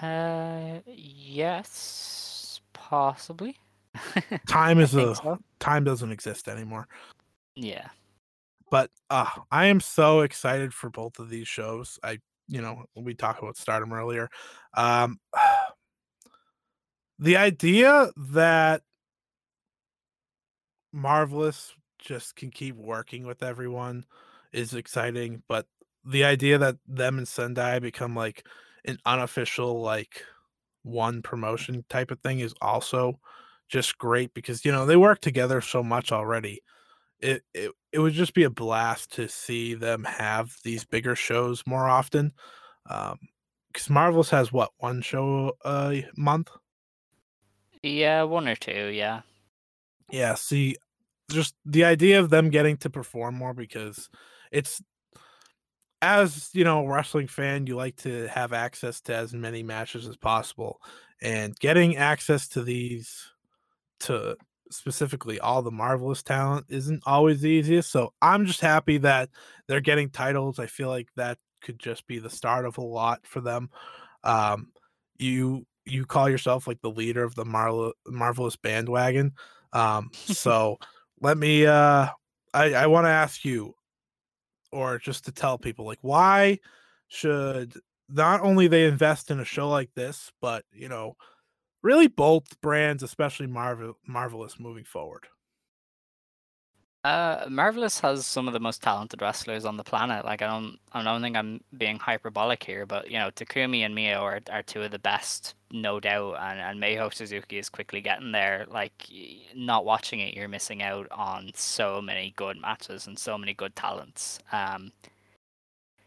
[0.00, 3.56] Uh yes, possibly.
[4.48, 5.38] Time is a so.
[5.58, 6.86] time doesn't exist anymore.
[7.56, 7.88] Yeah.
[8.70, 11.98] But uh I am so excited for both of these shows.
[12.02, 14.28] I you know, we talked about stardom earlier.
[14.74, 15.18] Um
[17.18, 18.82] the idea that
[20.92, 24.04] marvelous just can keep working with everyone
[24.52, 25.66] is exciting but
[26.04, 28.46] the idea that them and sendai become like
[28.86, 30.24] an unofficial like
[30.82, 33.20] one promotion type of thing is also
[33.68, 36.60] just great because you know they work together so much already
[37.20, 41.64] it, it it would just be a blast to see them have these bigger shows
[41.66, 42.32] more often
[42.88, 43.18] um
[43.72, 46.50] because marvelous has what one show a month
[47.82, 49.22] Yeah, one or two, yeah.
[50.10, 50.76] Yeah, see,
[51.30, 54.08] just the idea of them getting to perform more because
[54.50, 54.82] it's
[56.02, 60.08] as you know, a wrestling fan, you like to have access to as many matches
[60.08, 60.80] as possible,
[61.22, 63.30] and getting access to these
[64.00, 64.36] to
[64.70, 67.90] specifically all the marvelous talent isn't always the easiest.
[67.92, 69.30] So I'm just happy that
[69.68, 70.58] they're getting titles.
[70.58, 73.70] I feel like that could just be the start of a lot for them.
[74.24, 74.72] Um,
[75.18, 79.32] you you call yourself like the leader of the Marvel marvelous bandwagon.
[79.72, 80.78] Um, so
[81.20, 82.08] let me uh
[82.52, 83.74] I, I want to ask you
[84.72, 86.58] or just to tell people like why
[87.08, 87.74] should
[88.08, 91.16] not only they invest in a show like this, but you know,
[91.82, 95.26] really both brands, especially Marvel Marvelous moving forward.
[97.02, 100.22] Uh, Marvelous has some of the most talented wrestlers on the planet.
[100.26, 103.94] Like I don't, I don't think I'm being hyperbolic here, but you know, Takumi and
[103.94, 106.36] Mio are, are two of the best, no doubt.
[106.38, 108.66] And and Meiho Suzuki is quickly getting there.
[108.68, 108.92] Like
[109.54, 113.74] not watching it, you're missing out on so many good matches and so many good
[113.74, 114.38] talents.
[114.52, 114.92] Um,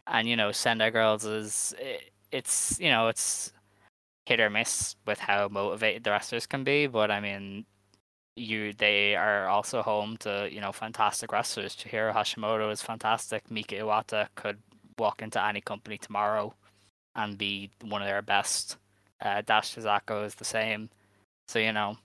[0.07, 1.99] and you know, Sendai Girls is i-
[2.31, 3.51] it's you know it's
[4.25, 7.65] hit or miss with how motivated the wrestlers can be, but I mean
[8.35, 11.75] you they are also home to you know fantastic wrestlers.
[11.75, 13.49] Chihiro Hashimoto is fantastic.
[13.51, 14.59] Mika Iwata could
[14.97, 16.53] walk into any company tomorrow
[17.15, 18.77] and be one of their best.
[19.21, 20.89] Uh, Dash Chisako is the same.
[21.47, 21.97] So you know,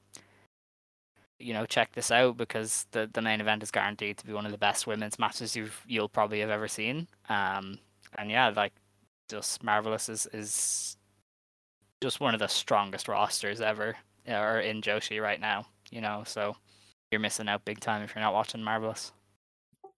[1.38, 4.46] you know, check this out because the the main event is guaranteed to be one
[4.46, 7.08] of the best women's matches you've you'll probably have ever seen.
[7.28, 7.78] Um,
[8.18, 8.72] and yeah, like
[9.30, 10.96] just marvelous is is
[12.02, 13.96] just one of the strongest rosters ever
[14.28, 16.56] uh, or in Joshi right now you know, so
[17.10, 19.12] you're missing out big time if you're not watching Marvelous.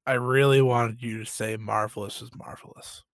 [0.06, 3.04] I really wanted you to say Marvelous is marvelous.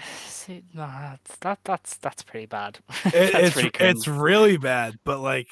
[0.26, 2.78] See, no, that's, that that's that's pretty bad.
[3.06, 5.48] It, That's it's pretty it's really bad, but like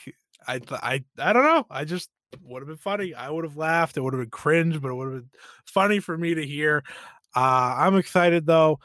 [0.46, 1.66] I I I don't know.
[1.70, 2.10] I just
[2.42, 3.14] would have been funny.
[3.14, 3.96] I would have laughed.
[3.96, 5.30] It would have been cringe, but it would have been
[5.66, 6.82] funny for me to hear.
[7.34, 8.78] Uh, I'm excited though.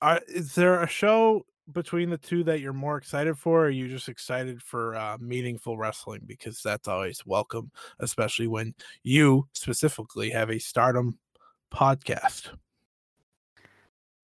[0.00, 3.62] Uh, is there a show between the two that you're more excited for?
[3.62, 7.70] Or are you just excited for uh, meaningful wrestling because that's always welcome,
[8.00, 11.18] especially when you specifically have a Stardom
[11.72, 12.50] podcast.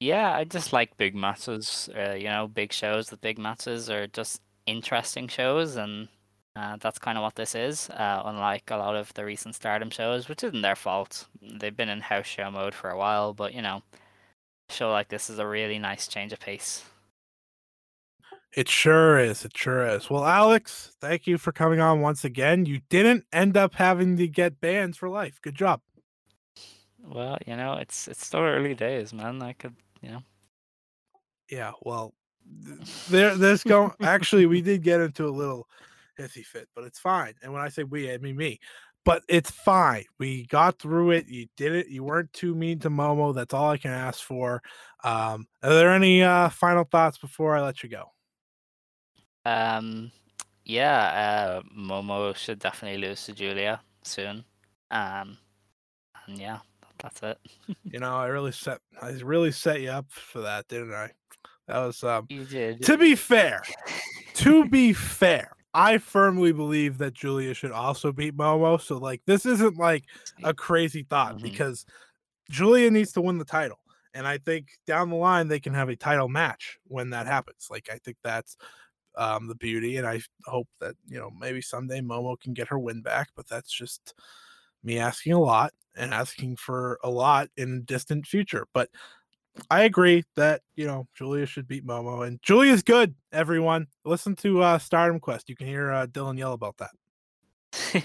[0.00, 1.88] Yeah, I just like big matches.
[1.96, 6.08] Uh, you know, big shows with big matches are just interesting shows, and
[6.54, 7.90] uh, that's kind of what this is.
[7.90, 11.26] Uh, unlike a lot of the recent Stardom shows, which isn't their fault.
[11.42, 13.82] They've been in house show mode for a while, but you know,
[14.70, 16.84] show like this is a really nice change of pace.
[18.56, 19.44] It sure is.
[19.44, 20.08] It sure is.
[20.08, 22.64] Well, Alex, thank you for coming on once again.
[22.64, 25.38] You didn't end up having to get bans for life.
[25.42, 25.80] Good job.
[27.04, 29.42] Well, you know, it's it's still early days, man.
[29.42, 30.22] I could, you know.
[31.50, 32.14] Yeah, well,
[33.08, 33.92] there, there's going.
[34.00, 35.68] Actually, we did get into a little
[36.18, 37.34] hissy fit, but it's fine.
[37.42, 38.58] And when I say we, I mean me.
[39.04, 40.04] But it's fine.
[40.18, 41.28] We got through it.
[41.28, 41.88] You did it.
[41.88, 43.34] You weren't too mean to Momo.
[43.34, 44.62] That's all I can ask for.
[45.02, 48.10] Um, are there any uh, final thoughts before I let you go?
[49.44, 50.10] Um,
[50.64, 54.44] yeah, uh, Momo should definitely lose to Giulia soon.
[54.90, 55.38] Um,
[56.26, 56.58] and yeah,
[57.02, 57.38] that's it.
[57.84, 58.80] You know, I really set.
[59.00, 61.10] I really set you up for that, didn't I?
[61.66, 62.82] That was um, You did.
[62.84, 63.62] to be fair,
[64.34, 68.80] to be fair, I firmly believe that Giulia should also beat Momo.
[68.80, 70.04] So like this isn't like
[70.44, 71.42] a crazy thought Mhm.
[71.42, 71.86] because
[72.50, 73.78] Giulia needs to win the title.
[74.14, 77.68] And I think down the line they can have a title match when that happens.
[77.70, 78.56] Like I think that's
[79.18, 82.78] um, the beauty, and I hope that you know maybe someday Momo can get her
[82.78, 83.28] win back.
[83.36, 84.14] But that's just
[84.82, 88.66] me asking a lot and asking for a lot in distant future.
[88.72, 88.88] But
[89.70, 93.14] I agree that you know Giulia should beat Momo, and Giulia's good.
[93.32, 95.48] Everyone, listen to uh, Stardom Quest.
[95.48, 98.04] You can hear uh, Dylan yell about that.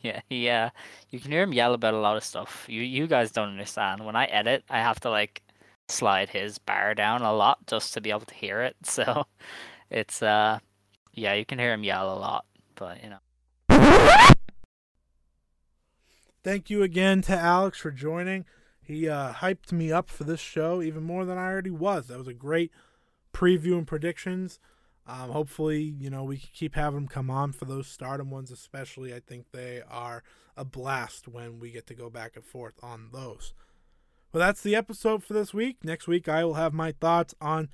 [0.00, 0.70] yeah, yeah.
[1.10, 2.64] You can hear him yell about a lot of stuff.
[2.68, 4.04] You you guys don't understand.
[4.04, 5.42] When I edit, I have to like
[5.88, 8.76] slide his bar down a lot just to be able to hear it.
[8.84, 9.24] So
[9.90, 10.58] it's uh
[11.12, 12.44] yeah, you can hear him yell a lot,
[12.76, 13.18] but you know.
[16.42, 18.46] Thank you again to Alex for joining.
[18.80, 22.06] He uh, hyped me up for this show even more than I already was.
[22.06, 22.72] That was a great
[23.32, 24.58] preview and predictions.
[25.06, 28.50] Um, hopefully, you know, we can keep having him come on for those stardom ones,
[28.50, 29.14] especially.
[29.14, 30.22] I think they are
[30.56, 33.52] a blast when we get to go back and forth on those.
[34.32, 35.78] Well, that's the episode for this week.
[35.82, 37.68] Next week, I will have my thoughts on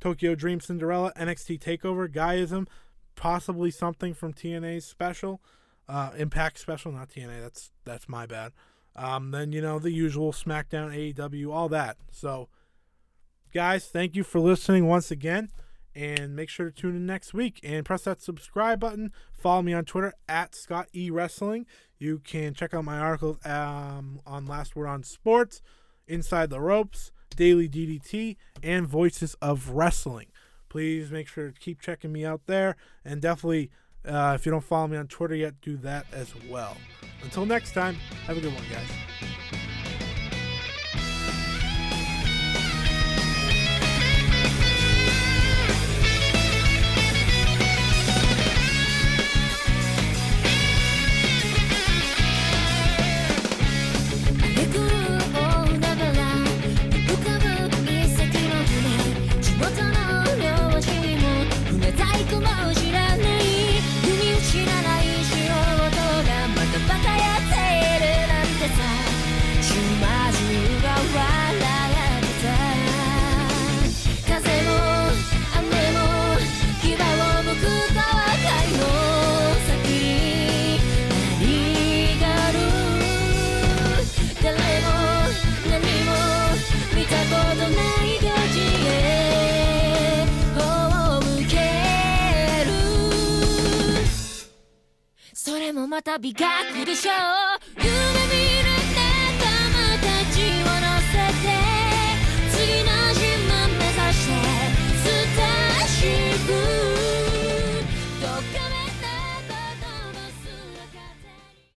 [0.00, 2.66] Tokyo Dream Cinderella, NXT TakeOver, GAEAISM,
[3.14, 5.40] possibly something from TNA's special,
[5.88, 7.40] uh, Impact special, not TNA.
[7.40, 8.52] That's that's my bad.
[8.96, 11.96] Um, then you know the usual SmackDown, AEW, all that.
[12.10, 12.48] So,
[13.52, 15.50] guys, thank you for listening once again,
[15.94, 19.12] and make sure to tune in next week and press that subscribe button.
[19.32, 21.66] Follow me on Twitter at Scott E Wrestling.
[21.98, 25.60] You can check out my articles um, on Last Word on Sports,
[26.06, 30.26] Inside the Ropes, Daily DDT, and Voices of Wrestling.
[30.68, 33.70] Please make sure to keep checking me out there, and definitely,
[34.06, 36.76] uh, if you don't follow me on Twitter yet, do that as well.
[37.22, 37.96] Until next time,
[38.26, 39.69] have a good one, guys.
[95.70, 97.59] でもまた美学でしょう。